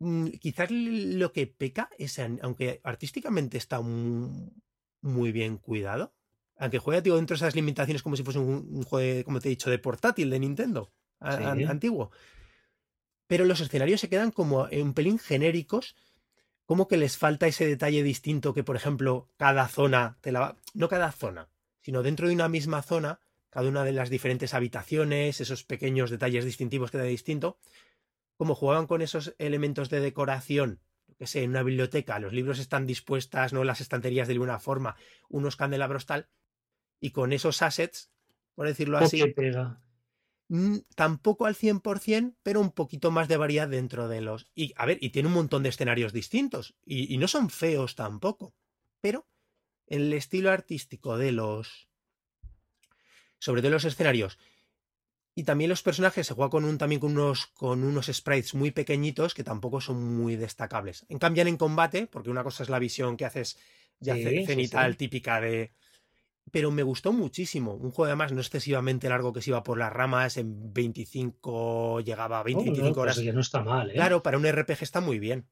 [0.00, 6.16] Mm, quizás lo que peca es, aunque artísticamente está muy, bien cuidado,
[6.56, 9.70] aunque juega dentro de esas limitaciones como si fuese un, juego, como te he dicho,
[9.70, 12.10] de portátil de Nintendo antiguo.
[13.28, 15.94] Pero los escenarios se quedan como un pelín genéricos,
[16.64, 20.88] como que les falta ese detalle distinto que, por ejemplo, cada zona te la No
[20.88, 21.48] cada zona,
[21.80, 26.44] sino dentro de una misma zona, cada una de las diferentes habitaciones, esos pequeños detalles
[26.44, 27.58] distintivos que da distinto,
[28.36, 30.80] como jugaban con esos elementos de decoración,
[31.18, 34.96] que sé, en una biblioteca, los libros están dispuestas, no las estanterías de alguna forma,
[35.28, 36.28] unos candelabros tal,
[37.00, 38.10] y con esos assets,
[38.54, 39.22] por decirlo así,
[40.48, 44.50] Mm, tampoco al 100%, pero un poquito más de variedad dentro de los...
[44.54, 48.54] Y a ver, y tiene un montón de escenarios distintos, y, no son feos tampoco,
[49.00, 49.26] pero
[49.88, 51.88] el estilo artístico de los...
[53.38, 54.38] Sobre todo los escenarios.
[55.34, 58.72] Y también los personajes se juega con un, también con unos, con unos sprites muy
[58.72, 61.06] pequeñitos que tampoco son muy destacables.
[61.08, 63.56] En cambian en combate, porque una cosa es la visión que haces
[64.00, 65.72] ya cenital típica de,
[66.50, 67.74] pero me gustó muchísimo.
[67.74, 72.40] Un juego además no excesivamente largo que se iba por las ramas, en 25 llegaba
[72.40, 73.16] a 20, 25 pues horas.
[73.16, 73.94] ya no está mal, ¿eh?
[73.94, 75.46] Claro, para un RPG está muy bien.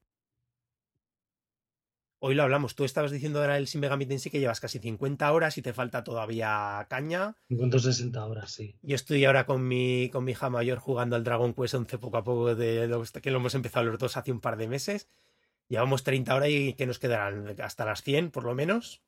[2.19, 5.31] Hoy lo hablamos, tú estabas diciendo ahora el Sin Megami Tensei que llevas casi 50
[5.31, 7.35] horas y te falta todavía caña.
[7.47, 8.75] 50 horas, sí.
[8.81, 12.17] Yo estoy ahora con mi, con mi hija mayor jugando al Dragon Quest 11 poco
[12.17, 12.89] a poco, de
[13.21, 15.07] que lo hemos empezado los dos hace un par de meses.
[15.69, 19.03] Llevamos 30 horas y que nos quedarán hasta las 100 por lo menos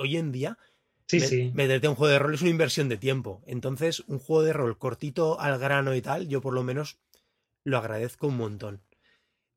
[0.00, 0.58] hoy en día,
[1.06, 1.52] sí, sí.
[1.54, 3.42] meterte un juego de rol es una inversión de tiempo.
[3.46, 6.98] Entonces, un juego de rol cortito al grano y tal, yo por lo menos
[7.64, 8.80] lo agradezco un montón.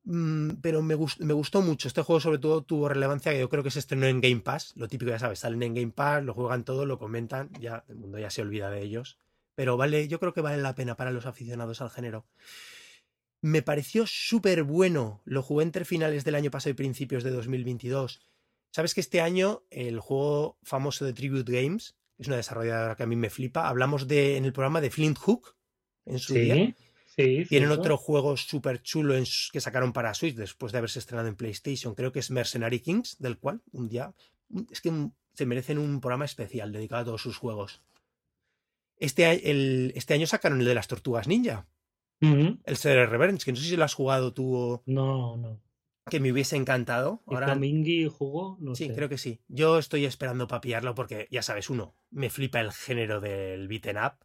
[0.04, 1.88] Mm, pero me, me, gustó mucho.
[1.88, 4.72] Este juego, sobre todo, tuvo relevancia que yo creo que se estrenó en Game Pass.
[4.76, 7.96] Lo típico, ya sabes, salen en Game Pass, lo juegan todo, lo comentan, ya el
[7.96, 9.18] mundo ya se olvida de ellos.
[9.54, 12.26] Pero vale, yo creo que vale la pena para los aficionados al género.
[13.40, 15.22] Me pareció súper bueno.
[15.24, 18.20] Lo jugué entre finales del año pasado y principios de 2022
[18.74, 23.06] Sabes que este año el juego famoso de Tribute Games, es una desarrolladora que a
[23.06, 25.54] mí me flipa, hablamos de, en el programa de Flint Hook
[26.04, 26.74] en su día.
[27.16, 29.14] Sí, Tienen otro juego súper chulo
[29.52, 31.94] que sacaron para Switch después de haberse estrenado en PlayStation.
[31.94, 34.12] Creo que es Mercenary Kings, del cual un día.
[34.70, 34.92] Es que
[35.32, 37.82] se merecen un programa especial dedicado a todos sus juegos.
[38.96, 41.66] Este, el, este año sacaron el de las tortugas ninja.
[42.20, 44.82] El Ser Reverence, que no sé si lo has jugado tú o.
[44.86, 45.60] No, no
[46.10, 47.22] que me hubiese encantado.
[47.26, 48.58] Ahora, ¿Y jugó?
[48.60, 49.40] No sí, creo que sí.
[49.48, 53.96] Yo estoy esperando para pillarlo porque, ya sabes, uno, me flipa el género del beaten
[53.96, 54.23] up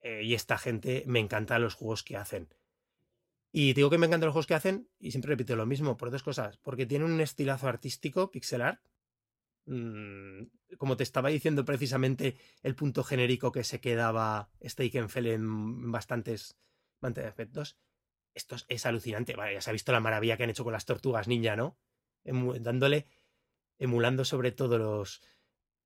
[0.00, 2.54] eh, y esta gente me encanta los juegos que hacen.
[3.52, 6.10] Y digo que me encantan los juegos que hacen y siempre repito lo mismo por
[6.10, 6.58] dos cosas.
[6.58, 8.80] Porque tiene un estilazo artístico, pixel art.
[9.66, 10.44] Mm,
[10.78, 16.56] como te estaba diciendo precisamente, el punto genérico que se quedaba Stakenfell en bastantes,
[17.00, 17.76] bastantes aspectos
[18.34, 19.36] esto es, alucinante.
[19.36, 21.78] Vale, ya se ha visto la maravilla que han hecho con las tortugas ninja, ¿no?
[22.22, 23.06] dándole,
[23.78, 25.22] emulando sobre todo los,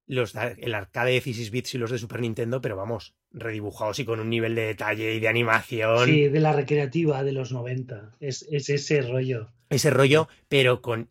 [0.07, 4.05] los el arcade de 16 bits y los de Super Nintendo, pero vamos, redibujados y
[4.05, 6.07] con un nivel de detalle y de animación.
[6.07, 8.17] Sí, de la recreativa de los 90.
[8.21, 9.53] Es, es ese rollo.
[9.71, 11.11] Ese rollo, pero con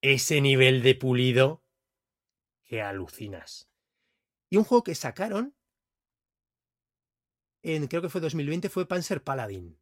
[0.00, 1.64] ese nivel de pulido
[2.64, 3.68] que alucinas.
[4.48, 5.54] Y un juego que sacaron
[7.62, 9.80] en creo que fue 2020 fue Panzer Paladin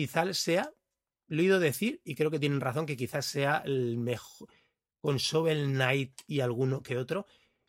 [0.00, 0.72] quizás sea,
[1.28, 4.48] lo he oído decir y creo que tienen razón, que quizás sea el mejor,
[5.00, 7.26] con Shovel Knight y alguno que otro,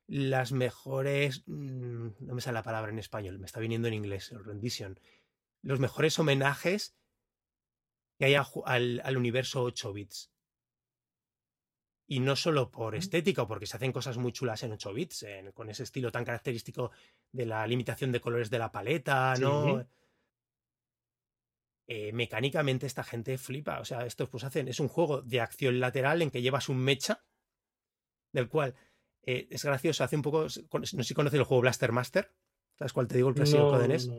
[0.08, 4.32] las mejores, mm, no me sale la palabra en español, me está viniendo en inglés,
[4.32, 5.00] rendition,
[5.62, 6.96] los mejores homenajes
[8.18, 10.32] que hay al, universo 8 bits.
[12.08, 15.70] Y no solo por estética, porque se hacen cosas muy chulas en 8 bits, con
[15.70, 16.92] ese estilo tan característico
[17.32, 19.88] de la limitación de colores de la paleta, ¿no?
[21.94, 23.82] Eh, mecánicamente esta gente flipa.
[23.82, 26.78] O sea, estos pues hacen, es un juego de acción lateral en que llevas un
[26.78, 27.26] mecha,
[28.32, 28.76] del cual
[29.24, 32.32] eh, es gracioso, hace un poco, no sé si conoces el juego Blaster Master,
[32.78, 33.28] ¿sabes cuál te digo?
[33.28, 34.10] El clásico de NES.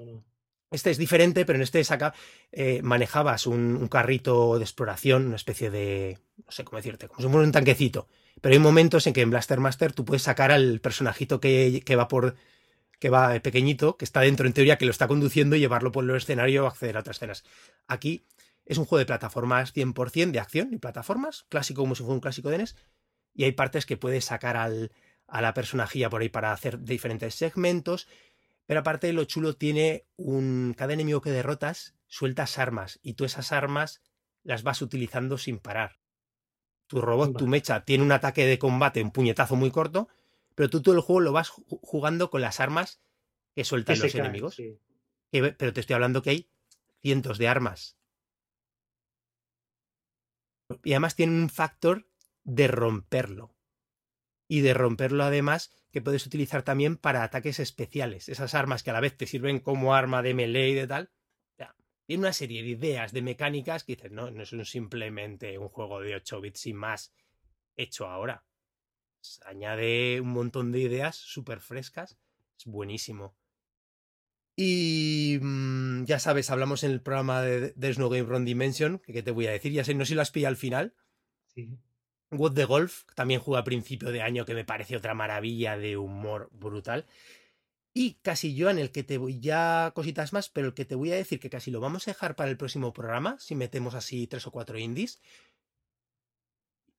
[0.70, 2.12] Este es diferente, pero en este saca,
[2.51, 7.32] eh, manejabas un, carrito de exploración, una especie de, no sé cómo decirte, como si
[7.32, 8.07] fuera un tanquecito.
[8.43, 11.97] Pero hay momentos en que en Blaster Master tú puedes sacar al personajito que, que
[11.97, 12.36] va por
[13.03, 16.05] que va pequeñito, que está dentro en teoría, que lo está conduciendo y llevarlo por
[16.05, 17.43] el escenario o acceder a otras escenas.
[17.89, 18.29] Aquí
[18.65, 22.20] es un juego de plataformas 100% de acción y plataformas, clásico como si fuera un
[22.20, 22.77] clásico de NES,
[23.35, 24.93] y hay partes que puedes sacar al,
[25.27, 28.07] a la personajilla por ahí para hacer diferentes segmentos,
[28.66, 30.73] pero aparte lo chulo tiene un...
[30.79, 34.01] cada enemigo que derrotas sueltas armas y tú esas armas
[34.45, 35.99] las vas utilizando sin parar.
[36.87, 40.07] Tu robot, tu mecha, tiene un ataque de combate, un puñetazo muy corto,
[40.55, 43.01] pero tú todo el juego lo vas jugando con las armas
[43.55, 44.57] que sueltan los enemigos.
[45.31, 46.51] pero te estoy hablando que hay
[47.01, 47.97] cientos de armas.
[50.85, 52.09] Y además tiene un factor
[52.45, 53.55] de romperlo.
[54.49, 58.29] Y de romperlo además que puedes utilizar también para ataques especiales.
[58.29, 61.11] Esas armas que a la vez te sirven como arma de melee y de tal.
[62.07, 66.01] tiene una serie de ideas, de mecánicas que dices, no, no es simplemente un juego
[66.01, 67.15] de 8 bits sin más
[67.77, 68.45] hecho ahora
[69.44, 72.19] añade un montón de ideas súper frescas.
[72.59, 73.35] Es buenísimo.
[74.57, 79.23] Y mm, ya sabes, hablamos en el programa de There's No Game Run Dimension, que,
[79.23, 80.94] te voy a decir, ya sé, no sé si lo has pillado al final.
[81.55, 81.70] Sí.
[82.31, 85.97] What the Golf también juega a principio de año, que me parece otra maravilla de
[85.97, 87.07] humor brutal.
[87.94, 90.94] Y casi yo en el que te voy ya cositas más, pero el que te
[90.94, 93.94] voy a decir que casi lo vamos a dejar para el próximo programa, si metemos
[93.94, 95.20] así tres o cuatro indies.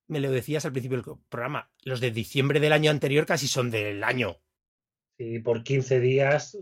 [0.06, 3.70] Me lo decías al principio del programa, los de diciembre del año anterior casi son
[3.70, 4.38] del año.
[5.16, 6.58] Sí, por 15 días,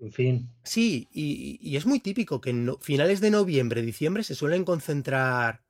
[0.00, 0.50] en fin.
[0.64, 5.64] Sí, y, es muy típico que en finales de noviembre, diciembre se suelen concentrar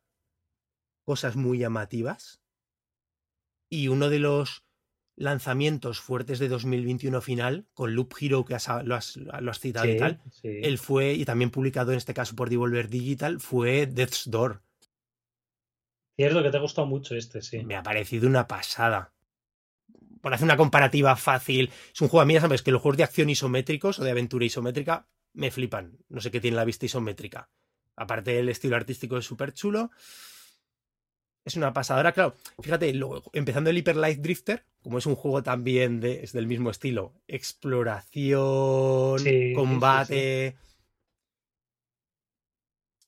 [1.05, 2.41] cosas muy llamativas.
[3.69, 4.65] Y uno de los
[5.17, 9.19] lanzamientos fuertes de 2021 final, con Loop Hero, que lo, has,
[9.61, 13.87] citado y tal, él fue, y también publicado en este caso por Devolver Digital, fue
[13.87, 14.64] Death's Door.
[16.17, 17.65] Cierto que te ha gustado mucho este, sí.
[17.65, 19.13] Me ha parecido una pasada.
[20.21, 23.05] Por hacer una comparativa fácil, es un juego a mí, sabes que los juegos de
[23.05, 25.99] acción isométricos o de aventura isométrica me flipan.
[26.09, 27.51] No sé qué tiene la vista isométrica.
[27.97, 29.91] Aparte, el estilo artístico es súper chulo
[31.45, 32.35] es una pasadora, claro.
[32.61, 32.95] Fíjate,
[33.33, 37.13] empezando el Hyper Light Drifter, como es un juego también de, es del mismo estilo,
[37.29, 39.23] exploración,
[39.55, 40.57] combate.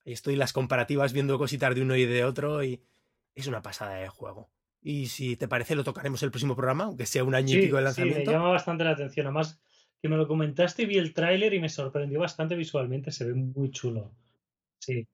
[0.04, 2.82] Ahí estoy las comparativas viendo cositas de uno y de otro y
[3.36, 4.50] es una pasada de juego.
[4.82, 7.76] Y si te parece, lo tocaremos el próximo programa, aunque sea un año y pico
[7.76, 8.20] de lanzamiento.
[8.20, 9.26] Sí, me llama bastante la atención.
[9.26, 9.60] Además,
[10.02, 13.12] que me lo comentaste y vi el tráiler y me sorprendió bastante visualmente.
[13.12, 14.12] Se ve muy chulo.
[14.80, 15.06] Sí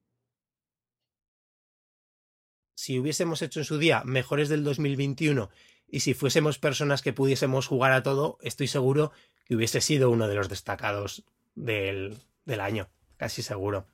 [2.82, 5.50] si hubiésemos hecho en su día mejores del 2021
[5.86, 9.12] y si fuésemos personas que pudiésemos jugar a todo, estoy seguro
[9.44, 11.24] que hubiese sido uno de los destacados
[11.54, 12.18] del,
[12.60, 13.86] año, casi seguro.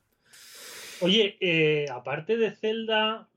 [1.01, 3.29] Oye, eh, aparte de Zelda,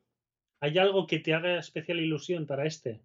[0.61, 3.01] ¿hay algo que te haga especial ilusión para este?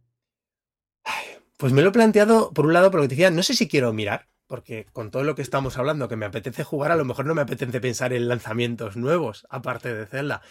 [1.57, 3.93] Pues me lo he planteado por un lado, porque te decía, no sé si quiero
[3.93, 7.25] mirar, porque con todo lo que estamos hablando, que me apetece jugar, a lo mejor
[7.25, 10.43] no me apetece pensar en lanzamientos nuevos, aparte de Zelda.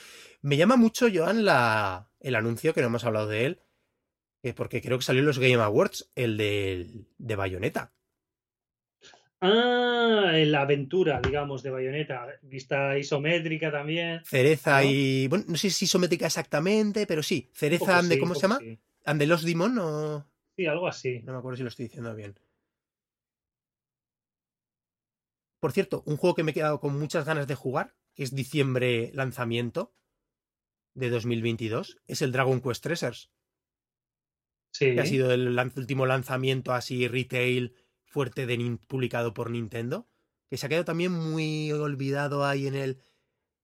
[0.42, 3.62] Me llama mucho, Joan, la, el anuncio, que no hemos hablado de él,
[4.56, 7.95] porque creo que salió en los Game Awards, el de, de Bayonetta.
[9.46, 12.28] Ah, la aventura, digamos, de Bayonetta.
[12.42, 14.22] Vista isométrica también.
[14.26, 15.28] Cereza y.
[15.28, 17.50] Bueno, no sé si isométrica exactamente, pero sí.
[17.54, 18.60] Cereza ande, ¿cómo se llama?
[19.06, 20.28] ¿Ande los Demon o.?
[20.56, 21.22] Sí, algo así.
[21.24, 22.40] No me acuerdo si lo estoy diciendo bien.
[25.60, 28.36] Por cierto, un juego que me he quedado con muchas ganas de jugar, que es
[28.36, 29.96] diciembre lanzamiento,
[30.96, 33.32] de 2022 es el Dragon Quest Treasures.
[34.72, 34.94] Sí.
[34.94, 37.74] Que ha sido el último lanzamiento así retail
[38.16, 40.08] fuerte de, publicado por Nintendo.
[40.50, 43.02] Que se ha quedado también muy olvidado ahí en el.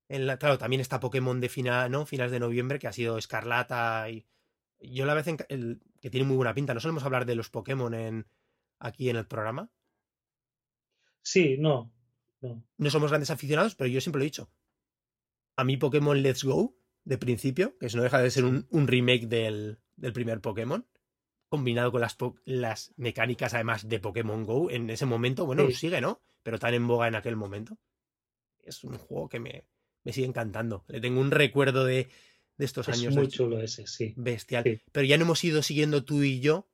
[0.10, 2.06] En la, claro, también está Pokémon de final, ¿no?
[2.06, 4.26] finales de noviembre, que ha sido Escarlata y.
[4.82, 6.74] Yo la vez en, el, que tiene muy buena pinta.
[6.74, 8.28] No solemos hablar de los Pokémon en,
[8.78, 9.70] aquí en el programa.
[11.22, 11.94] Sí, no,
[12.42, 12.62] no.
[12.78, 14.52] No somos grandes aficionados, pero yo siempre lo he dicho.
[15.56, 16.76] A mí Pokémon Let's Go
[17.06, 19.80] de principio, que eso no deja de ser un, remake del,
[20.14, 20.86] primer Pokémon,
[21.52, 26.22] combinado con las, las, mecánicas además de Pokémon Go en ese momento, bueno, sigue, ¿no?
[26.44, 27.78] Pero tan en boga en aquel momento.
[28.64, 29.66] Es un juego que me,
[30.06, 30.86] me sigue encantando.
[30.88, 32.08] Le tengo un recuerdo de,
[32.58, 33.08] de estos años.
[33.08, 34.14] Es muy chulo ese, sí.
[34.16, 34.82] Bestial.
[34.94, 36.70] Pero ya no hemos ido siguiendo tú y yo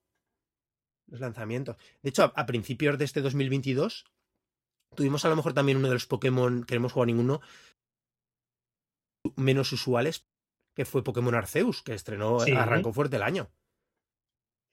[1.07, 1.77] los lanzamientos.
[2.03, 4.05] De hecho, a, principios de este 2022
[4.95, 7.41] tuvimos a lo mejor también uno de los Pokémon que no hemos jugado ninguno,
[9.35, 10.27] menos usuales,
[10.75, 13.49] que fue Pokémon Arceus, que estrenó, arrancó fuerte el año.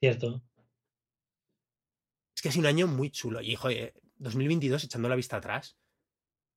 [0.04, 0.42] Cierto.
[2.36, 3.40] Es que ha sido un año muy chulo.
[3.40, 5.78] Y, joder, 2022 echando la vista atrás.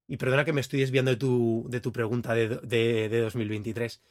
[0.05, 4.01] Y perdona que me estoy desviando de tu, de tu pregunta de, de, de 2023.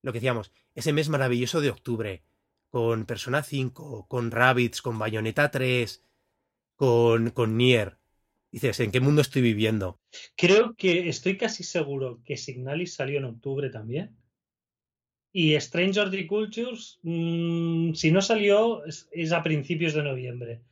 [0.00, 2.22] Lo que decíamos, ese mes maravilloso de octubre,
[2.70, 6.02] con Persona 5, con Rabbits, con Bayonetta 3,
[6.74, 7.98] con, con Nier,
[8.50, 10.00] Dices, ¿en qué mundo estoy viviendo?
[10.34, 14.16] Creo que estoy casi seguro que Signalis salió en octubre también.
[15.32, 20.62] Y Strange Horticultures, mm, si no salió, es, a principios de noviembre.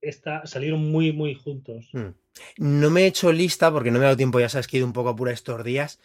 [0.00, 1.88] Está, salieron muy, muy juntos.
[1.92, 2.14] Hmm.
[2.56, 4.78] No me he hecho lista porque no me ha dado tiempo, ya sabes que he
[4.78, 6.00] ido un poco apura estos días.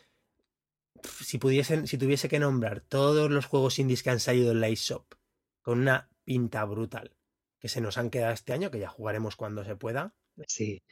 [1.03, 4.67] Si pudiesen, si tuviese que nombrar todos los juegos indies que han salido en la
[4.67, 5.13] eShop
[5.61, 7.15] con una pinta brutal
[7.59, 10.13] que se nos han quedado este año, que ya jugaremos cuando se pueda.
[10.47, 10.83] Sí.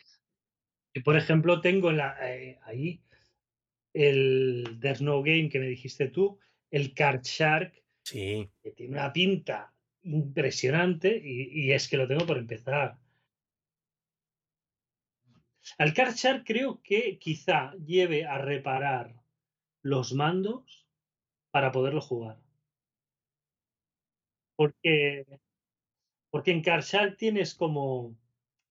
[0.93, 3.01] Y por ejemplo, tengo la, eh, ahí
[3.95, 6.37] el There's No Game que me dijiste tú,
[6.69, 8.49] el Card Shark, sí.
[8.61, 9.73] que tiene una pinta
[10.03, 12.99] impresionante y, es que lo tengo por empezar.
[15.77, 19.15] Al Card Shark creo que quizá lleve a reparar
[19.81, 20.85] los mandos
[21.51, 22.37] para poderlo jugar.
[24.57, 25.25] Porque,
[26.29, 28.17] porque en Card Shark tienes como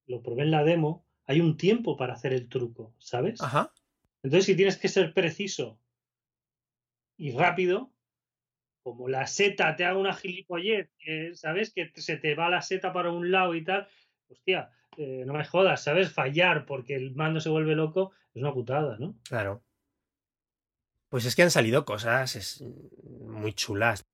[0.06, 3.40] lo probé en la demo, hay un tiempo para hacer el truco, ¿sabes?
[3.40, 3.72] Ajá.
[4.24, 5.78] Entonces, si tienes que ser preciso
[7.18, 7.92] y rápido,
[8.82, 10.88] como la seta te haga una gilipollez,
[11.34, 11.70] ¿sabes?
[11.74, 13.86] Que se te va la seta para un lado y tal,
[14.30, 16.10] hostia, eh, no me jodas, ¿sabes?
[16.10, 19.14] Fallar porque el mando se vuelve loco es una putada, ¿no?
[19.28, 19.62] Claro.
[21.10, 22.62] Pues es que han salido cosas
[23.20, 24.06] muy chulas.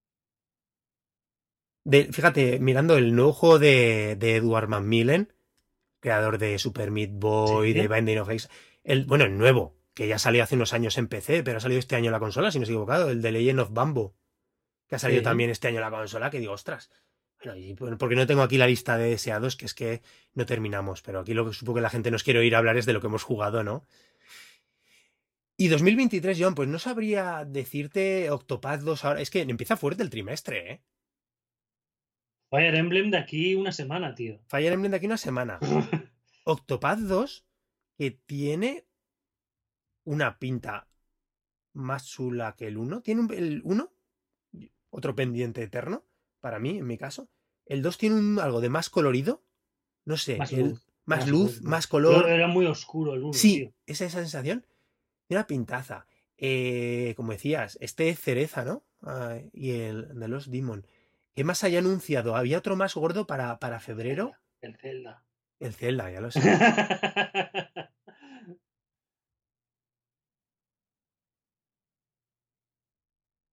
[1.85, 5.32] De, fíjate, mirando el nuevo juego de, de Edward Macmillan,
[6.01, 8.51] creador de Super Meat Boy, de Binding of Isaac,
[8.82, 11.78] el, bueno, el nuevo, que ya salió hace unos años en PC, pero ha salido
[11.78, 14.16] este año la consola, si no estoy equivocado, el de Legend of Bamboo,
[14.89, 16.90] que ha salido también este año la consola, que digo, ostras.
[17.78, 20.01] Bueno, porque no tengo aquí la lista de deseados, que es que
[20.32, 22.86] no terminamos, pero aquí lo que supongo que la gente nos quiere oír hablar es
[22.86, 23.86] de lo que hemos jugado, ¿no?
[25.59, 29.20] Y 2023, John, pues no sabría decirte Octopath 2 ahora.
[29.20, 30.82] Es que empieza fuerte el trimestre, ¿eh?
[32.48, 34.40] Fire Emblem de aquí una semana, tío.
[34.48, 35.59] Fire Emblem de aquí una semana.
[36.44, 37.44] Octopath 2,
[37.98, 38.86] que tiene
[40.05, 40.89] una pinta
[41.72, 43.02] más chula que el 1.
[43.02, 43.93] Tiene el 1,
[44.90, 46.05] otro pendiente eterno,
[46.40, 47.28] para mí, en mi caso.
[47.66, 49.43] El 2 tiene algo de más colorido.
[50.05, 52.28] No sé, más, luz, más, luz, más color.
[52.28, 53.32] Era muy oscuro el 1.
[53.35, 54.66] Sí, esa, esa sensación.
[55.27, 56.06] Tiene una pintaza.
[56.36, 58.82] Eh, como decías, este cereza, ¿no?
[59.02, 60.86] Ah, y el de los Demon.
[61.35, 62.35] ¿Qué más haya anunciado?
[62.35, 64.32] ¿Había otro más gordo para, para febrero?
[64.60, 65.22] El Zelda.
[65.59, 66.40] El Zelda, ya lo sé.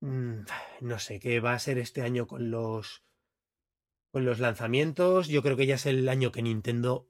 [0.01, 0.45] Mm,
[0.81, 3.03] no sé qué va a ser este año con los
[4.11, 5.27] con los lanzamientos.
[5.27, 7.09] Yo creo que ya es el año que Nintendo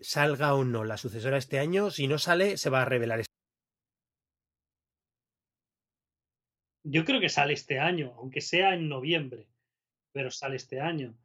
[0.00, 1.90] salga o no la sucesora este año.
[1.90, 3.20] Si no sale, se va a revelar.
[3.20, 3.32] Este
[6.84, 9.52] Yo creo que sale este año, aunque sea en noviembre
[10.12, 11.16] pero sale este año.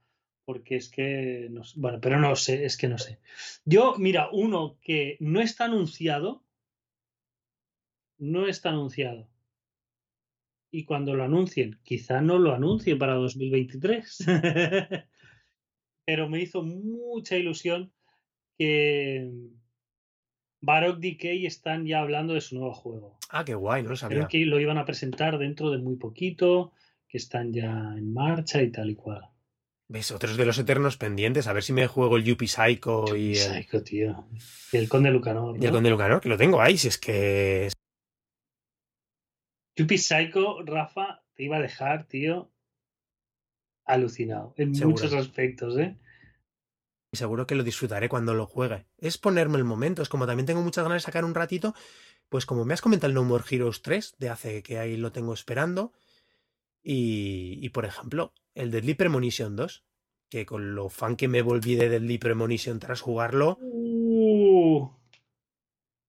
[0.45, 3.19] Porque es que, no, bueno, pero no sé, es que no sé.
[3.65, 6.41] Yo, mira, uno que no está anunciado,
[8.17, 9.27] no está anunciado.
[10.77, 14.25] Y cuando lo anuncien, quizá no lo anuncien para 2023.
[16.05, 17.91] pero me hizo mucha ilusión
[18.59, 19.27] que
[20.61, 23.17] Baroque Decay están ya hablando de su nuevo juego.
[23.31, 24.17] Ah, qué guay, no lo sabía.
[24.17, 26.73] Creo que lo iban a presentar dentro de muy poquito
[27.07, 29.23] que están ya en marcha y tal y cual.
[29.87, 30.11] ¿Ves?
[30.11, 31.47] Otros de los eternos pendientes.
[31.47, 33.35] A ver si me juego el Yuppie Psycho y el.
[33.37, 34.27] Psycho, tío.
[34.71, 35.57] Y el Conde Lucanor.
[35.59, 37.69] Y el Conde Lucanor, que lo tengo ahí, si es que.
[39.77, 42.51] Yuppie Psycho, Rafa, te iba a dejar, tío,
[43.85, 44.53] alucinado.
[44.57, 45.95] En muchos aspectos, ¿eh?
[47.11, 48.85] Y seguro que lo disfrutaré cuando lo juegue.
[48.97, 50.01] Es ponerme el momento.
[50.01, 51.73] Es como también tengo muchas ganas de sacar un ratito.
[52.27, 55.11] Pues como me has comentado el No More Heroes 3, de hace que ahí lo
[55.11, 55.93] tengo esperando
[56.89, 59.83] y, por ejemplo, el Deadly Premonition 2,
[60.29, 63.57] que con lo fan que me volví de Deadly Premonition tras jugarlo.
[63.61, 64.89] Uh,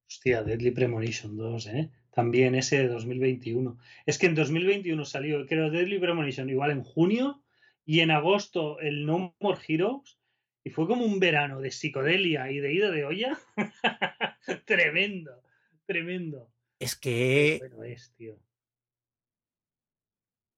[0.09, 1.91] hostia, Deadly Premonition 2, ¿eh?
[2.19, 3.79] También ese de 2021.
[4.05, 7.45] Es que en 2021 salió, creo, Deadly Premonition igual en junio
[7.85, 10.19] y en agosto el No More Heroes.
[10.65, 13.39] Y fue como un verano de psicodelia y de ida de olla.
[14.67, 15.45] tremendo,
[15.87, 16.51] tremendo.
[16.81, 17.59] Es que.
[17.61, 18.37] bueno es, tío.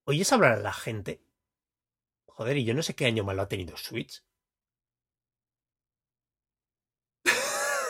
[0.04, 1.20] ¿Oyes hablar a la gente?
[2.24, 4.24] Joder, y yo no sé qué año malo ha tenido Switch.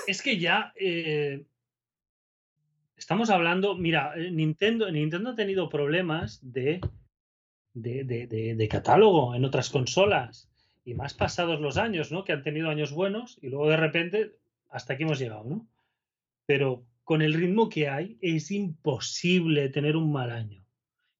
[0.08, 1.44] Es que ya eh,
[3.00, 6.80] estamos hablando, mira, eh, Nintendo, Nintendo ha tenido problemas de,
[7.72, 10.50] de, de, catálogo en otras consolas
[10.84, 12.24] y más pasados los años, ¿no?
[12.24, 14.32] Que han tenido años buenos y luego de repente
[14.68, 15.66] hasta aquí hemos llegado, ¿no?
[16.44, 20.62] Pero con el ritmo que hay es imposible tener un mal año.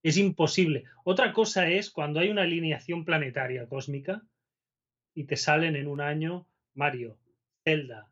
[0.02, 0.84] Es imposible.
[1.02, 4.22] Otra cosa es cuando hay una alineación planetaria cósmica
[5.14, 7.18] y te salen en un año Mario,
[7.64, 8.09] Zelda,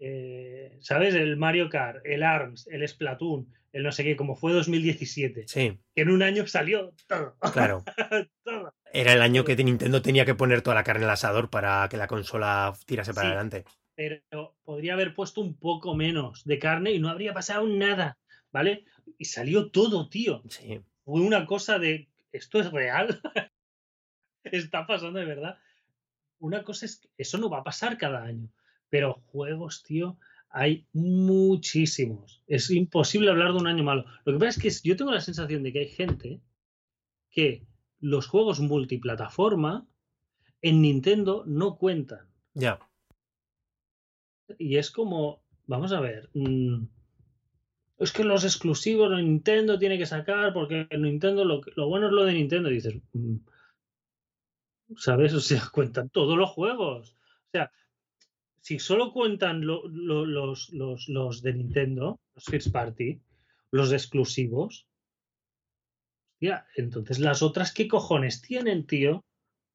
[0.00, 1.14] eh, ¿sabes?
[1.14, 5.44] El Mario Kart, el ARMS, el Splatoon, el no sé qué, como fue 2017.
[5.46, 5.78] Sí.
[5.94, 7.36] Que en un año salió todo.
[7.52, 7.84] Claro.
[8.92, 11.96] Era el año que Nintendo tenía que poner toda la carne al asador para que
[11.96, 13.64] la consola tirase para adelante.
[13.94, 18.18] Pero podría haber puesto un poco menos de carne y no habría pasado nada,
[18.50, 18.84] ¿vale?
[19.18, 20.42] Y salió todo, tío.
[20.48, 23.20] Sí fue una cosa de, ¿esto es real?
[24.44, 25.58] ¿Está pasando de verdad?
[26.38, 28.48] Una cosa es que eso no va a pasar cada año,
[28.90, 30.18] pero juegos, tío,
[30.50, 32.42] hay muchísimos.
[32.46, 34.04] Es imposible hablar de un año malo.
[34.24, 36.40] Lo que pasa es que yo tengo la sensación de que hay gente
[37.30, 37.64] que
[38.00, 39.86] los juegos multiplataforma
[40.60, 42.26] en Nintendo no cuentan.
[42.54, 42.78] Ya.
[44.58, 46.84] Y es como, vamos a ver, mm,
[47.98, 52.32] es que los exclusivos Nintendo tiene que sacar porque Nintendo lo, bueno es lo de
[52.32, 52.70] Nintendo.
[52.70, 53.36] Y dices, mm,
[54.96, 55.34] ¿sabes?
[55.34, 57.12] O sea, cuentan todos los juegos.
[57.12, 57.70] O sea,
[58.60, 63.20] si solo cuentan los, los, de Nintendo, los First Party,
[63.70, 64.86] los exclusivos,
[66.34, 69.24] hostia, entonces las otras, ¿qué cojones tienen, tío?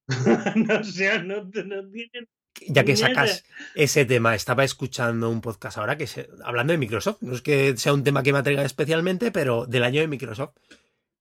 [0.56, 2.28] no, o sea, no, no tienen
[2.68, 3.44] ya que sacas
[3.74, 7.76] ese tema, estaba escuchando un podcast ahora que se, hablando de Microsoft, no es que
[7.78, 10.56] sea un tema que me atraiga especialmente, pero del año de Microsoft.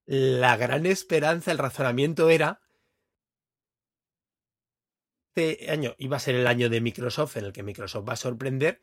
[0.07, 2.61] La gran esperanza, el razonamiento era
[5.37, 8.17] este año iba a ser el año de Microsoft en el que Microsoft va a
[8.17, 8.81] sorprender,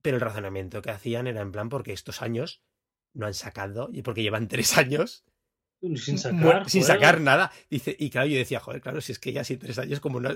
[0.00, 2.62] pero el razonamiento que hacían era en plan porque estos años
[3.12, 5.24] no han sacado y porque llevan tres años
[5.96, 7.52] sin sacar, sin sacar nada.
[7.68, 10.20] Dice, y claro, yo decía, joder, claro, si es que ya si tres años, como
[10.20, 10.30] no.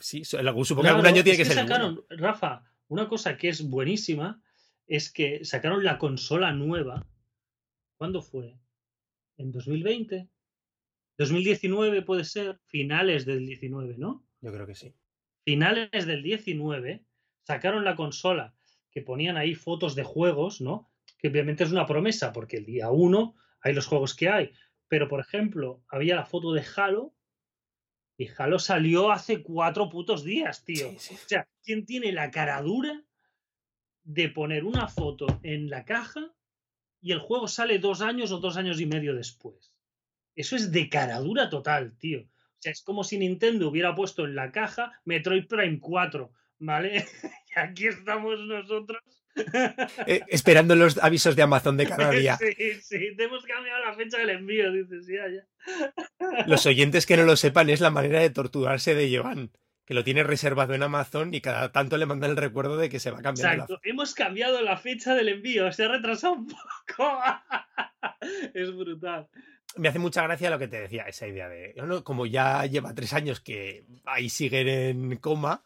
[0.00, 1.54] Sí, supongo que algún año tiene que, ser.
[1.54, 4.42] Sacaron, Rafa, una cosa que es buenísima
[4.86, 7.06] es que sacaron la consola nueva.
[7.96, 8.58] ¿Cuándo fue?
[9.36, 10.28] ¿En 2020?
[11.20, 14.26] 2019 puede ser, finales del 19, ¿no?
[14.40, 14.94] Yo creo que sí.
[15.44, 17.04] Finales del 19
[17.42, 18.54] sacaron la consola
[18.90, 20.90] que ponían ahí fotos de juegos, ¿no?
[21.18, 24.52] Que obviamente es una promesa, porque el día 1 hay los juegos que hay.
[24.88, 27.14] Pero, por ejemplo, había la foto de Halo
[28.16, 30.88] y Halo salió hace cuatro putos días, tío.
[30.88, 33.04] O sea, ¿quién tiene la cara dura
[34.04, 36.34] de poner una foto en la caja
[37.02, 39.74] y el juego sale dos años o dos años y medio después?
[40.34, 42.20] Eso es de cara dura total, tío.
[42.22, 47.04] O sea, es como si Nintendo hubiera puesto en la caja Metroid Prime 4, ¿vale?
[47.56, 49.00] y aquí estamos nosotros
[50.06, 52.38] eh, esperando los avisos de Amazon de cada día.
[52.40, 56.44] Sí, sí, te hemos cambiado la fecha del envío, dices, ya, ya.
[56.46, 59.52] Los oyentes que no lo sepan es la manera de torturarse de Joan,
[59.84, 63.00] que lo tiene reservado en Amazon y cada tanto le mandan el recuerdo de que
[63.00, 63.54] se va a cambiar.
[63.54, 67.20] Exacto, hemos cambiado la fecha del envío, se ha retrasado un poco.
[68.54, 69.28] es brutal.
[69.76, 73.12] Me hace mucha gracia lo que te decía, esa idea de, como ya lleva tres
[73.12, 75.62] años que ahí siguen en coma,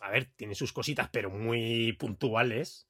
[0.00, 2.88] a ver, tiene sus cositas, pero muy puntuales.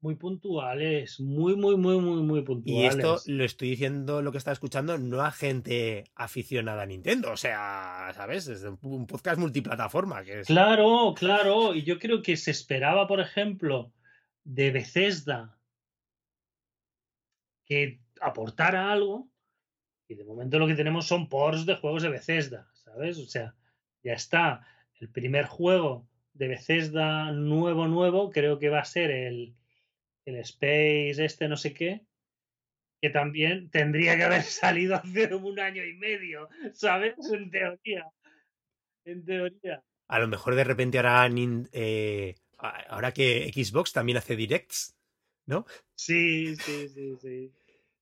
[0.00, 2.94] Muy puntuales, muy, muy, muy, muy, muy puntuales.
[2.94, 7.32] Y esto lo estoy diciendo, lo que está escuchando, no a gente aficionada a Nintendo,
[7.32, 8.46] o sea, ¿sabes?
[8.46, 10.22] Es un podcast multiplataforma.
[10.22, 10.46] Que es...
[10.46, 13.92] Claro, claro, y yo creo que se esperaba, por ejemplo,
[14.44, 15.58] de Bethesda
[17.66, 19.28] que aportara algo,
[20.08, 23.18] y de momento lo que tenemos son ports de juegos de Bethesda, ¿sabes?
[23.18, 23.54] O sea,
[24.02, 24.66] ya está.
[25.00, 29.54] El primer juego de Bethesda nuevo, nuevo, creo que va a ser el,
[30.24, 32.06] el Space, este no sé qué,
[33.00, 37.14] que también tendría que haber salido hace un año y medio, ¿sabes?
[37.32, 38.06] En teoría.
[39.04, 39.82] En teoría.
[40.08, 41.28] A lo mejor de repente ahora,
[41.72, 44.96] eh, ahora que Xbox también hace directs,
[45.46, 45.66] ¿no?
[45.94, 47.52] Sí, sí, sí, sí.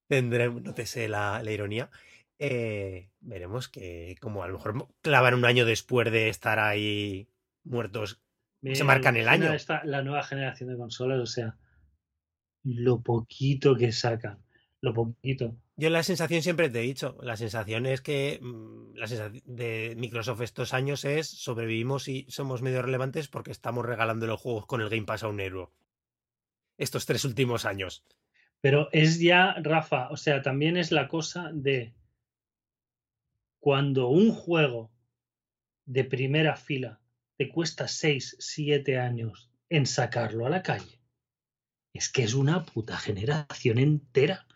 [0.09, 1.91] Tendremos, no te sé la, la ironía.
[2.39, 7.29] Eh, veremos que como a lo mejor clavan un año después de estar ahí
[7.65, 8.21] muertos
[8.75, 9.51] se marcan el año.
[9.85, 11.57] la nueva generación de consolas, o sea,
[12.65, 14.43] lo poquito que sacan,
[14.81, 15.57] lo poquito.
[15.77, 19.95] Yo la sensación siempre te he dicho, la sensación es que mm, la sensación de
[19.97, 24.81] Microsoft estos años es sobrevivimos y somos medio relevantes porque estamos regalando los juegos con
[24.81, 25.73] el Game Pass a un euro.
[26.79, 28.05] Estos tres últimos años.
[28.67, 31.95] Pero es ya, Rafa, o sea, también es la cosa de
[33.61, 34.91] cuando un juego
[35.85, 36.99] de primera fila
[37.37, 40.99] te cuesta 6, 7 años en sacarlo a la calle,
[41.93, 44.49] es que es una puta generación entera.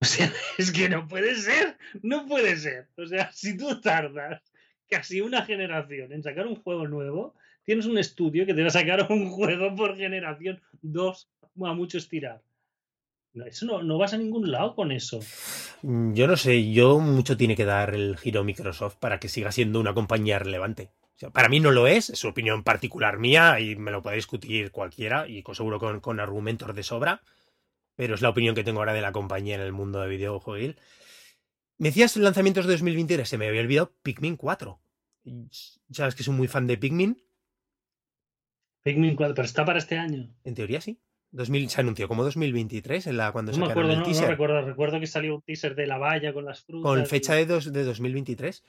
[0.00, 2.88] O sea, es que no puede ser, no puede ser.
[2.96, 4.40] O sea, si tú tardas
[4.88, 7.34] casi una generación en sacar un juego nuevo,
[7.64, 11.28] tienes un estudio que te va a sacar un juego por generación, dos
[11.66, 12.42] a mucho estirar.
[13.46, 15.20] Eso no, no vas a ningún lado con eso.
[15.82, 19.78] Yo no sé, yo mucho tiene que dar el giro Microsoft para que siga siendo
[19.78, 20.90] una compañía relevante
[21.32, 24.70] para mí no lo es, es su opinión particular mía y me lo puede discutir
[24.70, 27.22] cualquiera y seguro con, argumentos de sobra,
[27.96, 30.76] pero es la opinión que tengo ahora de la compañía en el mundo de videojuegos.
[31.76, 34.80] Me decías lanzamientos de 2023, se me había olvidado Pikmin 4.
[35.90, 37.22] ¿Sabes que soy muy fan de Pikmin?
[38.82, 40.32] Pikmin 4, pero está para este año.
[40.44, 41.00] En teoría sí.
[41.30, 44.24] 2000, se anunció como 2023 en la, cuando no me acuerdo, el teaser.
[44.24, 46.90] No, recuerdo, recuerdo que salió un teaser de la valla con las frutas.
[46.90, 48.64] Con fecha de, dos, de 2023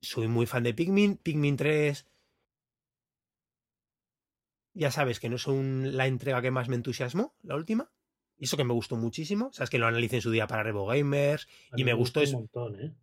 [0.00, 1.16] soy muy fan de Pikmin.
[1.16, 2.06] Pikmin 3.
[4.74, 7.90] Ya sabes que no es la entrega que más me entusiasmó, la última.
[8.36, 9.50] Y eso que me gustó muchísimo.
[9.52, 11.48] Sabes que lo analicé en su día para Revo Gamers.
[11.74, 12.20] y me, gustó.
[12.20, 12.94] Es, un montón, ¿eh?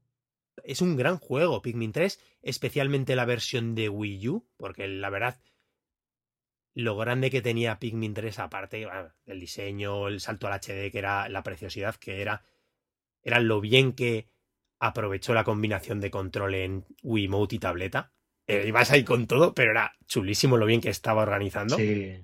[0.63, 2.19] es un gran juego, Pikmin 3.
[2.41, 4.47] Especialmente la versión de Wii U.
[4.57, 5.39] Porque la verdad.
[6.75, 8.85] Lo grande que tenía Pikmin 3, aparte
[9.25, 12.43] del diseño, el salto al HD, que era la preciosidad que era.
[13.23, 14.27] Era lo bien que
[14.79, 18.11] aprovechó la combinación de control en Wiimote y tableta.
[18.45, 21.77] Eh, ibas ahí con todo, pero era chulísimo lo bien que estaba organizando.
[21.77, 22.19] Sí.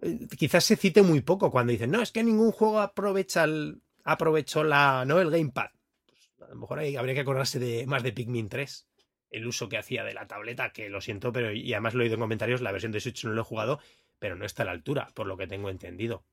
[0.00, 3.82] Eh, quizás se cite muy poco cuando dicen, no, es que ningún juego aprovecha el,
[4.04, 5.20] aprovechó la, ¿no?
[5.20, 5.70] el Gamepad.
[6.06, 8.87] Pues a lo mejor ahí habría que acordarse de más de Pikmin 3.
[9.30, 12.04] El uso que hacía de la tableta, que lo siento, pero y además lo he
[12.04, 13.80] oído en comentarios, la versión de Switch no lo he jugado,
[14.18, 16.24] pero no está a la altura, por lo que tengo entendido.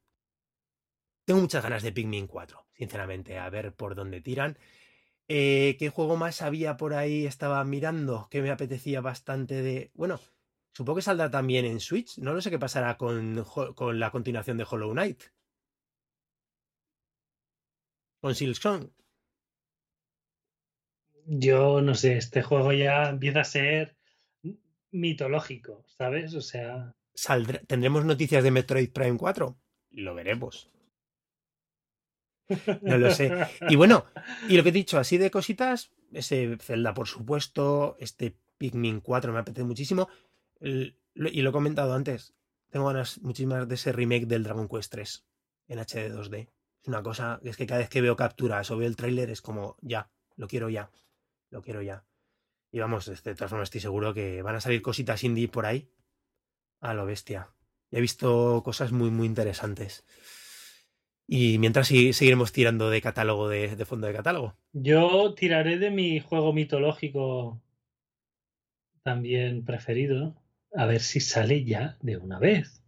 [1.25, 4.57] Tengo muchas ganas de Pikmin 4, sinceramente, a ver por dónde tiran.
[5.27, 7.25] Eh, ¿Qué juego más había por ahí?
[7.25, 9.91] Estaba mirando que me apetecía bastante de...
[9.95, 10.19] Bueno,
[10.73, 12.17] supongo que saldrá también en Switch.
[12.19, 13.43] No lo sé qué pasará con,
[13.75, 15.23] con la continuación de Hollow Knight.
[18.21, 18.91] Con Silksong.
[21.25, 23.95] Yo no sé, este juego ya empieza a ser
[24.91, 26.33] mitológico, ¿sabes?
[26.35, 26.95] O sea.
[27.67, 29.57] ¿Tendremos noticias de Metroid Prime 4?
[29.91, 30.69] Lo veremos.
[32.81, 33.31] No lo sé.
[33.69, 34.05] Y bueno,
[34.47, 39.33] y lo que he dicho, así de cositas, ese Zelda, por supuesto, este Pikmin 4
[39.33, 40.09] me apetece muchísimo.
[40.59, 42.35] y lo he comentado antes,
[42.69, 45.25] tengo ganas muchísimas de ese remake del Dragon Quest 3
[45.69, 46.49] en HD 2D.
[46.81, 49.41] Es una cosa, es que cada vez que veo capturas o veo el tráiler es
[49.41, 50.91] como, ya, lo quiero ya,
[51.55, 52.03] lo quiero ya.
[52.71, 55.65] Y vamos, este, de todas formas estoy seguro que van a salir cositas indie por
[55.65, 55.89] ahí.
[56.81, 57.47] A lo bestia.
[57.91, 60.03] He visto cosas muy, muy interesantes.
[61.27, 64.57] Y mientras seguiremos tirando de catálogo, de, fondo de catálogo.
[64.73, 67.61] Yo tiraré de mi juego mitológico
[69.01, 70.35] también preferido,
[70.75, 72.83] a ver si sale ya de una vez.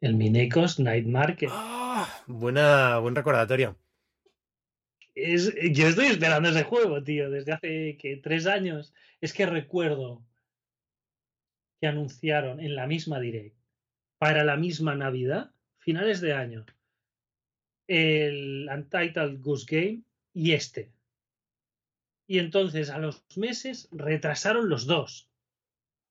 [0.00, 1.50] El Minecos Night Market.
[1.52, 2.08] ¡Ah!
[2.26, 3.78] buena, buen recordatorio.
[5.14, 8.94] Es, yo estoy esperando ese juego, tío, desde hace que tres años.
[9.20, 10.24] Es que recuerdo
[11.80, 13.56] que anunciaron en la misma direct
[14.18, 16.64] para la misma Navidad, finales de año,
[17.88, 20.02] el Untitled Goose Game
[20.32, 20.92] y este.
[22.28, 25.28] Y entonces a los meses retrasaron los dos.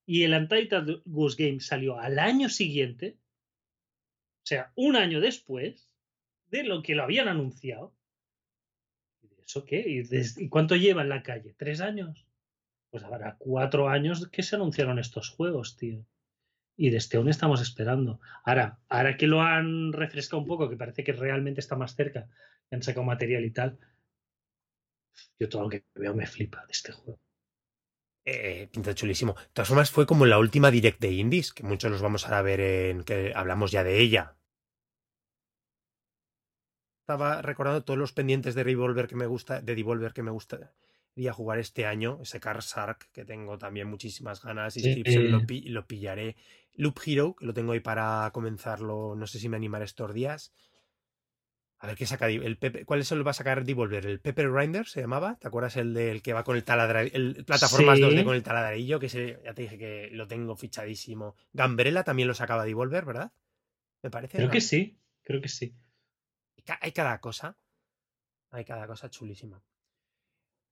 [0.04, 3.16] Y el Untitled Goose Game salió al año siguiente,
[4.42, 5.90] o sea, un año después
[6.48, 7.94] de lo que lo habían anunciado.
[9.46, 9.84] ¿Eso qué?
[9.86, 11.54] ¿Y, cuánto lleva en la calle?
[11.56, 12.26] ¿Tres años?
[12.90, 16.04] Pues habrá cuatro años que se anunciaron estos juegos, tío
[16.76, 18.20] y desde aún estamos esperando.
[18.44, 22.28] Ahora, ahora que lo han refrescado un poco, que parece que realmente está más cerca,
[22.70, 23.78] han sacado material y tal,
[25.38, 27.20] yo todo lo que veo me flipa de este juego.
[28.24, 29.34] Eh, pinta chulísimo.
[29.34, 32.42] De todas formas, fue como la última direct de Indies, que muchos los vamos a
[32.42, 34.36] ver en que hablamos ya de ella.
[37.12, 40.72] Estaba recordando todos los pendientes de Revolver que me gusta, de Devolver que me gusta
[41.28, 45.86] a jugar este año, ese Car Sark, que tengo también muchísimas ganas, y lo, lo,
[45.86, 46.36] pillaré.
[46.74, 50.54] Loop Hero, que lo tengo ahí para comenzarlo, no sé si me animaré estos días.
[51.80, 52.28] A ver qué saca.
[52.28, 54.06] El ¿Cuál es el que va a sacar Devolver?
[54.06, 55.36] ¿El Pepper Grinder se llamaba?
[55.38, 57.14] ¿Te acuerdas el del que va con el taladrillo?
[57.14, 61.36] El plataformas 2D con el taladrillo, que ya te dije que lo tengo fichadísimo.
[61.52, 63.32] Gambrella también lo sacaba Devolver, ¿verdad?
[64.02, 64.38] Me parece.
[64.38, 65.74] Creo que sí, creo que sí.
[66.80, 67.56] Hay cada cosa.
[68.50, 69.62] Hay cada cosa chulísima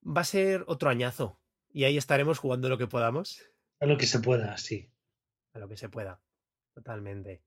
[0.06, 1.38] va a ser otro añazo.
[1.72, 3.42] Y ahí estaremos jugando lo que podamos.
[3.78, 4.90] A lo que se pueda, sí.
[5.52, 6.20] A lo que se pueda.
[6.74, 7.42] Totalmente.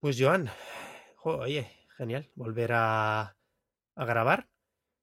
[0.00, 0.50] Pues Joan,
[1.24, 2.30] oye, genial.
[2.34, 3.36] Volver a,
[3.94, 4.48] a grabar.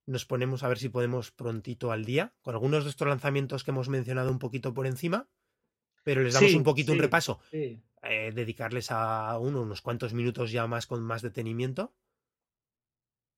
[0.05, 3.71] Nos ponemos a ver si podemos prontito al día, con algunos de estos lanzamientos que
[3.71, 5.27] hemos mencionado un poquito por encima,
[6.03, 7.39] pero les damos un poquito un repaso.
[7.51, 11.95] Eh, dedicarles a uno unos cuantos minutos ya más con más detenimiento.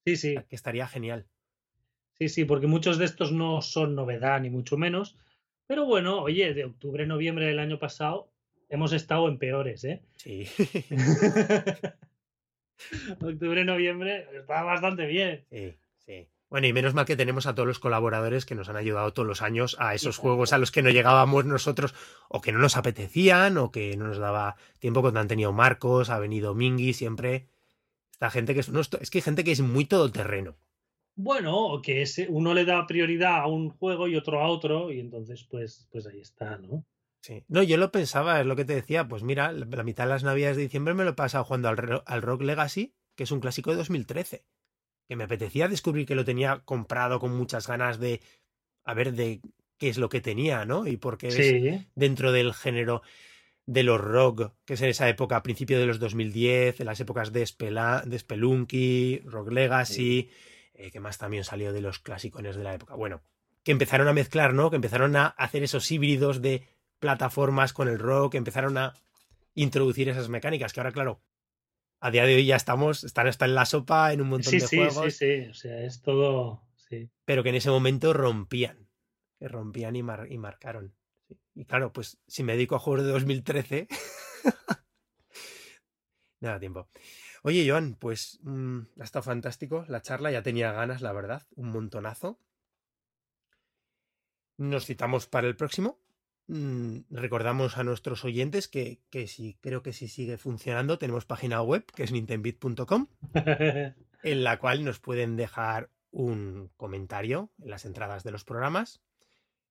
[0.08, 0.36] Sí, sí.
[0.48, 1.26] Que estaría genial.
[2.18, 5.18] Sí, sí, porque muchos de estos no son novedad, ni mucho menos.
[5.68, 8.32] Pero bueno, oye, de octubre, noviembre del año pasado
[8.70, 10.02] hemos estado en peores, ¿eh?
[10.16, 10.48] Sí.
[13.22, 15.44] octubre, noviembre está bastante bien.
[15.50, 16.30] Sí, sí.
[16.50, 19.28] Bueno, y menos mal que tenemos a todos los colaboradores que nos han ayudado todos
[19.28, 21.94] los años a esos juegos a los que no llegábamos nosotros,
[22.30, 26.10] o que no nos apetecían, o que no nos daba tiempo cuando han tenido Marcos,
[26.10, 27.50] ha venido Mingy, siempre.
[28.18, 30.57] Esta gente que es, es que hay gente que es muy todoterreno.
[31.15, 34.99] Bueno, que ese, uno le da prioridad a un juego y otro a otro, y
[34.99, 36.84] entonces, pues, pues ahí está, ¿no?
[37.22, 37.44] Sí.
[37.48, 40.23] No, yo lo pensaba, es lo que te decía, pues mira, la mitad de las
[40.23, 43.39] navidades de diciembre me lo he pasado jugando al, al Rock Legacy, que es un
[43.39, 44.45] clásico de 2013.
[45.07, 48.22] Que me apetecía descubrir que lo tenía comprado con muchas ganas de
[48.84, 49.41] a ver de
[49.77, 50.88] qué es lo que tenía, ¿no?
[50.88, 53.02] Y porque es dentro del género
[53.68, 56.99] de los rock, que es en esa época, a principios de los 2010, en las
[56.99, 60.31] épocas de, de Spelunky, Rock Legacy.
[60.73, 62.95] Eh, que más también salió de los clasicones de la época.
[62.95, 63.22] Bueno,
[63.64, 64.69] que empezaron a mezclar, ¿no?
[64.69, 66.68] Que empezaron a hacer esos híbridos de
[66.99, 68.94] plataformas con el rock, que empezaron a
[69.56, 71.22] introducir esas mecánicas, que ahora, claro,
[71.99, 74.68] a día de hoy ya estamos, están hasta en la sopa en un montón de
[74.68, 75.15] juegos.
[75.15, 76.61] Sí, sí, o sea, es todo.
[76.76, 77.10] Sí.
[77.26, 78.88] Pero que en ese momento rompían,
[79.39, 80.94] que rompían y, y marcaron.
[81.58, 83.88] Y claro, pues si me dedico a juegos de 2013,
[86.40, 86.88] nada tiempo.
[87.42, 91.72] Oye, Joan, pues mm, ha estado fantástico la charla, ya tenía ganas, la verdad, un
[91.72, 92.40] montonazo.
[94.58, 96.00] Nos citamos para el próximo.
[96.46, 101.64] Mm, recordamos a nuestros oyentes que, que si creo que si sigue funcionando, tenemos página
[101.64, 103.08] web que es nintendbit.com
[104.24, 109.02] en la cual nos pueden dejar un comentario en las entradas de los programas,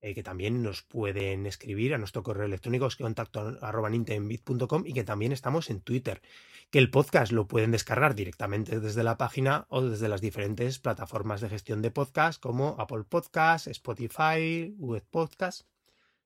[0.06, 5.02] eh, que también nos pueden escribir a nuestro correo electrónico que contacto arroba y que
[5.02, 6.22] también estamos en Twitter,
[6.70, 11.40] que el podcast lo pueden descargar directamente desde la página o desde las diferentes plataformas
[11.40, 15.66] de gestión de podcast como Apple Podcast, Spotify, Google Podcast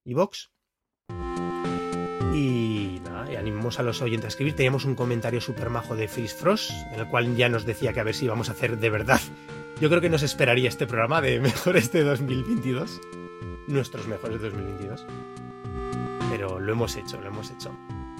[0.04, 0.50] y Vox.
[2.34, 4.56] Y nada, animamos a los oyentes a escribir.
[4.56, 8.00] Teníamos un comentario súper majo de Freeze Frost, en el cual ya nos decía que
[8.00, 9.20] a ver si vamos a hacer de verdad.
[9.80, 13.00] Yo creo que nos esperaría este programa de mejores de 2022.
[13.66, 15.06] Nuestros mejores de 2022.
[16.30, 17.74] Pero lo hemos hecho, lo hemos hecho.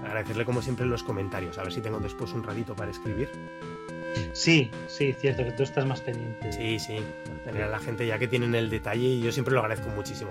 [0.05, 1.59] Agradecerle como siempre los comentarios.
[1.59, 3.31] A ver si tengo después un ratito para escribir.
[4.33, 6.53] Sí, sí, cierto, que tú estás más pendiente.
[6.53, 6.99] Sí, sí.
[7.45, 10.31] Tener a la gente ya que tienen el detalle y yo siempre lo agradezco muchísimo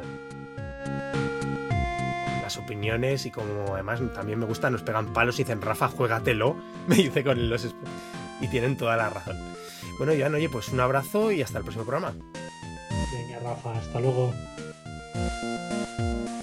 [2.57, 6.55] opiniones y como además también me gusta, nos pegan palos y dicen, Rafa, juégatelo,
[6.87, 7.75] me dice con los...
[8.41, 9.37] Y tienen toda la razón.
[9.97, 12.13] Bueno, Iván, oye, pues un abrazo y hasta el próximo programa.
[13.11, 14.33] Venga, Rafa, hasta luego.
[15.19, 16.38] Thank you.